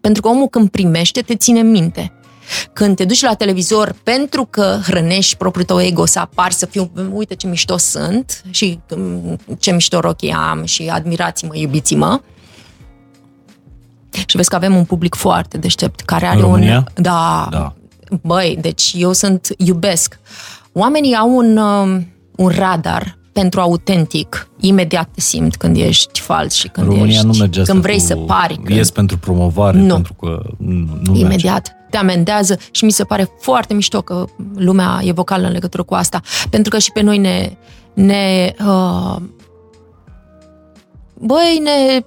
[0.01, 2.19] Pentru că omul când primește, te ține în minte.
[2.72, 6.90] Când te duci la televizor pentru că hrănești propriul tău ego să apari, să fiu,
[7.12, 12.20] uite ce mișto sunt și mm, ce mișto rochii am și admirați-mă, iubiți-mă.
[14.27, 16.77] Și vezi că avem un public foarte deștept care are România?
[16.77, 17.02] un...
[17.02, 17.74] Da, Da.
[18.22, 20.18] Băi, deci eu sunt, iubesc.
[20.72, 22.06] Oamenii au un, um,
[22.36, 24.48] un radar pentru autentic.
[24.61, 27.98] Imediat te simt când ești fals și când România ești, nu merge asta când vrei
[27.98, 28.55] cu, să pari.
[28.55, 29.94] Când, Ies pentru promovare, Nu.
[29.94, 31.20] pentru că nu, nu merge.
[31.20, 34.24] imediat te amendează și mi se pare foarte mișto că
[34.57, 36.20] lumea e vocală în legătură cu asta,
[36.51, 37.57] pentru că și pe noi ne,
[37.94, 39.16] ne uh,
[41.15, 42.05] băi, ne,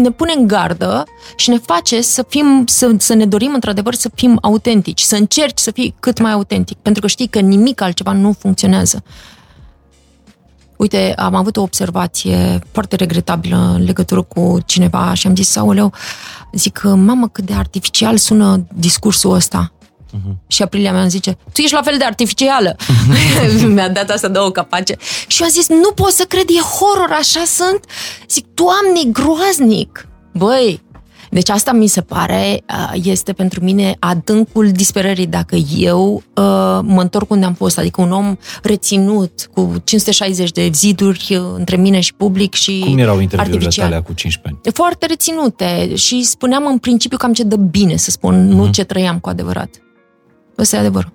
[0.00, 1.04] ne pune în gardă
[1.36, 5.58] și ne face să fim, să, să ne dorim într-adevăr să fim autentici, să încerci
[5.58, 9.02] să fii cât mai autentic, pentru că știi că nimic altceva nu funcționează.
[10.84, 15.92] Uite, am avut o observație foarte regretabilă în legătură cu cineva și am zis, aoleu,
[16.52, 19.72] zic, mamă, cât de artificial sună discursul ăsta.
[19.88, 20.34] Uh-huh.
[20.46, 22.76] Și Aprilia mea îmi zice, tu ești la fel de artificială.
[23.74, 24.96] Mi-a dat asta două capace.
[25.26, 27.84] Și eu am zis, nu pot să cred, e horror, așa sunt?
[28.28, 30.08] Zic, Doamne, e groaznic.
[30.32, 30.82] Băi,
[31.34, 36.22] deci asta mi se pare, uh, este pentru mine adâncul disperării dacă eu uh,
[36.82, 41.76] mă întorc unde am fost, adică un om reținut cu 560 de ziduri uh, între
[41.76, 43.88] mine și public și Cum erau interviurile artificial.
[43.88, 44.74] tale cu 15 ani?
[44.74, 49.18] Foarte reținute și spuneam în principiu cam ce dă bine să spun, nu ce trăiam
[49.18, 49.68] cu adevărat.
[50.58, 51.12] Ăsta e adevărul.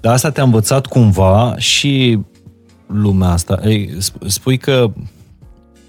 [0.00, 2.18] Dar asta te-a învățat cumva și
[2.86, 3.60] lumea asta.
[3.64, 4.92] Ei, sp- spui că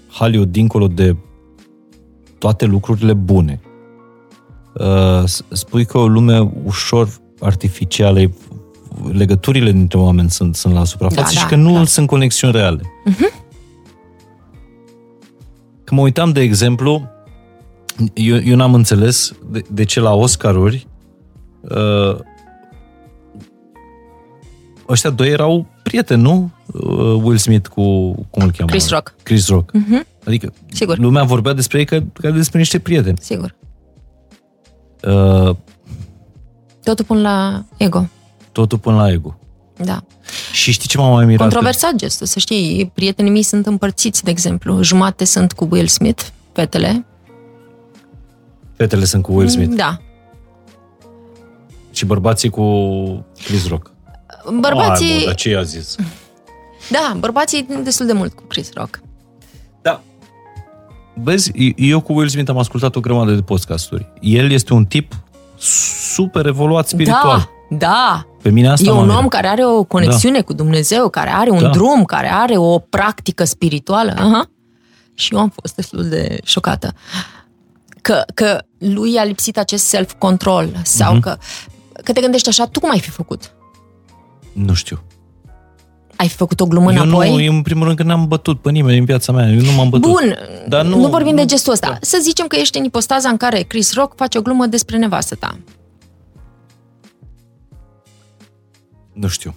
[0.08, 1.16] Hollywood, dincolo de
[2.42, 3.60] toate lucrurile bune,
[4.74, 7.08] uh, s- spui că o lume ușor
[7.40, 8.30] artificială, e-
[9.12, 11.84] legăturile dintre oameni sunt, sunt la suprafață Da, și da, că nu clar.
[11.86, 12.80] sunt conexiuni reale.
[15.84, 17.08] Că mă uitam, de exemplu,
[18.14, 20.86] eu, eu n-am înțeles de, de ce la Oscaruri
[21.60, 22.18] uh,
[24.88, 26.50] ăștia doi erau prieteni, nu?
[26.66, 27.82] Uh, Will Smith cu,
[28.30, 28.70] cum îl cheamă?
[28.70, 29.14] Chris Rock.
[29.22, 29.70] Chris Rock.
[29.70, 30.06] Uh-huh.
[30.26, 30.98] Adică Sigur.
[30.98, 33.18] lumea vorbea despre ei ca, ca despre niște prieteni.
[33.20, 33.54] Sigur.
[35.02, 35.56] Uh,
[36.82, 38.08] Totul pun la ego.
[38.52, 39.38] totul până la ego.
[39.76, 40.04] Da.
[40.52, 41.40] Și știi ce m-a mai mirat?
[41.40, 42.90] Controversat gestul, să știi.
[42.94, 44.82] Prietenii mei sunt împărțiți, de exemplu.
[44.82, 46.22] Jumate sunt cu Will Smith,
[46.52, 47.06] fetele.
[48.76, 49.98] Fetele sunt cu Will Smith Da.
[51.90, 52.64] și bărbații cu
[53.44, 53.90] Chris Rock.
[54.60, 55.96] Bărbații, Ai, bă, dar ce i-a zis?
[56.90, 59.00] da, bărbații destul de mult cu Chris Rock.
[61.14, 61.22] Da.
[61.24, 64.12] Vezi, eu cu Will Smith am ascultat o grămadă de podcasturi.
[64.20, 65.12] El este un tip
[65.58, 67.50] super evoluat spiritual.
[67.70, 68.26] Da, da.
[68.42, 69.18] Pe mine asta e m-a un mirat.
[69.20, 71.68] om care are o conexiune cu Dumnezeu, care are un Da.
[71.68, 74.14] drum, care are o practică spirituală.
[74.18, 74.50] Aha.
[75.14, 76.94] Și eu am fost destul de șocată.
[78.02, 81.20] Că, că lui a lipsit acest self-control sau Mhm.
[81.20, 81.36] că,
[82.04, 83.52] că te gândești așa, tu cum ai fi făcut?
[84.52, 85.02] Nu știu.
[86.22, 87.30] Ai fi făcut o glumă eu înapoi?
[87.30, 89.48] nu, eu în primul rând că n-am bătut pe nimeni în viața mea.
[89.50, 90.10] Eu nu m-am bătut.
[90.10, 90.36] Bun,
[90.68, 91.88] Dar nu, nu- nu vorbim de nu- gestul ăsta.
[91.88, 91.96] da.
[92.00, 95.34] Să zicem că ești în ipostaza în care Chris Rock face o glumă despre nevastă
[95.34, 95.58] ta.
[99.12, 99.54] Nu știu.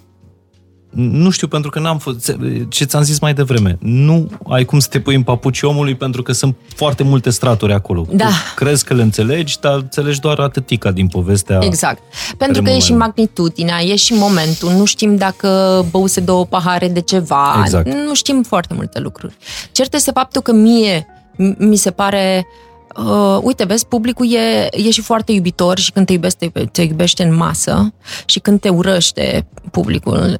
[0.96, 2.36] Nu știu, pentru că n-am fost...
[2.68, 3.76] Ce ți-am zis mai devreme.
[3.80, 7.72] Nu ai cum să te pui în papucii omului pentru că sunt foarte multe straturi
[7.72, 8.06] acolo.
[8.10, 8.24] Da.
[8.24, 11.58] Tu crezi că le înțelegi, dar înțelegi doar atâtica din povestea.
[11.62, 12.02] Exact.
[12.38, 13.08] Pentru că Primul e și moment.
[13.16, 17.88] magnitudinea, e și momentul, nu știm dacă băuse două pahare de ceva, Exact.
[18.06, 19.36] nu știm foarte multe lucruri.
[19.72, 22.46] Cert este faptul că mie m- mi se pare
[23.04, 26.82] Uh, uite, vezi, publicul e, e și foarte iubitor și când te iubește, te, te
[26.82, 27.92] iubește în masă
[28.24, 30.36] și când te urăște publicul,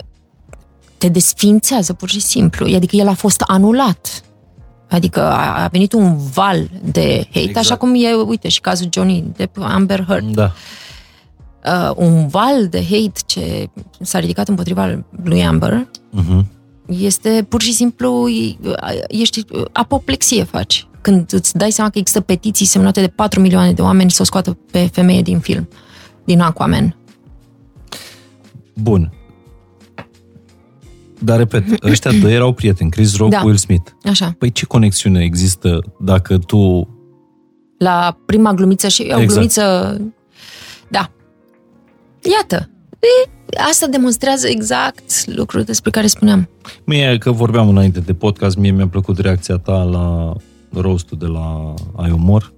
[0.99, 2.75] te desfințează pur și simplu.
[2.75, 4.21] Adică el a fost anulat.
[4.89, 7.57] Adică a, a venit un val de hate, Exact.
[7.57, 10.53] așa cum e, uite, și cazul Johnny Depp, Amber Heard Da.
[11.65, 13.69] uh, un val de hate ce
[14.01, 15.87] s-a ridicat împotriva lui Amber
[16.21, 16.45] Uh-huh.
[16.87, 18.57] este pur și simplu e-
[19.09, 23.83] ești apoplexie faci când îți dai seama că există petiții semnate de 4 milioane de
[23.83, 25.69] oameni să o scoată pe femeie din film,
[26.25, 26.97] din Aquaman.
[28.75, 29.13] Bun.
[31.19, 33.41] Dar, repet, ăștia doi erau prieteni, Chris Rock, Da.
[33.45, 33.91] Will Smith.
[34.05, 34.35] Așa.
[34.39, 36.89] Păi ce conexiune există dacă tu...
[37.79, 39.27] La prima glumiță și o Exact.
[39.33, 39.97] glumiță...
[40.89, 41.11] Da.
[42.39, 42.71] Iată.
[43.01, 43.31] E,
[43.69, 46.49] asta demonstrează exact lucrul despre care spuneam.
[46.85, 50.33] Mie, că vorbeam înainte de podcast, mie mi-a plăcut reacția ta la
[50.81, 52.53] roastul de la Ai Umor.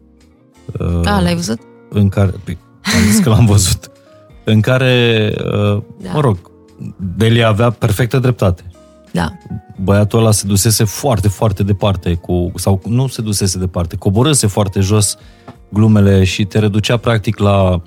[0.80, 1.58] Uh, Da, l-ai văzut?
[1.90, 3.90] în care, păi, am zis că l-am văzut,
[4.44, 6.10] în care, uh, Da.
[6.12, 6.36] mă rog,
[7.16, 8.62] Delia avea perfectă dreptate.
[9.12, 9.32] Da.
[9.82, 14.80] Băiatul ăla se dusese foarte, foarte departe cu, sau nu se dusese departe, coborâse foarte
[14.80, 15.16] jos
[15.68, 17.82] glumele și te reducea practic la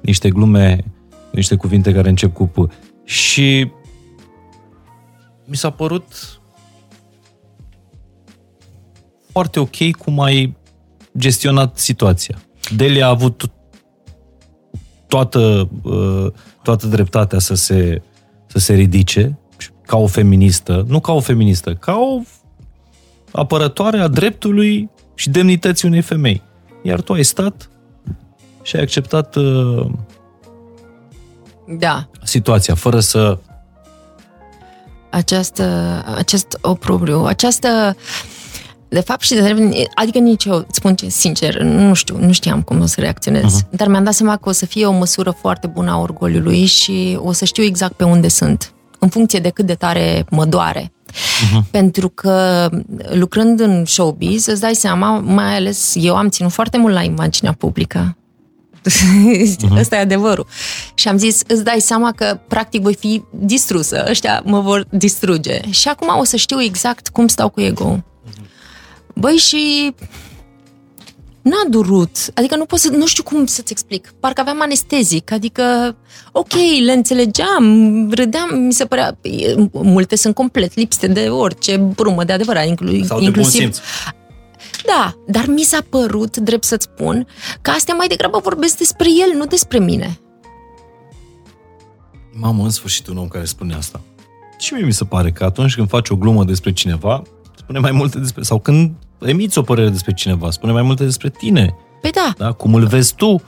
[0.00, 0.84] niște glume,
[1.32, 2.72] niște cuvinte care încep cu P.
[3.04, 3.70] Și
[5.44, 6.40] mi s-a părut
[9.32, 10.56] foarte ok cum ai
[11.18, 12.38] gestionat situația.
[12.76, 13.50] Delia a avut
[15.06, 16.32] toată, uh,
[16.62, 18.02] toată dreptatea să se,
[18.58, 19.38] să se ridice
[19.86, 22.20] ca o feministă, nu ca o feministă, ca o
[23.32, 26.42] apărătoare a dreptului și demnității unei femei.
[26.82, 27.70] Iar tu ai stat
[28.62, 29.86] și ai acceptat uh,
[31.78, 32.08] da.
[32.22, 33.38] situația, fără să...
[35.10, 37.96] Această, acest oprobriu, această...
[38.96, 42.80] De fapt și de adică nici eu, spun ce, sincer, nu știu, nu știam cum
[42.80, 43.70] o să reacționez, uh-huh.
[43.70, 47.18] dar mi-am dat seama că o să fie o măsură foarte bună a orgoliului și
[47.20, 50.92] o să știu exact pe unde sunt, în funcție de cât de tare mă doare.
[51.10, 51.70] Uh-huh.
[51.70, 52.68] Pentru că
[53.12, 57.52] lucrând în showbiz, îți dai seama, mai ales eu am ținut foarte mult la imaginea
[57.52, 58.16] publică.
[58.90, 59.78] Uh-huh.
[59.80, 60.46] Ăsta e adevărul.
[60.94, 65.60] Și am zis, îți dai seama că practic voi fi distrusă, ăștia mă vor distruge.
[65.70, 68.00] Și acum o să știu exact cum stau cu ego.
[69.20, 69.94] Băi, și
[71.42, 72.16] n-a durut.
[72.34, 74.12] Adică nu pot să, nu știu cum să-ți explic.
[74.20, 75.96] Parcă aveam anestezic, adică,
[76.32, 76.52] ok,
[76.84, 79.18] le înțelegeam, râdeam, mi se părea,
[79.72, 83.32] multe sunt complet lipsite de orice brumă de adevărat, inclu, Sau inclusiv...
[83.32, 83.78] de bun simț.
[84.86, 87.26] Da, dar mi s-a părut, drept să-ți spun,
[87.62, 90.20] că astea mai degrabă vorbesc despre el, nu despre mine.
[92.32, 94.00] Mamă, în sfârșit un om care spune asta.
[94.58, 97.22] Și mie mi se pare că atunci când faci o glumă despre cineva,
[97.56, 98.42] spune mai multe despre...
[98.42, 101.74] Sau când emiți o părere despre cineva, spune mai multe despre tine.
[102.00, 102.34] Păi da.
[102.36, 102.52] da?
[102.52, 103.42] Cum îl vezi tu.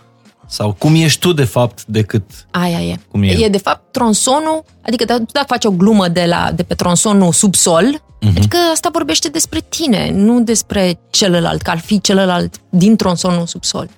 [0.51, 2.97] Sau cum ești tu, de fapt, decât Aia e.
[3.11, 3.27] cum e.
[3.27, 6.75] E, de fapt, tronsonul, adică da- tu dacă faci o glumă de, la, de pe
[6.75, 8.37] tronsonul subsol, uh-huh.
[8.37, 13.89] adică asta vorbește despre tine, nu despre celălalt, că ar fi celălalt din tronsonul subsol.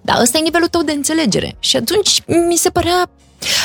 [0.00, 1.56] Dar ăsta e nivelul tău de înțelegere.
[1.58, 3.10] Și atunci mi se părea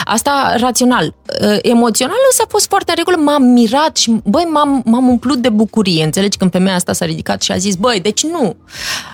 [0.03, 1.15] Asta rațional.
[1.41, 5.37] Uh, Emoțional însă a fost foarte în regulă, m-am mirat și, băi, m-am, m-am umplut
[5.37, 6.03] de bucurie.
[6.03, 8.55] Înțelegi când femeia asta s-a ridicat și a zis, băi, deci nu.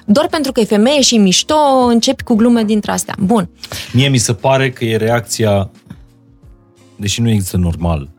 [0.05, 1.55] Doar pentru că e femeie și mișto,
[1.87, 3.15] începi cu glume dintre astea.
[3.19, 3.49] Bun.
[3.93, 5.69] Mie mi se pare că e reacția,
[6.95, 8.09] deși nu există normal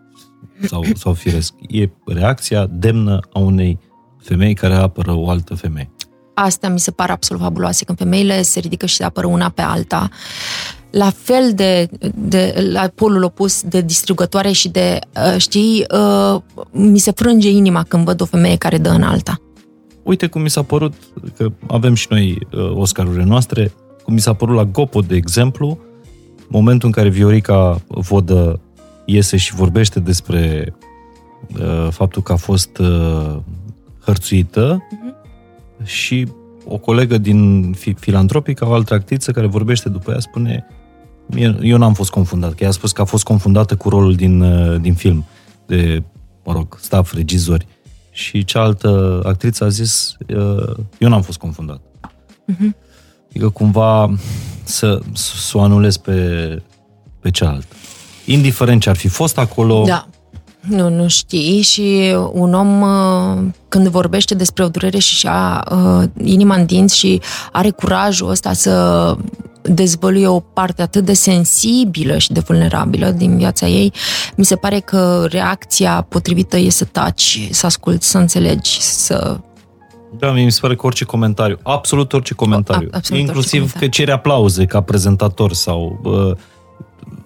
[0.69, 3.79] sau, sau firesc, e reacția demnă a unei
[4.23, 5.91] femei care apără o altă femeie.
[6.35, 9.63] Asta mi se pare absolut fabuloase, când femeile se ridică și se apără una pe
[9.63, 10.09] alta.
[10.99, 15.85] La fel de, de la polul opus de distrugătoare și de, uh, știi,
[16.35, 16.41] uh,
[16.71, 19.41] mi se frânge inima când văd o femeie care dă în alta.
[20.03, 20.95] Uite cum mi s-a părut,
[21.37, 25.79] că avem și noi uh, Oscarurile noastre, cum mi s-a părut la Gopo, de exemplu,
[26.49, 28.61] momentul în care Viorica Vodă
[29.05, 30.75] iese și vorbește despre
[31.61, 33.37] uh, faptul că a fost uh,
[34.05, 35.87] hărțuită uh-huh.
[35.87, 36.27] și
[36.69, 40.67] o colegă din fi- filantropică, o altă actriță care vorbește după ea, spune
[41.35, 44.15] eu, eu n-am fost confundat, că ea a spus că a fost confundată cu rolul
[44.15, 45.25] din, uh, din film,
[45.67, 46.03] de,
[46.45, 47.67] mă rog, staff, regizori.
[48.11, 51.81] Și cealaltă actriță a zis, uh, eu n-am fost confundat.
[52.53, 52.77] Uh-huh.
[53.29, 54.15] Adică cumva
[54.65, 56.63] să, să o anulez pe,
[57.21, 57.75] pe cealaltă.
[58.25, 60.09] Indiferent ce ar fi fost acolo, Da.
[60.69, 66.09] Nu, nu știi și un om uh, când vorbește despre o durere și și-a uh,
[66.25, 67.21] inima în dinți și
[67.53, 69.17] are curajul ăsta să
[69.63, 73.93] dezvăluie o parte atât de sensibilă și de vulnerabilă din viața ei,
[74.37, 79.41] mi se pare că reacția potrivită e să taci, să asculți, să înțelegi, să...
[80.19, 83.79] Da, mie mi se pare că orice comentariu, absolut orice comentariu, A- absolut inclusiv orice
[83.79, 86.37] că ceri aplauze ca prezentator sau uh,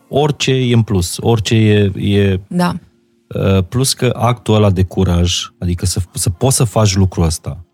[0.09, 2.75] orice e în plus, orice e, e Da.
[3.35, 7.65] Uh, plus că actul ăla de curaj, adică să, să poți să faci lucrul ăsta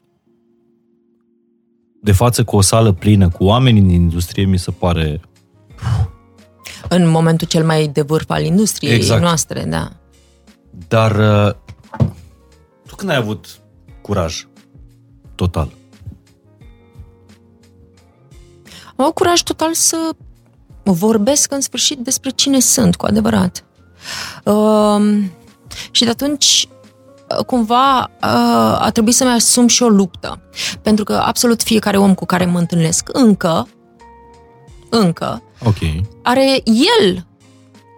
[2.06, 5.20] de față cu o sală plină, cu oameni din industrie, mi se pare
[6.88, 9.22] În momentul cel mai de vârf al industriei Exact.
[9.22, 9.92] noastre, da.
[10.88, 11.16] Dar
[11.46, 11.54] uh,
[12.86, 13.60] tu când ai avut
[14.02, 14.46] curaj
[15.34, 15.72] total?
[18.86, 20.10] Am avut curaj total să
[20.82, 23.64] vorbesc în sfârșit despre cine sunt, cu adevărat.
[24.44, 25.30] Um,
[25.90, 26.68] și de atunci
[27.46, 28.08] cumva uh,
[28.80, 30.40] a trebuit să-mi asum și o luptă.
[30.82, 33.68] Pentru că absolut fiecare om cu care mă întâlnesc încă,
[34.90, 35.78] încă, Ok.
[36.22, 36.62] are
[37.00, 37.26] el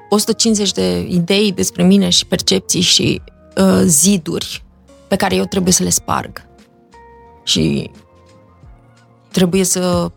[0.08, 3.22] 150 de idei despre mine și percepții și
[3.56, 4.64] uh, ziduri
[5.08, 6.46] pe care eu trebuie să le sparg.
[7.42, 7.90] Și
[9.30, 10.10] trebuie să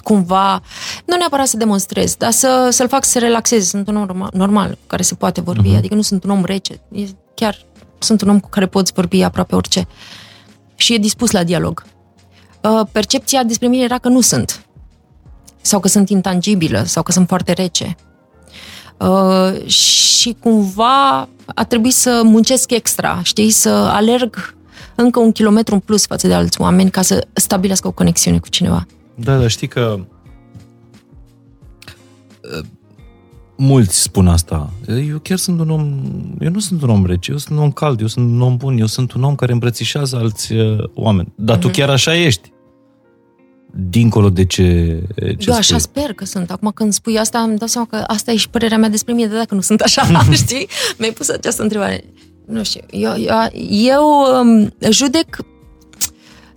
[0.00, 0.62] cumva,
[1.04, 3.64] nu neapărat să demonstrez, dar să, să-l fac să se relaxeze.
[3.64, 5.76] Sunt un om normal, normal cu care se poate vorbi, uh-huh.
[5.76, 6.80] adică nu sunt un om rece.
[6.92, 7.02] E,
[7.34, 7.66] chiar
[7.98, 9.86] sunt un om cu care poți vorbi aproape orice.
[10.74, 11.84] Și e dispus la dialog.
[12.60, 14.66] uh, percepția despre mine era că nu sunt.
[15.60, 17.96] Sau că sunt intangibilă, sau că sunt foarte rece.
[18.98, 24.56] Uh, și cumva a trebuit să muncesc extra, știi, să alerg
[24.94, 28.48] încă un kilometru în plus față de alți oameni ca să stabilească o conexiune cu
[28.48, 28.86] cineva.
[29.20, 29.98] Da, dar știi că
[32.42, 32.64] uh,
[33.56, 34.70] mulți spun asta.
[35.08, 36.00] Eu chiar sunt un om,
[36.40, 38.56] eu nu sunt un om rece, eu sunt un om cald, eu sunt un om
[38.56, 41.32] bun, eu sunt un om care îmbrățișează alți uh, oameni.
[41.34, 41.60] Dar uh-huh.
[41.60, 41.76] tu mhm.
[41.76, 42.52] chiar așa ești.
[43.72, 45.80] Dincolo de ce, ce Eu așa spui.
[45.80, 46.50] sper că sunt.
[46.50, 49.28] Acum când spui asta, îmi dau seama că asta e și părerea mea despre mine,
[49.28, 50.68] de dacă nu sunt așa, știi?
[50.98, 52.04] Mi-ai pus această întrebare.
[52.46, 53.34] Nu știu, eu, eu,
[53.70, 54.04] eu
[54.40, 55.36] um, judec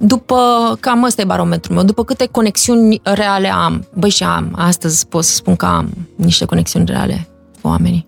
[0.01, 0.37] după,
[0.79, 3.87] cam ăsta e barometrul meu, după câte conexiuni reale am.
[3.93, 7.27] Băi, și am, astăzi pot să spun că am niște conexiuni reale
[7.61, 8.07] cu oamenii.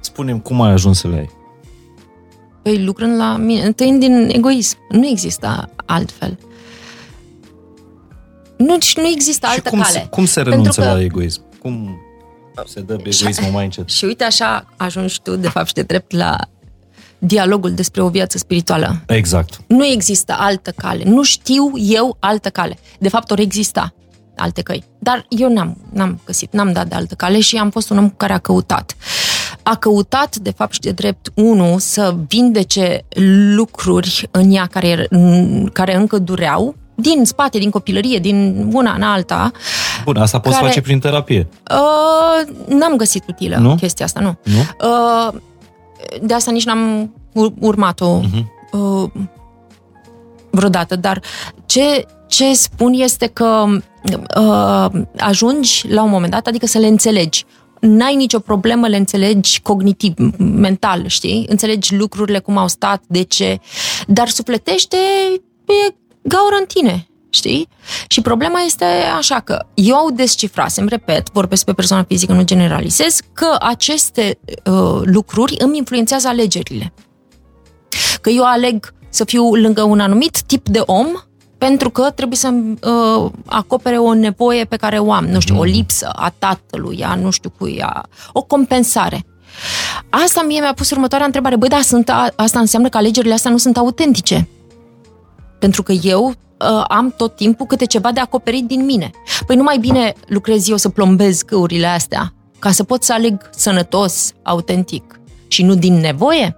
[0.00, 1.30] Spunem cum ai ajuns să le ai.
[2.62, 4.78] Păi lucrând la mine, întâi din egoism.
[4.88, 6.38] Nu există altfel.
[8.56, 10.06] Nu, nu există altă cum, cale.
[10.10, 10.86] cum se renunță că...
[10.86, 11.42] la egoism?
[11.58, 11.96] Cum
[12.66, 13.88] se dă egoismul mai încet?
[13.88, 16.38] Și uite așa ajungi tu, de fapt, și de drept la
[17.24, 19.02] dialogul despre o viață spirituală.
[19.06, 19.60] Exact.
[19.66, 21.02] Nu există altă cale.
[21.04, 22.78] Nu știu eu altă cale.
[22.98, 23.94] De fapt, ori exista
[24.36, 24.84] alte căi.
[24.98, 28.10] Dar eu n-am, n-am găsit, n-am dat de altă cale și am fost un om
[28.10, 28.96] care a căutat.
[29.62, 33.04] A căutat, de fapt și de drept, unul, să vindece
[33.54, 35.08] lucruri în ea care,
[35.72, 39.50] care încă dureau, din spate, din copilărie, din una în alta.
[40.04, 41.48] Bun, asta poți care, face prin terapie.
[41.70, 43.74] Uh, n-am găsit utilă nu?
[43.74, 44.38] chestia asta, nu.
[44.42, 44.88] nu?
[44.88, 45.34] Uh,
[46.22, 47.14] de asta nici n-am
[47.60, 48.44] urmat-o uh-huh.
[48.72, 49.10] uh,
[50.50, 51.22] vreodată, dar
[51.66, 53.64] ce, ce spun este că
[54.38, 57.44] uh, ajungi la un moment dat, adică să le înțelegi.
[57.80, 61.46] N-ai nicio problemă, le înțelegi cognitiv, mental, știi?
[61.48, 63.60] Înțelegi lucrurile, cum au stat, de ce,
[64.06, 64.96] dar sufletește
[65.64, 67.68] e gaură în tine, știi?
[68.08, 68.84] Și problema este
[69.16, 75.54] așa că eu descifrasem, repet, vorbesc pe persoana fizică, nu generalizez, că aceste uh, lucruri
[75.58, 76.92] îmi influențează alegerile.
[78.20, 81.06] Că eu aleg să fiu lângă un anumit tip de om
[81.58, 85.62] pentru că trebuie să uh, acopere o nevoie pe care o am, nu știu, o
[85.62, 85.72] mhm.
[85.72, 88.02] lipsă a tatălui, a nu știu cui, a,
[88.32, 89.24] o compensare.
[90.10, 91.56] Asta mie mi-a pus următoarea întrebare.
[91.56, 94.48] Băi, da, sunt a, asta înseamnă că alegerile astea nu sunt autentice.
[95.58, 96.34] Pentru că eu
[96.70, 99.10] uh, am tot timpul câte ceva de acoperit din mine.
[99.46, 103.50] Păi nu mai bine lucrez eu să plombez găurile astea ca să pot să aleg
[103.50, 106.56] sănătos, autentic și nu din nevoie?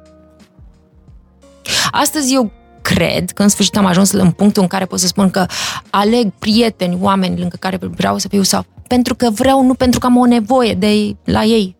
[1.90, 2.52] Astăzi eu
[2.82, 5.46] cred că în sfârșit am ajuns în punctul în care pot să spun că
[5.90, 10.06] aleg prieteni, oameni lângă care vreau să fiu sau pentru că vreau, nu pentru că
[10.06, 11.76] am o nevoie de la ei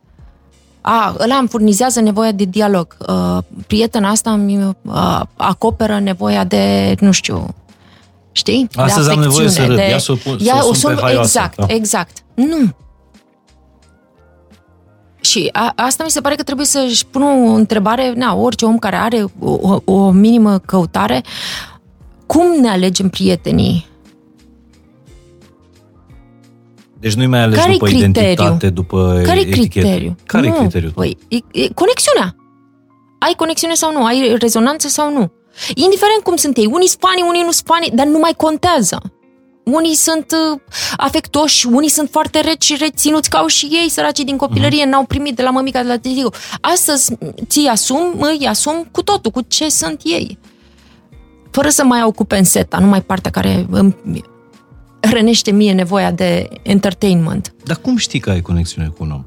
[0.87, 2.97] a, ăla îmi furnizează nevoia de dialog.
[3.09, 7.47] Uh, prietena asta îmi uh, acoperă nevoia de, nu știu,
[8.35, 8.69] știi?
[8.75, 9.89] Astăzi de am nevoie să râd, de...
[9.91, 11.67] ia să o, pun, ia, să o sun, pe Exact, da.
[11.69, 12.25] exact.
[12.35, 12.77] Nu.
[15.21, 18.79] Și a, asta mi se pare că trebuie să-și pună o întrebare, na, orice om
[18.79, 21.23] care are o, o, o minimă căutare,
[22.27, 23.87] cum ne alegem prietenii?
[26.99, 28.11] Deci nu-i mai ales care după criteriu?
[28.11, 30.17] identitate, după care criteriu?
[30.27, 30.91] care nu, criteriu?
[30.91, 32.37] Păi, e, e, conexiunea.
[33.19, 34.05] Ai conexiune sau nu?
[34.05, 35.33] Ai rezonanță sau nu?
[35.75, 36.69] Indiferent cum sunt ei.
[36.73, 39.03] Unii sunt fani, unii nu sunt fani, dar nu mai contează.
[39.65, 40.61] Unii sunt uh,
[40.97, 44.91] afectoși, unii sunt foarte reci și reținuți, ca au și ei, săracii din copilărie, mm.
[44.91, 46.31] n-au primit de la mămica, de la tăticu.
[46.61, 47.13] Astăzi
[47.47, 50.39] ți asum, îi asum cu totul, cu ce sunt ei.
[51.51, 53.95] Fără să mai au cu penseta, numai partea care îmi
[55.01, 57.55] hrănește mie nevoia de entertainment.
[57.65, 59.25] Dar cum știi că ai conexiune cu un om?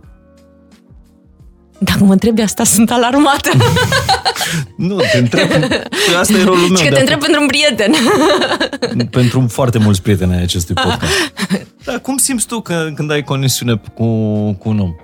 [1.79, 3.49] Dacă mă întrebi asta, sunt alarmată.
[4.75, 5.49] nu, te întreb.
[6.19, 6.75] Asta e rolul meu.
[6.75, 7.93] Și că te întreb pentru un prieten.
[9.19, 11.13] pentru foarte mulți prieteni ai acestui podcast.
[11.83, 14.03] Dar cum simți tu că, când ai conexiune cu,
[14.53, 14.95] cu un om?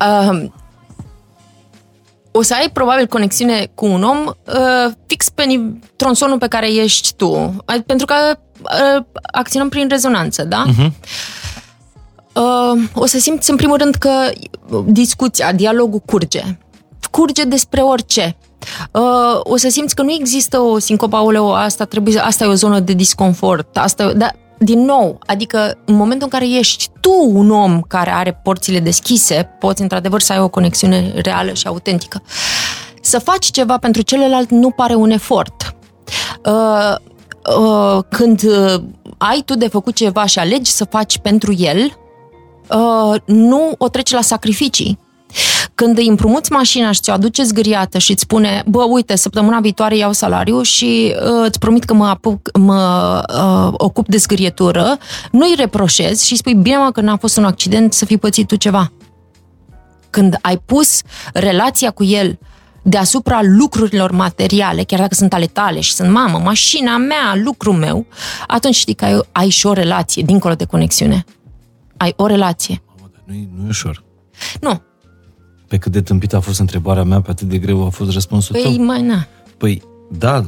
[0.00, 0.48] Uh,
[2.30, 5.60] o să ai probabil conexiune cu un om uh, fix pe
[5.96, 7.56] tronsonul pe care ești tu.
[7.86, 8.14] Pentru că
[8.60, 10.64] uh, acționăm prin rezonanță, da?
[10.66, 10.90] Uh-huh.
[12.36, 14.10] Uh, o să simți în primul rând că
[14.84, 16.42] discuția, dialogul curge.
[17.10, 18.36] Curge despre orice.
[18.92, 22.54] Uh, o să simți că nu există o sincopă, aoleo, asta, trebuie, asta e o
[22.54, 27.50] zonă de disconfort, asta, da, din nou, adică în momentul în care ești tu un
[27.50, 32.22] om care are porțile deschise, poți într-adevăr să ai o conexiune reală și autentică.
[33.00, 35.74] Să faci ceva pentru celălalt nu pare un efort.
[36.44, 36.94] Uh,
[37.58, 38.82] uh, când uh,
[39.18, 41.98] ai tu de făcut ceva și alegi să faci pentru el,
[42.68, 44.98] uh, nu o treci la sacrificii.
[45.74, 49.96] Când îi împrumuți mașina și ți-o aduce zgâriată și îți spune, bă, uite, săptămâna viitoare
[49.96, 54.98] iau salariu și uh, îți promit că mă, apuc, mă uh, ocup de zgârietură,
[55.30, 58.56] nu-i reproșezi și spui, bine mă, că n-a fost un accident să fi pățit tu
[58.56, 58.92] ceva.
[60.10, 61.00] Când ai pus
[61.32, 62.38] relația cu el
[62.82, 68.06] deasupra lucrurilor materiale, chiar dacă sunt ale tale și sunt mamă, mașina mea, lucrul meu,
[68.46, 71.24] atunci știi că ai, ai și o relație dincolo de conexiune.
[71.96, 72.82] Ai o relație.
[73.24, 74.04] Nu e, nu e ușor.
[74.60, 74.82] Nu.
[75.68, 78.54] Pe cât de tâmpit a fost întrebarea mea, pe atât de greu a fost răspunsul
[78.54, 78.84] Păi, tău.
[78.84, 79.26] mai na.
[79.56, 80.46] Păi, da,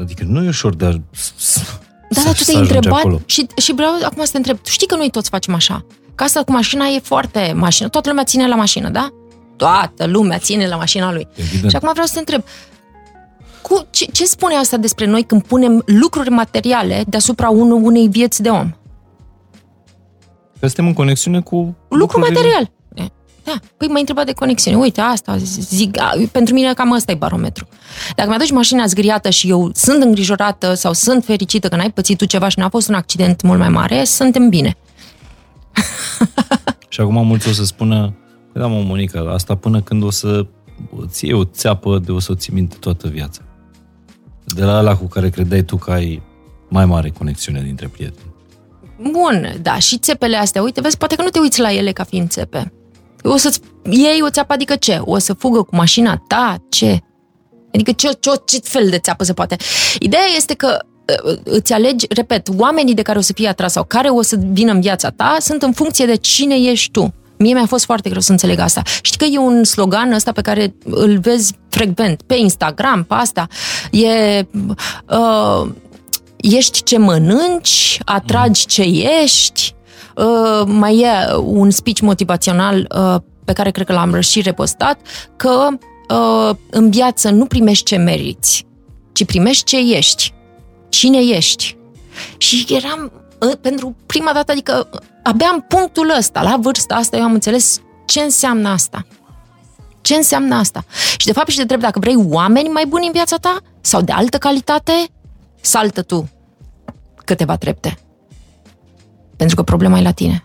[0.00, 0.90] adică nu e ușor de a...
[0.90, 3.20] Da, dar tu să te-ai ajungi întrebat acolo.
[3.26, 4.58] și, și vreau acum să te întreb.
[4.58, 5.84] Tu știi că noi toți facem așa.
[6.14, 7.88] Că asta cu mașina e foarte mașină.
[7.88, 9.10] Toată lumea ține la mașină, da?
[9.56, 11.28] Toată lumea ține la mașina lui.
[11.34, 11.70] Evident.
[11.70, 12.42] Și acum vreau să te întreb.
[13.62, 18.42] Cu, ce, ce spune asta despre noi când punem lucruri materiale deasupra unu, unei vieți
[18.42, 18.72] de om?
[20.62, 21.56] Că suntem în conexiune cu...
[21.56, 21.76] Lucru
[22.18, 22.70] lucrurile- material.
[22.94, 23.10] E,
[23.44, 24.76] Da, păi m-ai întrebat de conexiune.
[24.76, 27.68] Uite, asta zic, a, pentru mine cam ăsta e barometru.
[28.16, 32.24] Dacă mi-aduci mașina zgriată și eu sunt îngrijorată sau sunt fericită că n-ai pățit tu
[32.24, 34.76] ceva și n-a fost un accident mult mai mare, suntem bine.
[36.88, 38.14] Și acum mulți o să spună,
[38.52, 40.46] "Păi da, mă, Monica, asta până când o să
[40.96, 43.42] îți iei o țeapă de o să o ții minte toată viața.
[44.44, 46.22] De la ăla cu care credeai tu că ai
[46.68, 48.31] mai mare conexiune dintre prieteni.
[49.10, 52.04] Bun, da, și țepele astea, uite, vezi, poate că nu te uiți la ele ca
[52.04, 52.72] fiind țepe.
[53.22, 53.60] O să-ți
[53.90, 55.00] iei o țeapă, adică ce?
[55.04, 56.56] O să fugă cu mașina ta?
[56.68, 56.98] Ce?
[57.74, 59.56] Adică ce, ce, ce fel de țeapă se poate?
[59.98, 60.78] Ideea este că
[61.26, 64.36] uh, îți alegi, repet, oamenii de care o să fii atras sau care o să
[64.52, 67.14] vină în viața ta sunt în funcție de cine ești tu.
[67.36, 68.82] Mie mi-a fost foarte greu să înțeleg asta.
[69.02, 73.46] Știi că e un slogan ăsta pe care îl vezi frecvent pe Instagram, pe asta.
[73.90, 74.46] E...
[75.08, 75.68] Uh,
[76.42, 78.82] ești ce mănânci, atragi ce
[79.22, 79.74] ești.
[80.16, 85.00] Uh, mai e un speech motivațional uh, pe care cred că l-am și repostat,
[85.36, 85.68] că
[86.08, 88.66] uh, în viață nu primești ce meriți,
[89.12, 90.34] ci primești ce ești.
[90.88, 91.76] Cine ești?
[92.36, 94.88] Și eram, uh, pentru prima dată, adică
[95.22, 99.06] abia în punctul ăsta, la vârsta asta, eu am înțeles ce înseamnă asta.
[100.00, 100.84] Ce înseamnă asta?
[101.16, 104.00] Și de fapt și te întreb dacă vrei oameni mai buni în viața ta sau
[104.00, 104.92] de altă calitate,
[105.60, 106.28] saltă tu
[107.32, 107.98] câteva trepte.
[109.36, 110.44] Pentru că problema e la tine.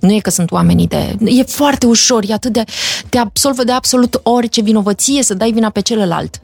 [0.00, 1.16] Nu e că sunt oamenii de...
[1.24, 2.64] E foarte ușor, e atât de...
[3.08, 6.40] Te absolvă de absolut orice vinovăție să dai vina pe celălalt.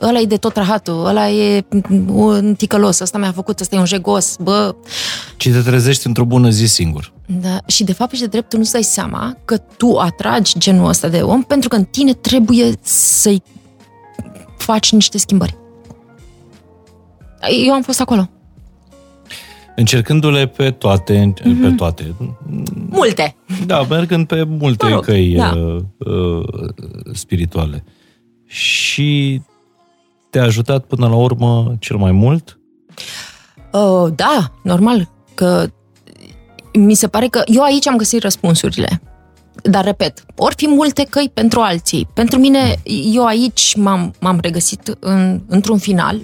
[0.00, 1.64] Ăla e de tot rahatul, ăla e
[2.06, 4.74] un ticălos, ăsta mi-a făcut, ăsta e un jegos, bă...
[5.36, 7.12] Ci te trezești într-o bună zi singur.
[7.40, 10.88] Da, și de fapt și de drept tu nu-ți dai seama că tu atragi genul
[10.88, 13.42] ăsta de om pentru că în tine trebuie să-i
[14.56, 15.60] faci niște schimbări.
[17.66, 18.28] Eu am fost acolo.
[19.76, 21.60] Încercându-le pe toate, mm-hmm.
[21.60, 22.14] pe toate.
[22.88, 23.36] Multe.
[23.66, 25.52] Da, mergând pe multe Mă rog, căi da.
[25.56, 26.44] uh, uh,
[27.12, 27.84] spirituale.
[28.46, 29.40] Și
[30.30, 32.58] te-a ajutat până la urmă cel mai mult?
[33.72, 35.66] Uh, da, normal, că
[36.72, 39.02] mi se pare că eu aici am găsit răspunsurile.
[39.62, 42.08] Dar, repet, ori fi multe căi pentru alții.
[42.14, 42.80] Pentru mine,
[43.12, 46.20] eu aici m-am, m-am regăsit în, într-un final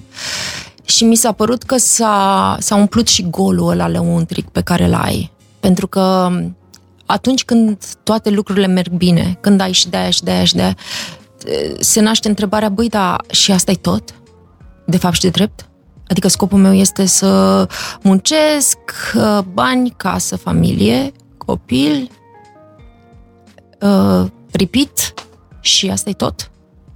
[0.89, 4.94] și mi s-a părut că s-a, s-a umplut și golul ăla lăuntric pe care îl
[4.94, 5.32] ai.
[5.60, 6.31] Pentru că
[7.06, 10.55] atunci când toate lucrurile merg bine, când ai și de aia și de aia și
[10.55, 10.77] de aia,
[11.81, 14.15] se naște întrebarea, băi, da, și asta e tot?
[14.86, 15.69] De fapt și de drept?
[16.09, 17.66] Adică scopul meu este să
[18.02, 18.78] muncesc,
[19.15, 22.10] uh, bani, casă, familie, copil,
[23.81, 25.15] uh, repeat
[25.60, 26.51] și asta e tot?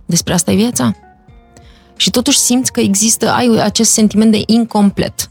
[0.06, 1.01] Despre asta e viața?
[1.97, 5.31] Și totuși simți că există, ai acest sentiment de incomplet.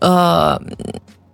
[0.00, 0.54] Uh,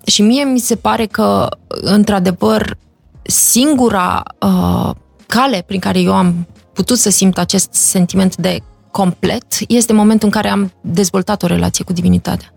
[0.06, 2.76] și mie mi se pare că, într-adevăr,
[3.22, 4.90] singura uh,
[5.26, 10.34] cale prin care eu am putut să simt acest sentiment de complet este momentul în
[10.34, 12.48] care am dezvoltat o relație cu divinitatea.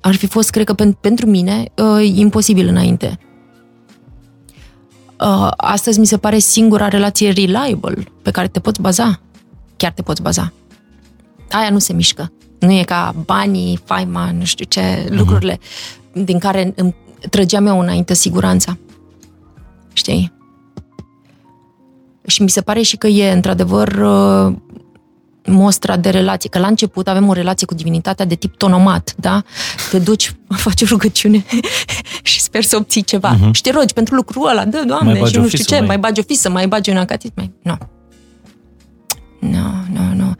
[0.00, 3.18] Ar fi fost, cred că, pen- pentru mine, uh, imposibil înainte.
[5.20, 9.20] Uh, astăzi mi se pare singura relație reliable pe care te poți baza.
[9.76, 10.52] Chiar te poți baza.
[11.50, 12.32] Aia nu se mișcă.
[12.58, 15.08] Nu e ca banii, faima, nu știu ce, uh-huh.
[15.08, 15.58] lucrurile
[16.12, 16.94] din care îmi
[17.30, 18.78] trăgeam eu înainte siguranța.
[19.92, 20.32] Știi?
[22.26, 24.56] Și mi se pare și că e, într-adevăr, uh,
[25.50, 26.48] mostra de relație.
[26.48, 29.42] Că la început avem o relație cu divinitatea de tip tonomat, da?
[29.90, 31.44] Te duci, faci o rugăciune
[32.22, 33.36] și sper să obții ceva.
[33.36, 33.50] Uh-huh.
[33.52, 35.70] Și te rogi pentru lucrul ăla, dă, Doamne, Mai bagi și o nu știu fisă,
[35.70, 37.52] ce, mai- mai bagi o fisă, mai bagi un acatit, mai...
[37.62, 37.78] Nu.
[39.40, 40.34] Nu, nu, nu.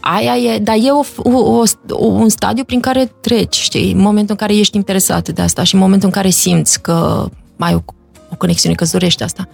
[0.00, 3.92] Aia e, dar e o, o, o, un stadiu prin care treci, știi?
[3.92, 7.28] În momentul în care ești interesat de asta și în momentul în care simți că
[7.58, 7.80] ai o,
[8.30, 9.48] o conexiune, că dorești asta.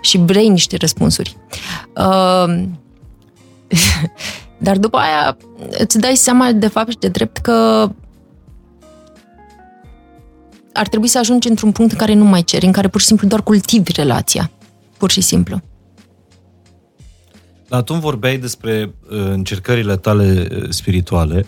[0.00, 1.36] Și vrei niște răspunsuri.
[1.96, 2.62] Uh,
[4.66, 5.36] dar după aia
[5.70, 7.88] îți dai seama de fapt și de drept că
[10.72, 13.06] ar trebui să ajungi într-un punct în care nu mai ceri, în care pur și
[13.06, 14.50] simplu doar cultivi relația.
[14.96, 15.60] Pur și simplu.
[17.68, 21.46] Dar tu vorbeai despre uh, încercările tale uh, spirituale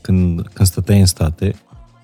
[0.00, 1.54] când, când stăteai în state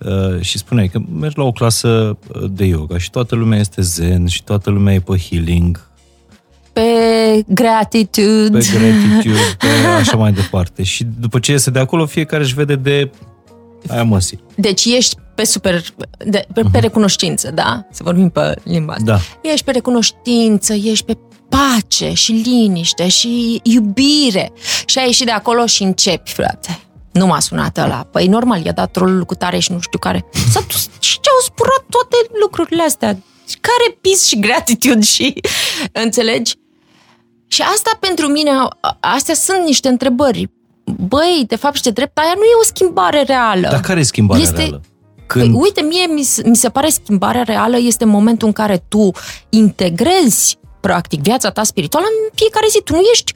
[0.01, 3.83] uh, și spuneai că mergi la o clasă uh, de yoga și toată lumea este
[3.83, 5.91] zen și toată lumea e pe healing.
[6.73, 6.83] Pe
[7.47, 8.59] gratitude.
[8.59, 9.67] Pe gratitude, pe
[10.01, 10.83] așa mai departe.
[10.83, 13.11] Și după ce iese de acolo, fiecare își vede de
[13.89, 14.45] aia măsii.
[14.55, 15.85] Deci ești pe super,
[16.19, 16.81] de, pe, pe mhm.
[16.81, 17.87] recunoștință, da?
[17.91, 19.05] Să vorbim pe limba asta.
[19.05, 19.51] Da.
[19.51, 21.17] Ești pe recunoștință, ești pe
[21.49, 24.53] pace și liniște și iubire.
[24.85, 26.79] Și ai ieșit de acolo și începi, frate.
[27.13, 28.09] Nu m-a sunat ăla.
[28.11, 30.25] Păi normal, i-a dat rolul cu tare și nu știu care.
[30.51, 33.19] S-a dus și ce-au spurat toate lucrurile astea.
[33.61, 35.35] Care peace și gratitude și...
[35.93, 36.55] Înțelegi?
[37.53, 38.51] Și asta pentru mine,
[39.01, 40.51] astea sunt niște întrebări.
[40.85, 43.69] Băi, de fapt și de drept, aia nu e o schimbare reală.
[43.71, 44.81] Dar care e schimbarea este, reală?
[45.27, 45.51] Când...
[45.53, 49.11] Păi, uite, mie mi, mi se pare schimbarea reală este momentul în care tu
[49.49, 52.81] integrezi practic viața ta spirituală în fiecare zi.
[52.85, 53.33] Tu nu ești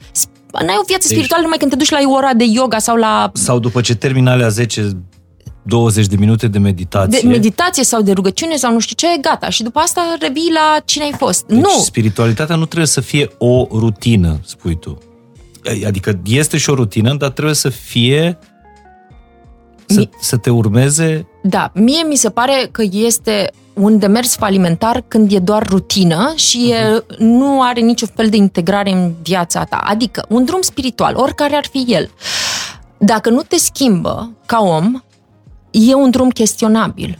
[0.51, 3.31] N-ai o viață deci, spirituală numai când te duci la ora de yoga sau la...
[3.33, 4.89] Sau după ce termini alea 10
[5.67, 7.19] 20 de minute de meditație.
[7.21, 9.49] De meditație sau de rugăciune sau nu știu ce, gata.
[9.49, 11.45] Și după asta revii la cine ai fost.
[11.45, 11.69] Deci nu!
[11.83, 14.97] spiritualitatea nu trebuie să fie o rutină, spui tu.
[15.85, 18.37] Adică este și o rutină, dar trebuie să fie
[19.85, 20.09] să, Mi...
[20.19, 21.27] să te urmeze...
[21.43, 26.73] Da, mie mi se pare că este un demers falimentar când e doar rutină și
[26.73, 26.93] uh-huh.
[26.93, 27.23] e, mhm.
[27.23, 29.77] nu are niciun fel de integrare în viața ta.
[29.83, 32.09] Adică, un drum spiritual, oricare ar fi el,
[32.97, 35.01] dacă nu te schimbă ca om,
[35.71, 37.19] e un drum chestionabil.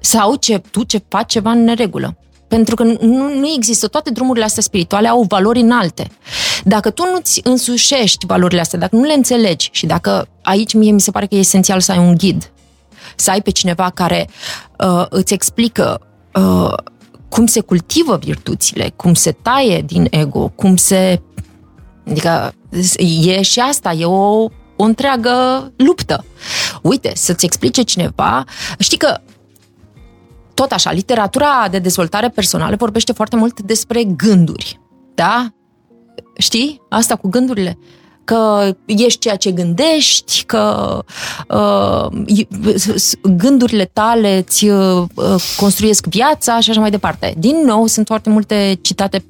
[0.00, 2.16] Sau ce, tu ce faci ceva în neregulă.
[2.48, 6.10] Pentru că nu, nu există, toate drumurile astea spirituale au valori înalte.
[6.64, 11.00] Dacă tu nu-ți însușești valorile astea, dacă nu le înțelegi și dacă aici mie mi
[11.00, 12.52] se pare că e esențial să ai un ghid,
[13.16, 14.28] să ai pe cineva care
[14.78, 16.00] uh, îți explică
[16.34, 16.74] uh,
[17.28, 21.20] cum se cultivă virtuțile, cum se taie din ego, cum se...
[22.10, 22.54] Adică
[22.98, 26.24] e și asta, e o, o întreagă luptă.
[26.82, 28.44] Uite, să-ți explice cineva,
[28.78, 29.20] știi că
[30.54, 34.80] tot așa, literatura de dezvoltare personală vorbește foarte mult despre gânduri,
[35.14, 35.48] da?
[36.38, 36.80] Știi?
[36.88, 37.78] Asta cu gândurile
[38.24, 40.98] că ești ceea ce gândești, că
[41.48, 42.06] uh,
[43.22, 45.04] gândurile tale îți uh,
[45.56, 47.34] construiesc viața și așa mai departe.
[47.38, 49.24] Din nou, sunt foarte multe citate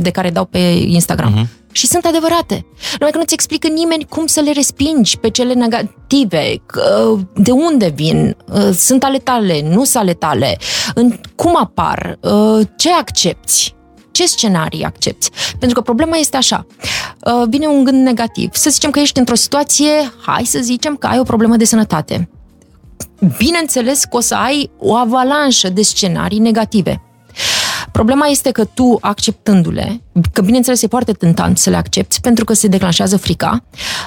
[0.00, 1.32] de care dau pe Instagram.
[1.32, 1.65] Uh-huh.
[1.76, 2.66] Și sunt adevărate.
[2.98, 6.62] Numai că nu-ți explică nimeni cum să le respingi pe cele negative,
[7.34, 10.58] de unde vin, uh, sunt ale tale, nu sunt ale tale,
[11.34, 13.74] cum apar, uh, ce accepti
[14.10, 15.30] ce scenarii accepti.
[15.58, 16.66] Pentru că problema este așa.
[17.24, 18.50] Uh, vine un gând negativ.
[18.52, 22.28] Să zicem că ești într-o situație, hai să zicem că ai o problemă de sănătate.
[23.38, 27.05] Bineînțeles că o să ai o avalanșă de scenarii negative.
[27.96, 30.00] Problema este că tu, acceptându-le,
[30.32, 33.64] că bineînțeles e foarte tentant să le accepti pentru că se declanșează frica,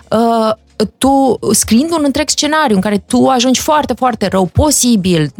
[0.10, 0.54] uh,
[0.98, 5.32] tu scriind un întreg scenariu în care tu ajungi foarte, foarte rău, posibil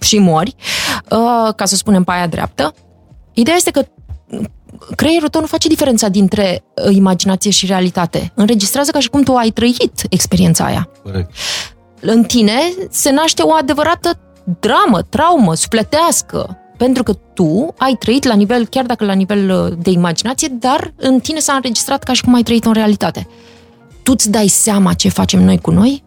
[0.00, 0.54] și mori,
[1.10, 2.74] uh, ca să spunem pe aia dreaptă,
[3.32, 3.86] Ideea este că
[4.96, 8.32] creierul tău nu face diferența dintre uh, imaginație și realitate.
[8.34, 10.88] Înregistrează ca și cum tu ai trăit experiența aia.
[11.02, 11.30] Corect.
[12.00, 12.58] În tine
[12.90, 14.18] se naște o adevărată
[14.60, 19.78] dramă, traumă, sufletească, pentru că tu ai trăit la nivel, chiar dacă la nivel uh,
[19.82, 23.28] de imaginație, dar în tine s-a înregistrat ca și cum ai trăit în realitate.
[24.02, 26.06] Tu îți dai seama ce facem noi cu noi?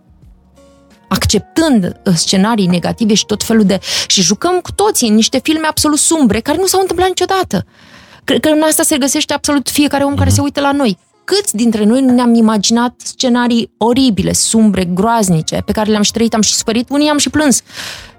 [1.12, 3.80] acceptând uh, scenarii negative și tot felul de...
[4.08, 7.66] și jucăm cu toții în niște filme absolut sumbre care nu s-au întâmplat niciodată.
[8.24, 10.18] Cred că în asta se găsește absolut fiecare om uh-huh.
[10.18, 10.36] care mhm.
[10.36, 10.98] se uită la noi.
[11.24, 16.42] Câți dintre noi ne-am imaginat scenarii oribile, sumbre, groaznice, pe care le-am și trăit, am
[16.42, 17.62] și suferit, unii am și plâns.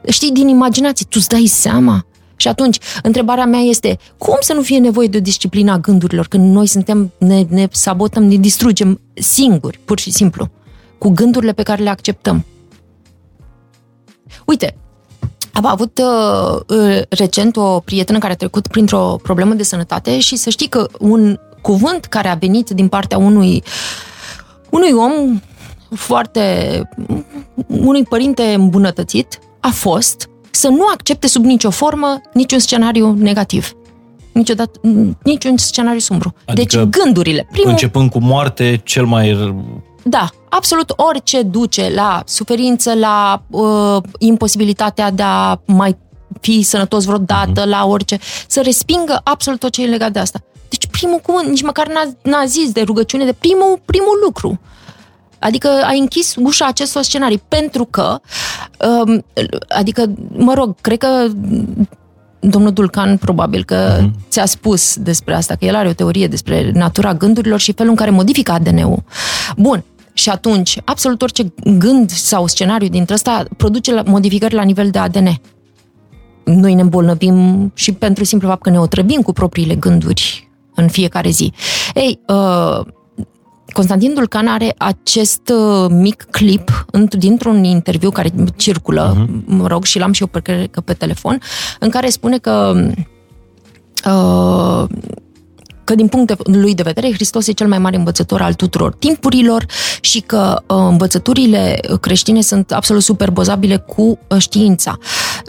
[0.09, 2.07] Știi, din imaginație, tu îți dai seama?
[2.43, 6.27] Și atunci, întrebarea mea este, cum să nu fie nevoie de o disciplină a gândurilor
[6.27, 10.49] când noi suntem, ne, ne sabotăm, ne distrugem singuri, pur și simplu,
[10.99, 12.45] cu gândurile pe care le acceptăm?
[14.47, 14.77] Uite,
[15.53, 20.37] am avut uh, uh, recent o prietenă care a trecut printr-o problemă de sănătate și
[20.37, 23.63] să știi că un cuvânt care a venit din partea unui,
[24.71, 25.41] unui om
[25.95, 26.83] foarte,
[27.67, 33.73] unui părinte îmbunătățit a fost să nu accepte sub nicio formă niciun scenariu negativ.
[34.33, 34.81] Niciodată,
[35.23, 36.35] niciun scenariu sumbru.
[36.45, 37.49] Adică deci gândurile.
[37.53, 37.71] Primul...
[37.71, 39.55] Începând cu moarte, cel mai
[40.03, 45.97] da, absolut orice duce la suferință, la uh, imposibilitatea de a mai
[46.41, 47.69] fi sănătos vreodată, uh-huh.
[47.69, 50.39] la orice, să respingă absolut tot ce e legat de asta.
[50.69, 54.61] Deci primul cuvânt, nici măcar n-a, n-a zis de rugăciune, de primul, primul lucru.
[55.43, 58.21] Adică a închis ușa acestor scenarii pentru că,
[59.05, 59.25] um,
[59.69, 61.27] adică, mă rog, cred că
[62.41, 64.11] domnul Dulcan probabil că uh-huh.
[64.29, 67.97] ți-a spus despre asta, că el are o teorie despre natura gândurilor și felul în
[67.97, 69.03] care modifică ADN-ul.
[69.57, 74.99] Bun, și atunci, absolut orice gând sau scenariu dintre ăsta produce modificări la nivel de
[74.99, 75.41] ADN.
[76.45, 81.31] Noi ne îmbolnăvim și pentru simplu fapt că ne otrăbim cu propriile gânduri în fiecare
[81.31, 81.53] zi.
[81.95, 82.87] Ei, uh,
[83.73, 89.45] Constantin Dulcan are acest uh, mic clip dintr-un interviu care circulă, uh-huh.
[89.45, 91.41] mă rog, și l-am și eu pe, pe telefon,
[91.79, 92.73] în care spune că
[94.07, 94.85] uh,
[95.93, 99.67] că din punctul lui de vedere Hristos e cel mai mare învățător al tuturor timpurilor
[100.01, 104.99] și că uh, învățăturile creștine sunt absolut superbozabile cu uh, știința.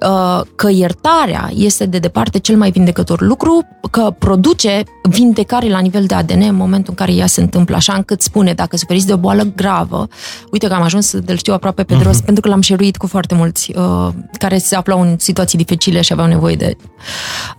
[0.09, 6.05] Uh, că iertarea este de departe cel mai vindecător lucru, că produce vindecare la nivel
[6.05, 9.13] de ADN în momentul în care ea se întâmplă, așa încât spune, dacă suferiți de
[9.13, 10.07] o boală gravă,
[10.51, 12.25] uite că am ajuns de știu aproape pe uh-huh.
[12.25, 14.07] pentru că l-am șeruit cu foarte mulți uh,
[14.37, 16.77] care se aflau în situații dificile și aveau nevoie de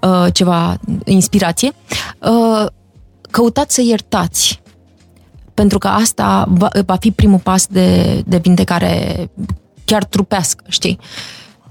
[0.00, 1.72] uh, ceva inspirație.
[2.18, 2.66] Uh,
[3.34, 4.62] căutați să iertați.
[5.54, 9.30] Pentru că asta va, va fi primul pas de, de vindecare
[9.84, 10.98] chiar trupească, știi?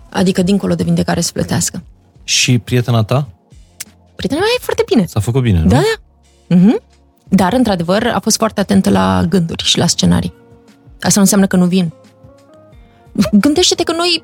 [0.10, 1.84] Adică dincolo de vindecare sufletească.
[2.24, 3.28] Și prietena ta?
[4.16, 5.06] Prietena mea e foarte bine.
[5.06, 5.68] S-a făcut bine, nu?
[5.68, 6.56] Da, da.
[6.56, 6.84] Mm-hmm.
[7.30, 10.34] Dar, într-adevăr, a fost foarte atentă la gânduri și la scenarii.
[10.94, 11.94] Asta nu înseamnă că nu vin.
[13.32, 14.24] Gândește-te că noi,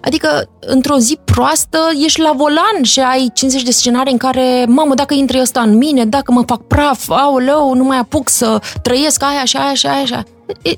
[0.00, 4.94] adică într-o zi proastă, ești la volan și ai 50 de scenarii în care, mamă,
[4.94, 9.22] dacă intră ăsta în mine, dacă mă fac praf, aoleu, nu mai apuc să trăiesc
[9.22, 10.26] aia și aia și aia și aia.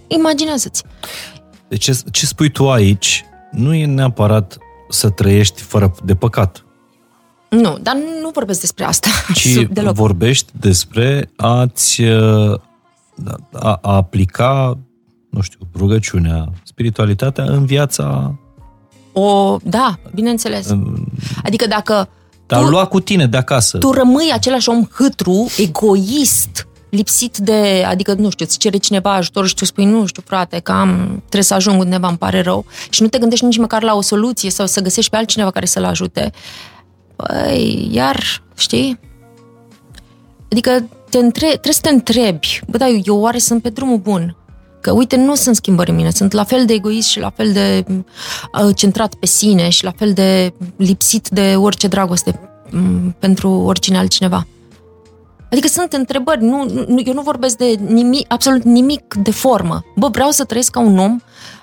[0.07, 0.83] Imaginează-ți.
[1.69, 4.57] Deci ce, ce spui tu aici nu e neapărat
[4.89, 6.65] să trăiești fără de păcat.
[7.49, 9.09] Nu, dar nu vorbesc despre asta.
[9.35, 9.95] Ci deloc.
[9.95, 12.61] vorbești despre a-ți a,
[13.53, 14.79] a aplica,
[15.33, 18.35] nu știu, rugăciunea, spiritualitatea în viața...
[19.13, 20.69] O, da, bineînțeles.
[20.69, 21.07] În...
[21.43, 22.09] Adică dacă...
[22.47, 23.79] Dar tu, lua cu tine de acasă.
[23.79, 29.47] Tu rămâi același om hâtru, egoist, lipsit de, adică, nu știu, îți cere cineva ajutor
[29.47, 32.65] și tu spui, nu știu, frate, că am, trebuie să ajung undeva, îmi pare rău,
[32.91, 35.67] și nu te gândești nici măcar la o soluție sau să găsești pe altcineva care
[35.67, 36.33] să-l ajute,
[37.17, 38.99] păi, iar, știi?
[40.51, 44.37] Adică te între, trebuie să te întrebi, bă, da, eu oare sunt pe drumul bun?
[44.83, 47.53] Că, uite, nu sunt schimbări în mine, sunt la fel de egoist și la fel
[47.53, 52.41] de uh, centrat pe sine și la fel de lipsit de orice dragoste
[52.73, 54.47] um, pentru oricine altcineva.
[55.51, 59.85] Adică sunt întrebări, nu, nu, eu nu vorbesc de nimic, absolut nimic de formă.
[59.97, 61.21] Bă, vreau să trăiesc ca un om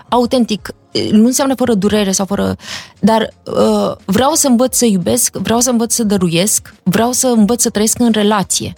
[0.09, 0.71] autentic.
[1.11, 2.55] Nu înseamnă fără durere sau fără...
[2.99, 7.61] Dar uh, vreau să învăț să iubesc, vreau să învăț să dăruiesc, vreau să învăț
[7.61, 8.73] să trăiesc în relație.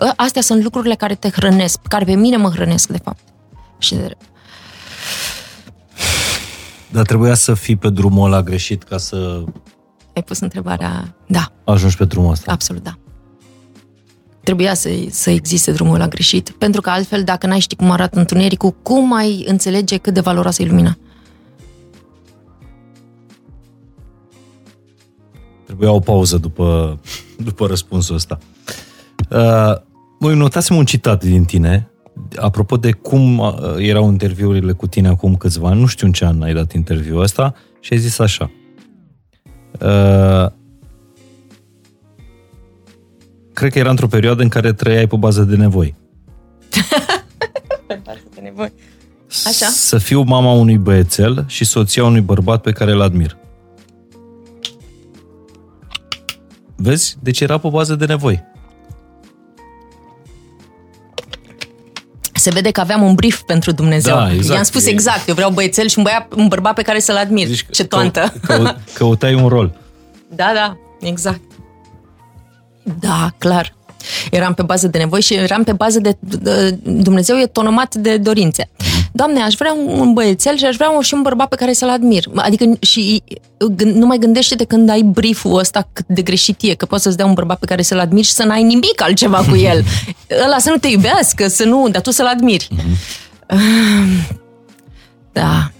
[0.00, 3.20] Uh, astea sunt lucrurile care te hrănesc, care pe mine mă hrănesc, de fapt.
[3.78, 4.16] Și de...
[6.90, 9.44] Dar trebuia să fii pe drumul ăla greșit ca să...
[10.14, 11.16] Ai pus întrebarea...
[11.26, 11.52] Da.
[11.64, 12.52] Ajungi pe drumul ăsta.
[12.52, 12.98] Absolut, da
[14.46, 18.18] trebuia să, să existe drumul la greșit, pentru că altfel, dacă n-ai ști cum arată
[18.18, 20.96] întunericul, cum ai înțelege cât de valoroasă e lumina?
[25.64, 26.98] Trebuia o pauză după,
[27.38, 28.38] după răspunsul ăsta.
[29.30, 29.74] Uh,
[30.18, 31.90] voi notasem un citat din tine,
[32.36, 36.24] apropo de cum uh, erau interviurile cu tine acum câțiva ani, nu știu în ce
[36.24, 38.50] an ai dat interviul ăsta, și ai zis așa.
[39.80, 40.46] Uh,
[43.52, 45.94] cred că era într-o perioadă în care trăiai pe bază de nevoi.
[47.86, 48.72] pe bază de nevoi.
[49.46, 49.66] Așa?
[49.66, 53.36] Să fiu mama unui băiețel și soția unui bărbat pe care îl admir.
[56.76, 57.16] Vezi?
[57.20, 58.44] Deci era pe bază de nevoi.
[62.46, 64.16] Se vede că aveam un brief pentru Dumnezeu.
[64.16, 64.54] Da, exact.
[64.54, 67.46] I-am spus exact, eu vreau băiețel și un, băiat, un bărbat pe care să-l admir.
[67.46, 68.32] Deci, Ce toantă!
[68.42, 69.72] Că, căutai un rol.
[70.28, 71.40] Da, da, exact.
[73.00, 73.74] Da, clar.
[74.30, 78.16] Eram pe bază de nevoi și eram pe bază de, de Dumnezeu e tonomat de
[78.16, 78.70] dorințe.
[79.16, 82.24] Doamne, aș vrea un băiețel și aș vrea și un bărbat pe care să-l admir.
[82.34, 83.22] Adică și
[83.84, 87.16] nu mai gândește de când ai brieful ăsta cât de greșit e, că poți să-ți
[87.16, 89.84] dea un bărbat pe care să-l admiri și să n-ai nimic altceva cu el.
[90.44, 92.68] Ăla să nu te iubească, să nu, dar tu să-l admiri.
[95.32, 95.70] Da.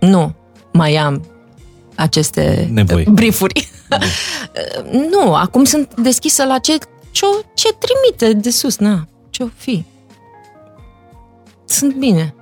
[0.00, 0.34] Nu,
[0.72, 1.26] mai am
[1.94, 3.06] aceste Nevoi.
[3.10, 3.70] briefuri.
[5.10, 6.78] nu, acum sunt deschisă la ce,
[7.10, 9.84] ce, ce trimite de sus, na, ce-o fi.
[11.70, 12.34] Sunt bine.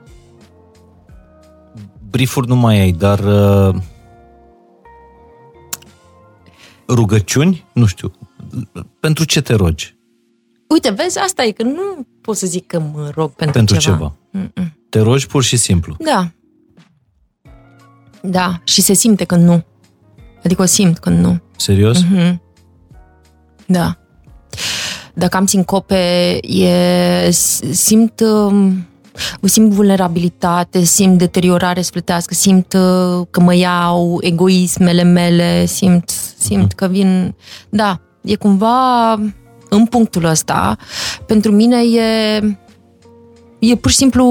[2.10, 3.74] Briefuri nu mai ai, dar uh,
[6.88, 7.64] rugăciuni?
[7.72, 8.12] Nu știu.
[9.00, 9.96] Pentru ce te rogi?
[10.68, 13.96] Uite, vezi, asta e că nu pot să zic că mă rog pentru, Pentru ceva.
[13.96, 14.14] ceva.
[14.30, 14.72] Mm-mm.
[14.88, 15.96] Te rogi pur și simplu.
[15.98, 16.30] Da.
[18.22, 19.64] Da, și se simte când nu.
[20.44, 21.40] Adică o simt când nu.
[21.56, 22.02] Serios?
[22.02, 22.42] Mhm.
[23.66, 23.98] Da.
[25.14, 27.30] Dacă am sincope, e,
[27.70, 28.86] simt, um,
[29.42, 36.86] simt vulnerabilitate, simt deteriorare sufletească, simt uh, că mă iau egoismele mele, simt, simt că
[36.86, 37.34] vin...
[37.68, 39.12] Da, e cumva
[39.68, 40.76] în punctul ăsta.
[41.26, 42.38] Pentru mine e,
[43.58, 44.24] e pur și simplu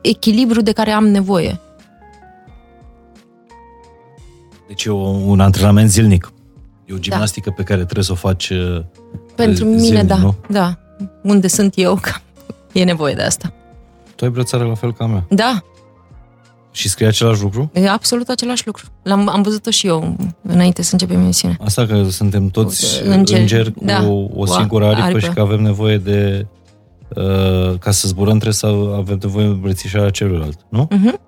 [0.00, 1.60] echilibru de care am nevoie.
[4.66, 6.32] Deci e o, un antrenament zilnic.
[6.84, 8.82] E o gimnastică pe care trebuie să o faci uh,
[9.34, 10.16] Pentru mine, zilnic, da.
[10.16, 10.34] nu?
[10.48, 10.78] Da.
[11.22, 12.10] Unde sunt eu, că
[12.78, 13.52] e nevoie de asta.
[14.20, 15.24] Tu ai brățară la fel ca a mea.
[15.28, 15.62] Da,
[16.70, 17.70] Și scrie același lucru?
[17.74, 18.84] e absolut același lucru.
[19.02, 21.56] L-am, am văzut-o și eu înainte să începem emisiunea.
[21.64, 24.02] Asta că suntem toți Îngeri, îngeri, cu da.
[24.02, 25.18] o, o Cu singură aripă, aripă.
[25.18, 26.46] și că avem nevoie de...
[27.16, 28.66] Uh, ca să zburăm trebuie să
[28.96, 30.88] avem nevoie de îmbrățișarea celuilalt, nu?
[30.90, 31.20] Mhm.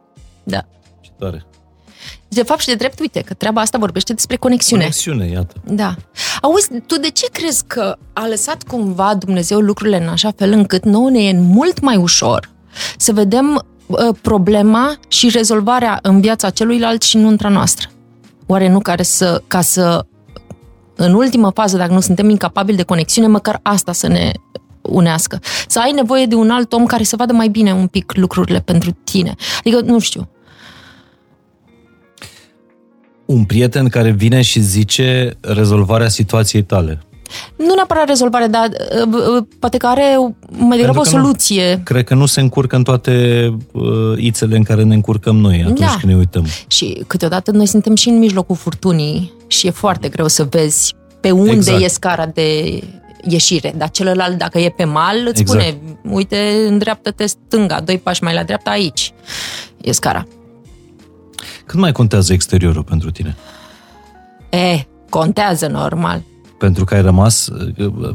[0.43, 0.65] Da.
[1.01, 1.45] Ce tare.
[2.29, 4.83] De fapt și de drept, uite, că treaba asta vorbește despre conexiune.
[4.83, 5.55] Conexiune, iată.
[5.65, 5.95] Da.
[6.43, 10.85] Auzi, tu de ce crezi că a lăsat cumva Dumnezeu lucrurile în așa fel încât
[10.85, 12.51] nouă ne e mult mai ușor
[12.97, 17.89] să vedem uh, problema și rezolvarea în viața celuilalt și nu între noastră?
[18.47, 20.05] Oare nu care să, ca să,
[20.97, 24.33] în ultimă fază, dacă nu suntem incapabili de conexiune, măcar asta să ne
[24.83, 25.41] unească.
[25.69, 28.61] Să ai nevoie de un alt om care să vadă mai bine un pic lucrurile
[28.61, 29.35] pentru tine.
[29.59, 30.29] Adică, nu știu,
[33.25, 37.03] Un prieten care vine și zice rezolvarea situației tale.
[37.57, 40.17] Nu neapărat rezolvare, dar uh, uh, poate că are
[40.51, 41.81] mai degrabă o că nu- soluție.
[41.85, 43.13] Cred că nu se încurcă în toate
[43.73, 43.83] uh,
[44.17, 45.97] ițele în care ne încurcăm noi atunci Da.
[46.01, 46.47] când ne uităm.
[46.67, 51.31] Și câteodată noi suntem și în mijlocul furtunii și e foarte greu să vezi pe
[51.31, 51.83] unde Exact.
[51.83, 52.81] e scara de
[53.29, 53.75] ieșire.
[53.77, 55.63] Dar celălalt, dacă e pe mal, îți Exact.
[55.63, 55.79] spune,
[56.15, 56.37] uite,
[56.69, 59.13] îndreaptă-te stânga, doi pași mai la dreapta, aici
[59.81, 60.27] e scara.
[61.67, 63.37] Cât mai contează exteriorul pentru tine?
[64.51, 66.23] E, contează normal.
[66.63, 68.15] Pentru că ai rămas, uh,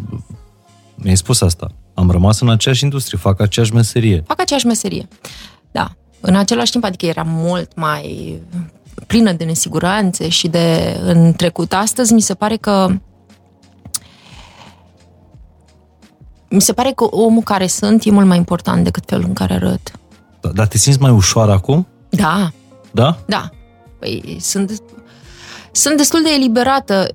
[0.96, 4.24] mi-ai spus asta, am rămas în aceeași industrie, fac aceeași meserie.
[4.28, 5.08] Fac aceeași meserie.
[5.72, 5.90] Da.
[6.20, 8.36] În același timp, adică era mult mai
[9.08, 11.74] plină de nesiguranțe și de în trecut.
[11.74, 12.90] Astăzi mi se pare că
[16.50, 19.54] mi se pare că omul care sunt e mult mai important decât felul în care
[19.54, 19.92] arăt.
[20.42, 21.88] Da, Dar te simți mai ușoară acum?
[22.10, 22.52] Da,
[22.92, 23.18] Da?
[23.26, 23.50] da.
[24.00, 24.82] Păi sunt,
[25.72, 27.08] sunt destul de eliberată.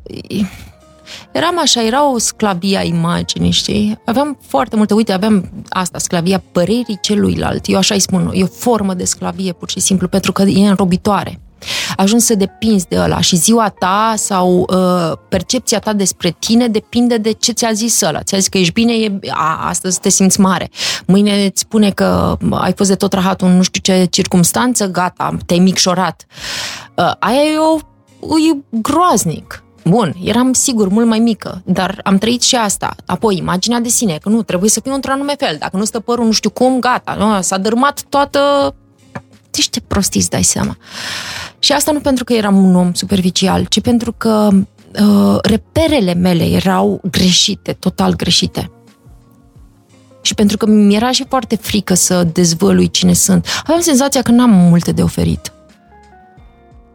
[1.32, 3.98] Eram așa, era o sclavie a imaginii, știi?
[4.04, 7.68] Aveam foarte multe, uite, aveam asta, sclavia părerii celuilalt.
[7.68, 10.68] Eu așa îi spun, e o formă de sclavie, pur și simplu, pentru că e
[10.68, 11.40] înrobitoare.
[11.96, 17.16] Ajungi să depinzi de ăla și ziua ta sau uh, percepția ta despre tine depinde
[17.16, 18.22] de ce ți-a zis ăla.
[18.22, 20.70] Ți-a zis că ești bine, e, a, astăzi te simți mare.
[21.06, 25.36] Mâine îți spune că ai fost de tot rahatul în nu știu ce circumstanță, gata,
[25.46, 26.26] te-ai micșorat.
[26.96, 27.58] Uh, aia e,
[28.20, 29.62] o, e groaznic.
[29.84, 32.94] Bun, eram sigur mult mai mică, dar am trăit și asta.
[33.06, 35.56] Apoi, imaginea de sine, că nu, trebuie să fiu într-un anume fel.
[35.58, 38.74] Dacă nu stă părul nu știu cum, gata, nu, s-a dărmat toată...
[39.50, 40.76] Deci ce prostii îți dai seama.
[41.58, 46.44] Și asta nu pentru că eram un om superficial, ci pentru că uh, reperele mele
[46.44, 48.70] erau greșite, total greșite.
[50.20, 53.46] Și pentru că mi era și foarte frică să dezvălui cine sunt.
[53.62, 55.52] Aveam senzația că n-am multe de oferit.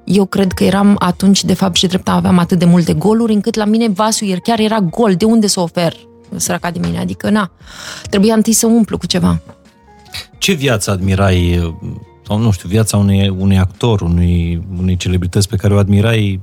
[0.10, 3.56] Eu cred că eram atunci, de fapt, și drept aveam atât de multe goluri, încât
[3.56, 5.16] la mine vasul iar chiar era gol.
[5.16, 5.96] De unde să ofer?
[6.36, 7.00] Săraca de mine.
[7.00, 7.52] Adică, na,
[8.10, 9.42] trebuia întâi să umplu cu ceva.
[10.38, 11.76] Ce viață admirai,
[12.28, 16.42] sau nu știu, viața unui, unui actor, unui, unei celebrități pe care o admirai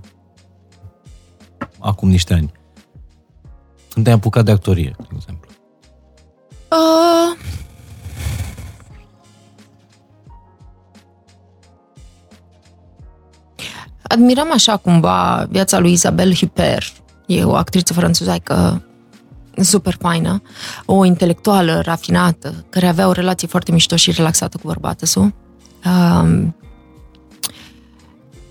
[1.78, 2.52] acum niște ani?
[3.92, 5.50] Când te-ai apucat de actorie, de exemplu.
[6.70, 7.43] Uh...
[14.08, 16.92] Admirăm așa cumva viața lui Isabelle Huppert.
[17.26, 18.82] E o actriță franțuzaică
[19.56, 20.42] super faină,
[20.84, 25.32] o intelectuală rafinată, care avea o relație foarte mișto și relaxată cu bărbatul său.
[26.22, 26.56] Um,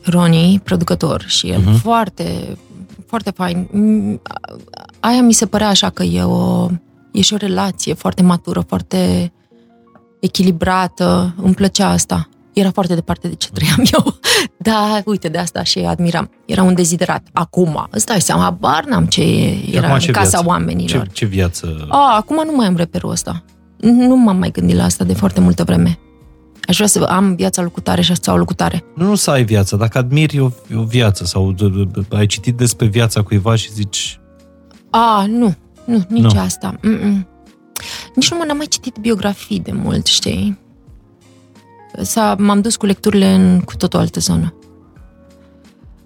[0.03, 1.81] Ronnie, producător, și el uh-huh.
[1.81, 2.57] foarte,
[3.07, 3.67] foarte fain.
[3.71, 4.21] Mm,
[4.99, 6.67] Aia mi se părea așa că e o,
[7.11, 9.31] e și o relație foarte matură, foarte
[10.19, 11.33] echilibrată.
[11.41, 12.29] Îmi plăcea asta.
[12.53, 14.15] Era foarte departe de ce trăiam eu.
[14.57, 16.29] Da, uite, de asta și admiram.
[16.45, 17.27] Era un deziderat.
[17.33, 19.21] Acum, îți dai seama, habar n-am ce
[19.71, 20.45] era acum în ce casa viață?
[20.47, 21.05] oamenilor.
[21.07, 21.85] Ce, ce viață?
[21.89, 23.43] A, acum nu mai am reperul ăsta.
[23.77, 25.87] Nu m-am mai gândit la asta de foarte multă vreme.
[25.87, 28.83] Aș Aș vrea să am viața lui cutare și sau lui cutare.
[28.95, 32.25] Nu, nu să ai viață, dacă admiri o, o viață sau d- d- d- ai
[32.25, 34.19] citit despre viața cuiva și zici,
[34.89, 35.55] A, nu,
[35.85, 36.39] nu, nici Nu.
[36.39, 36.75] asta.
[36.81, 37.27] Mm-mm.
[38.15, 40.59] Nici nu mă n-am mai citit biografii de mult, știi?
[42.01, 44.53] S-a, m-am dus cu lecturile în cu tot o altă zonă.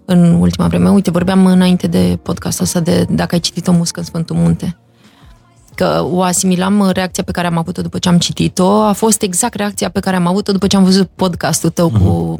[0.06, 0.90] În ultima vreme.
[0.90, 4.78] Uite, vorbeam înainte de podcastul ăsta de dacă ai citit o muscă în Sfântul Munte.
[5.76, 8.82] Că o asimilam reacția pe care am avut-o după ce am citit-o.
[8.82, 12.40] A fost exact reacția pe care am avut-o după ce am văzut podcastul tău cu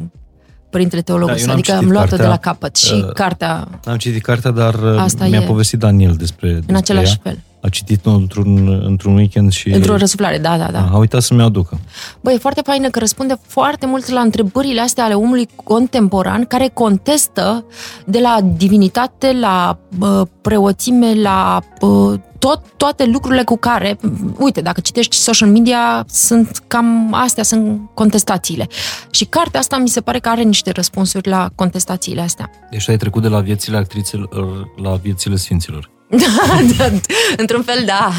[0.70, 1.34] Părintele Teologul.
[1.34, 1.44] Mhm.
[1.46, 2.28] Da, eu n-am adică am citit luat-o de cartea.
[2.28, 2.76] la capăt.
[2.76, 5.46] Și Uh, cartea am citit cartea, dar uh, Asta mi-a e.
[5.46, 7.20] povestit Daniel despre, despre în același ea.
[7.22, 7.38] fel.
[7.60, 10.88] A citit-o într-un, într-un weekend și Într-o răsuflare, da, da, da.
[10.92, 11.78] a uitat să-mi aducă.
[12.20, 16.70] Băi, e foarte faină că răspunde foarte mult la întrebările astea ale omului contemporan care
[16.74, 17.64] contestă
[18.06, 23.98] de la divinitate, la bă, preoțime, la bă, tot, toate lucrurile cu care,
[24.38, 28.66] uite, dacă citești social media, sunt cam astea sunt contestațiile.
[29.10, 32.50] Și cartea asta mi se pare că are niște răspunsuri la contestațiile astea.
[32.70, 35.90] Deci ai trecut de la viețile actrițelor la viețile sfinților.
[36.78, 36.90] da,
[37.36, 38.10] într-un fel, da.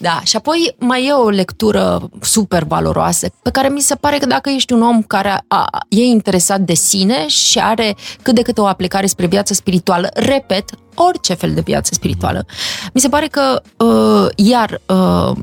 [0.00, 4.26] Da, și apoi mai e o lectură super valoroasă, pe care mi se pare că
[4.26, 8.42] dacă ești un om care a, a, e interesat de sine și are cât de
[8.42, 12.46] cât o aplicare spre viața spirituală, repet, orice fel de viață spirituală,
[12.92, 15.36] mi se pare că, uh, iar, uh,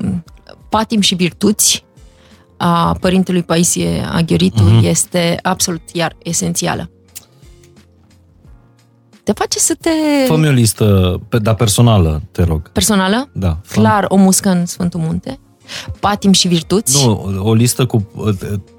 [0.70, 1.86] patim și virtuți
[2.58, 4.82] a părintelui Paisie Aghioritu Mhm.
[4.82, 4.90] uh-huh.
[4.90, 6.90] este absolut, iar, esențială.
[9.26, 9.90] Te face să te...
[10.28, 12.70] Fă-mi o listă, pe, dar personală, te rog.
[12.72, 13.30] Personală?
[13.34, 13.58] Da.
[13.68, 15.40] fă- Clar, o muscă în Sfântul Munte,
[16.00, 17.06] patim și virtuți.
[17.06, 17.12] Nu,
[17.44, 18.30] o, o listă cu uh,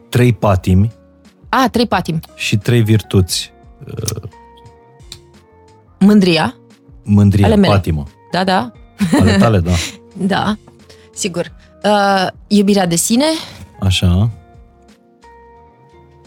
[0.08, 0.92] trei patimi
[1.48, 2.20] A, trei patim.
[2.34, 3.52] și trei virtuți.
[5.98, 6.54] Mândria,
[7.04, 7.72] Mândria, Ale mele.
[7.74, 8.04] patimă.
[8.32, 8.72] da, da,
[9.20, 9.72] Ale tale, da.
[10.34, 10.56] da,
[11.14, 11.52] sigur.
[11.84, 13.24] Uh, iubirea de sine,
[13.80, 14.30] Așa.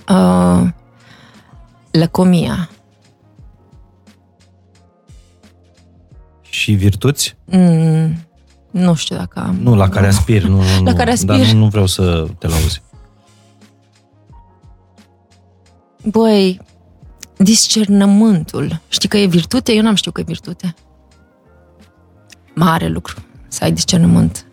[0.10, 0.68] uh,
[1.92, 2.70] lăcomia,
[6.60, 7.36] Și virtuți?
[7.46, 8.26] mm,
[8.72, 9.56] nu știu dacă am...
[9.62, 10.44] Nu, la care aspir.
[10.44, 10.98] Nu, nu, La nu.
[10.98, 11.28] care aspir.
[11.28, 12.82] Dar nu, nu vreau să te lauzi.
[16.04, 16.60] Băi,
[17.38, 18.82] discernământul.
[18.88, 19.74] Știi că e virtute?
[19.74, 20.76] Eu n-am știut că e virtute.
[22.56, 23.16] Mare lucru,
[23.48, 24.46] să ai discernământ.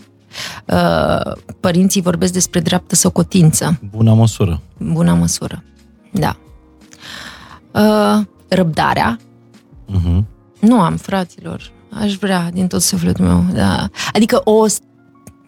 [0.67, 3.79] Uh, părinții vorbesc despre dreaptă socotință.
[3.91, 4.63] Bună măsură.
[4.79, 5.63] Bună măsură.
[6.13, 6.37] Da.
[7.73, 9.19] Uh, răbdarea.
[9.89, 10.25] Uh-huh.
[10.61, 11.75] Nu am, fraților.
[12.01, 13.45] Aș vrea din tot sufletul meu.
[13.53, 13.89] Da.
[14.13, 14.67] Adică o...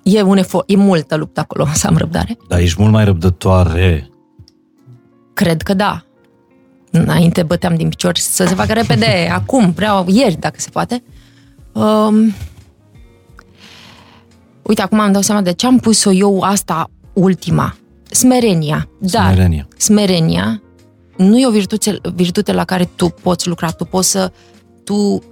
[0.03, 2.37] E, un efort, e multă luptă acolo să am răbdare.
[2.49, 4.09] Dar ești mult mai răbdătoare.
[5.35, 6.03] Cred că da.
[6.91, 11.03] Înainte băteam din picior să se facă repede, acum, vreau ieri, dacă se poate.
[11.73, 12.35] Um,
[14.63, 17.77] uite, acum îmi dau seama de ce am pus-o eu asta ultima.
[18.11, 18.89] Smerenia.
[18.99, 19.69] Dar Smerenia.
[19.77, 20.63] smerenia
[21.19, 24.33] nu e o virtute, virtute la care tu poți lucra, tu poți să...
[24.85, 25.23] Tu,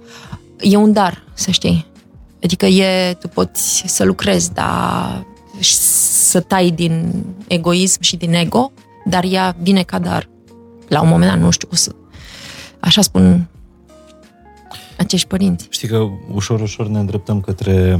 [0.59, 1.85] e un dar, să știi.
[2.43, 5.25] Adică e, tu poți să lucrezi, dar
[5.59, 8.71] și să tai din egoism și din ego,
[9.05, 10.29] dar ea vine ca dar.
[10.87, 11.91] La un moment dat, nu știu, o să...
[12.79, 13.47] Așa spun
[14.97, 15.67] acești părinți.
[15.69, 17.99] Știi că ușor, ușor ne îndreptăm către...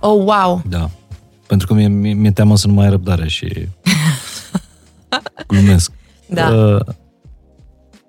[0.00, 0.62] Oh, wow!
[0.68, 0.90] Da.
[1.46, 3.68] Pentru că mi-e, mi- mi-e teamă să nu mai ai răbdare și...
[5.48, 5.92] Glumesc.
[6.26, 6.48] Da.
[6.48, 6.80] Uh,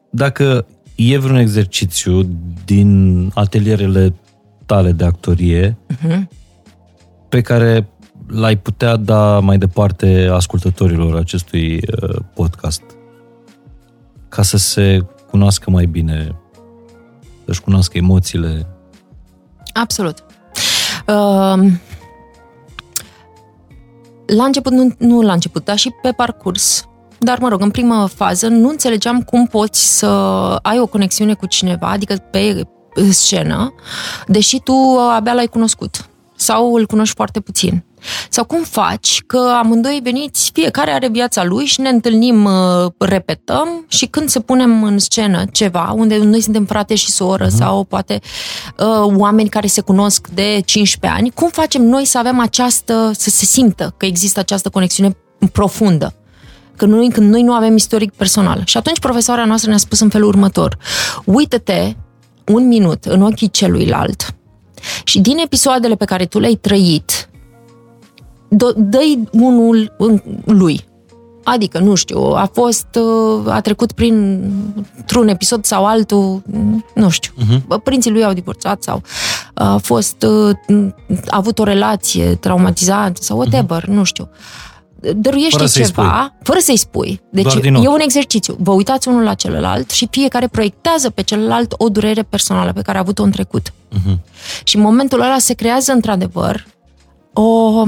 [0.09, 0.65] Dacă
[1.09, 2.29] e vreun exercițiu
[2.65, 4.13] din atelierele
[4.65, 6.21] tale de actorie Uh-huh.
[7.29, 7.87] pe care
[8.27, 12.81] l-ai putea da mai departe ascultătorilor acestui uh, podcast
[14.29, 16.35] ca să se cunoască mai bine,
[17.45, 18.67] să-și cunoască emoțiile.
[19.73, 20.23] Absolut.
[21.07, 21.71] Uh,
[24.25, 26.87] la început, nu, nu la început, dar și pe parcurs,
[27.23, 30.07] dar mă rog, în prima fază, nu înțelegeam cum poți să
[30.61, 32.63] ai o conexiune cu cineva, adică pe
[33.09, 33.73] scenă,
[34.27, 34.73] deși tu
[35.15, 37.83] abia l-ai cunoscut sau îl cunoști foarte puțin.
[38.29, 43.85] Sau cum faci că amândoi veniți, fiecare are viața lui și ne întâlnim, uh, repetăm
[43.87, 47.57] și când se punem în scenă ceva, unde noi suntem frate și soră uh-huh.
[47.57, 48.19] sau poate
[48.77, 53.29] uh, oameni care se cunosc de 15 ani, cum facem noi să avem această, să
[53.29, 55.17] se simtă că există această conexiune
[55.51, 56.15] profundă?
[56.81, 58.61] Că noi, când noi nu avem istoric personal.
[58.65, 60.77] Și atunci profesoara noastră ne-a spus în felul următor.
[61.25, 61.95] Uită-te
[62.47, 64.35] un minut în ochii celuilalt
[65.03, 67.29] și din episoadele pe care tu le-ai trăit,
[68.47, 70.85] dă- dă-i unul în lui.
[71.43, 74.43] Adică, nu știu, a fost, uh, a trecut prin
[75.17, 76.41] un episod sau altul,
[76.95, 77.83] nu știu, uh-huh.
[77.83, 79.01] părinții lui au divorțat sau
[79.53, 80.87] a fost, uh,
[81.27, 83.93] a avut o relație traumatizantă sau whatever, uh-huh.
[83.93, 84.29] nu știu.
[85.15, 86.39] Dăruiește Fără să-i ceva, spui.
[86.43, 87.21] fără să-i spui.
[87.29, 87.93] Deci Doar din e ochi.
[87.93, 88.55] un exercițiu.
[88.59, 92.97] Vă uitați unul la celălalt și fiecare proiectează pe celălalt o durere personală pe care
[92.97, 93.73] a avut-o în trecut.
[93.89, 94.19] Mhm.
[94.63, 96.65] Și în momentul ăla se creează într-adevăr
[97.33, 97.83] o...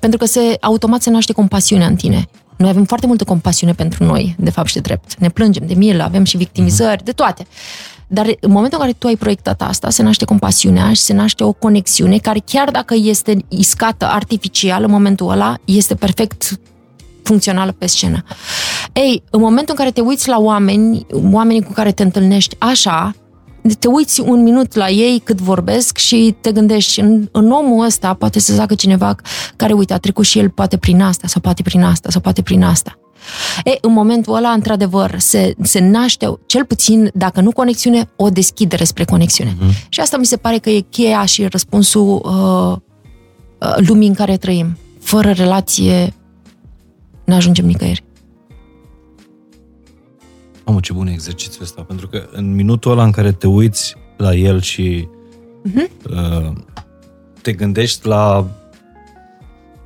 [0.00, 2.28] Pentru că se automat se naște compasiunea în tine.
[2.60, 5.16] Noi avem foarte multă compasiune pentru noi, de fapt și de drept.
[5.18, 7.46] Ne plângem de milă, avem și victimizări, de toate.
[8.06, 11.44] Dar în momentul în care tu ai proiectat asta, se naște compasiunea și se naște
[11.44, 16.60] o conexiune care chiar dacă este iscată artificial în momentul ăla, este perfect
[17.22, 18.24] funcțională pe scenă.
[18.92, 23.14] Ei, în momentul în care te uiți la oameni, oamenii cu care te întâlnești așa,
[23.78, 28.14] te uiți un minut la ei cât vorbesc și te gândești, în, în omul ăsta
[28.14, 29.14] poate să zacă cineva
[29.56, 32.42] care, uite, a trecut și el poate prin asta, sau poate prin asta, sau poate
[32.42, 32.98] prin asta.
[33.64, 38.84] E, în momentul ăla, într-adevăr, se, se naște, cel puțin, dacă nu conexiune, o deschidere
[38.84, 39.54] spre conexiune.
[39.54, 39.88] Mm-hmm.
[39.88, 42.76] Și asta mi se pare că e cheia și răspunsul uh,
[43.68, 44.78] uh, lumii în care trăim.
[45.00, 46.14] Fără relație,
[47.24, 48.04] nu ajungem nicăieri.
[50.70, 53.94] Mamă, ce bun e exercițiul ăsta, pentru că în minutul ăla în care te uiți
[54.16, 55.08] la el și
[55.68, 56.10] uh-huh.
[56.10, 56.52] uh,
[57.42, 58.46] te gândești la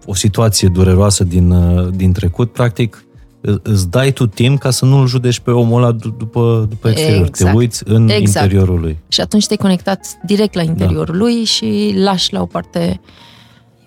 [0.07, 3.05] o situație dureroasă din, uh, din trecut, practic
[3.41, 6.89] î- îți dai tu timp ca să nu-l judești pe omul ăla d- după, după
[6.89, 7.27] exterior.
[7.27, 7.51] Exact.
[7.51, 8.45] Te uiți în Exact.
[8.45, 8.99] interiorul lui.
[9.09, 13.01] Și atunci te-ai conectat direct la interiorul lui și lași la o parte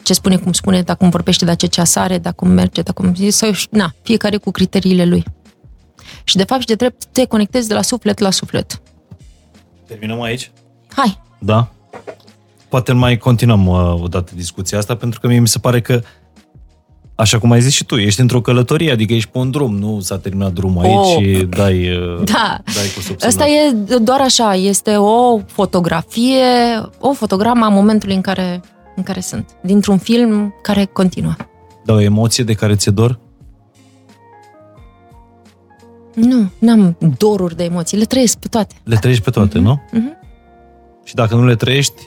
[0.03, 3.01] ce spune, cum spune, dacă cum vorbește, dacă ce ceas are, dacă cum merge, dacă
[3.01, 3.29] cum...
[3.29, 5.23] Sau, na, fiecare cu criteriile lui.
[6.23, 8.81] Și de fapt și de drept te conectezi de la suflet la suflet.
[9.87, 10.51] Terminăm aici?
[10.95, 11.67] Hai, Da.
[12.69, 16.01] Poate mai continuăm uh, o dată discuția asta, pentru că mie mi se pare că,
[17.15, 19.99] așa cum ai zis și tu, ești într-o călătorie, adică ești pe un drum, nu
[19.99, 21.23] s-a terminat drumul aici Oh.
[21.23, 22.57] și dai, uh, Da.
[22.75, 23.23] dai cu subționat.
[23.23, 26.43] Asta e doar așa, este o fotografie,
[26.99, 28.61] o fotogramă a momentului în care,
[28.95, 29.49] în care sunt.
[29.61, 31.33] Dintr-un film care continuă.
[31.85, 33.19] Da, o emoție de care ți-e dor?
[36.17, 38.75] Nu, n-am doruri de emoții, le trăiesc pe toate.
[38.83, 39.81] Le trăiești pe toate, nu?
[39.91, 40.17] Mhm.
[41.03, 42.01] Și dacă nu le trăiești,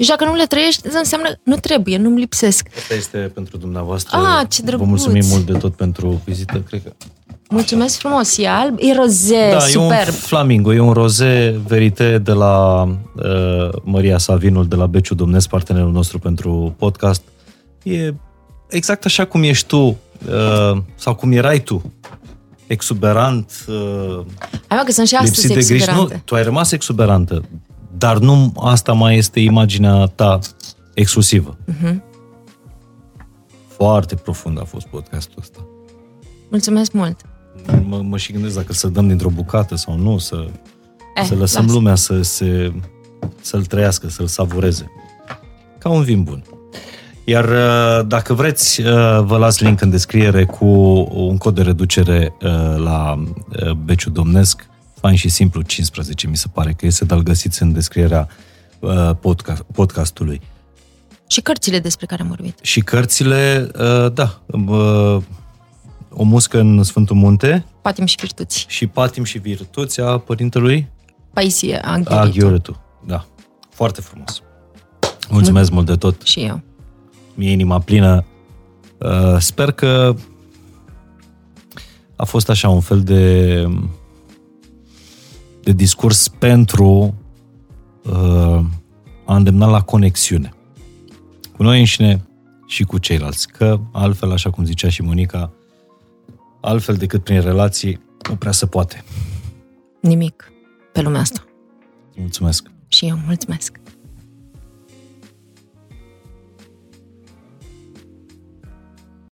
[0.00, 2.68] Și dacă nu le trăiești, înseamnă nu trebuie, nu-mi lipsesc.
[2.76, 4.16] asta este pentru dumneavoastră.
[4.16, 4.86] Ah, ce Vă drăguț!
[4.86, 6.92] mulțumim mult de tot pentru vizită, cred că.
[7.50, 9.90] Mulțumesc frumos, e alb, e roze, da, superb.
[9.92, 15.14] e un flamingo, e un roze verite de la uh, Maria Savinul, de la Beciu
[15.14, 17.22] Domnesc, partenerul nostru pentru podcast.
[17.82, 18.14] E
[18.68, 21.92] exact așa cum ești tu, uh, sau cum erai tu,
[22.68, 24.24] exuberant, uh,
[24.68, 25.70] Hai mă, că sunt și astăzi lipsit de griji.
[25.72, 26.22] Nu, exuberante.
[26.24, 27.42] tu ai rămas exuberantă,
[27.98, 30.38] dar nu asta mai este imaginea ta
[30.94, 31.56] exclusivă.
[31.64, 32.02] Mhm.
[33.68, 35.58] Foarte profund a fost podcastul ăsta.
[36.48, 37.20] Mulțumesc mult.
[37.88, 40.46] Mă, mă și gândesc dacă să dăm dintr-o bucată sau nu, să,
[41.14, 41.74] Eh, să lăsăm lasă.
[41.74, 42.72] lumea să se,
[43.40, 44.90] să-l trăiască, să-l savureze.
[45.78, 46.42] Ca un vin bun.
[47.28, 48.86] Iar uh, dacă vreți, uh,
[49.20, 50.66] vă las link în descriere cu
[51.12, 53.24] un cod de reducere uh, la
[53.62, 54.68] uh, Beciu Domnesc,
[55.00, 58.28] fain și simplu, 15 mi se pare că este, dar îl găsiți în descrierea
[58.78, 60.40] uh, podcast, podcastului.
[61.26, 62.58] Și cărțile despre care am vorbit.
[62.62, 65.22] Și cărțile, uh, da, uh,
[66.10, 68.66] o muscă în Sfântul Munte Patim și virtuți.
[68.68, 70.88] și Patim și Virtuți a părintelui
[71.32, 72.38] Paisie, a Aghioritu.
[72.38, 72.80] Gheoretu.
[73.06, 73.26] Da,
[73.70, 74.42] foarte frumos.
[75.30, 76.22] Mulțumesc mult de tot.
[76.22, 76.67] Și eu.
[77.38, 78.24] Mie inima plină.
[78.98, 80.14] Uh, Sper că
[82.16, 83.64] a fost așa un fel de
[85.62, 87.14] de discurs pentru
[88.04, 88.64] uh,
[89.24, 90.52] a îndemna la conexiune
[91.56, 92.22] cu noi înșine
[92.66, 93.48] și cu ceilalți.
[93.48, 95.52] Că altfel, așa cum zicea și Monica,
[96.60, 99.04] altfel decât prin relații, nu prea se poate.
[100.00, 100.52] Nimic
[100.92, 101.44] pe lumea asta.
[102.16, 102.70] Mulțumesc!
[102.88, 103.77] Și eu mulțumesc.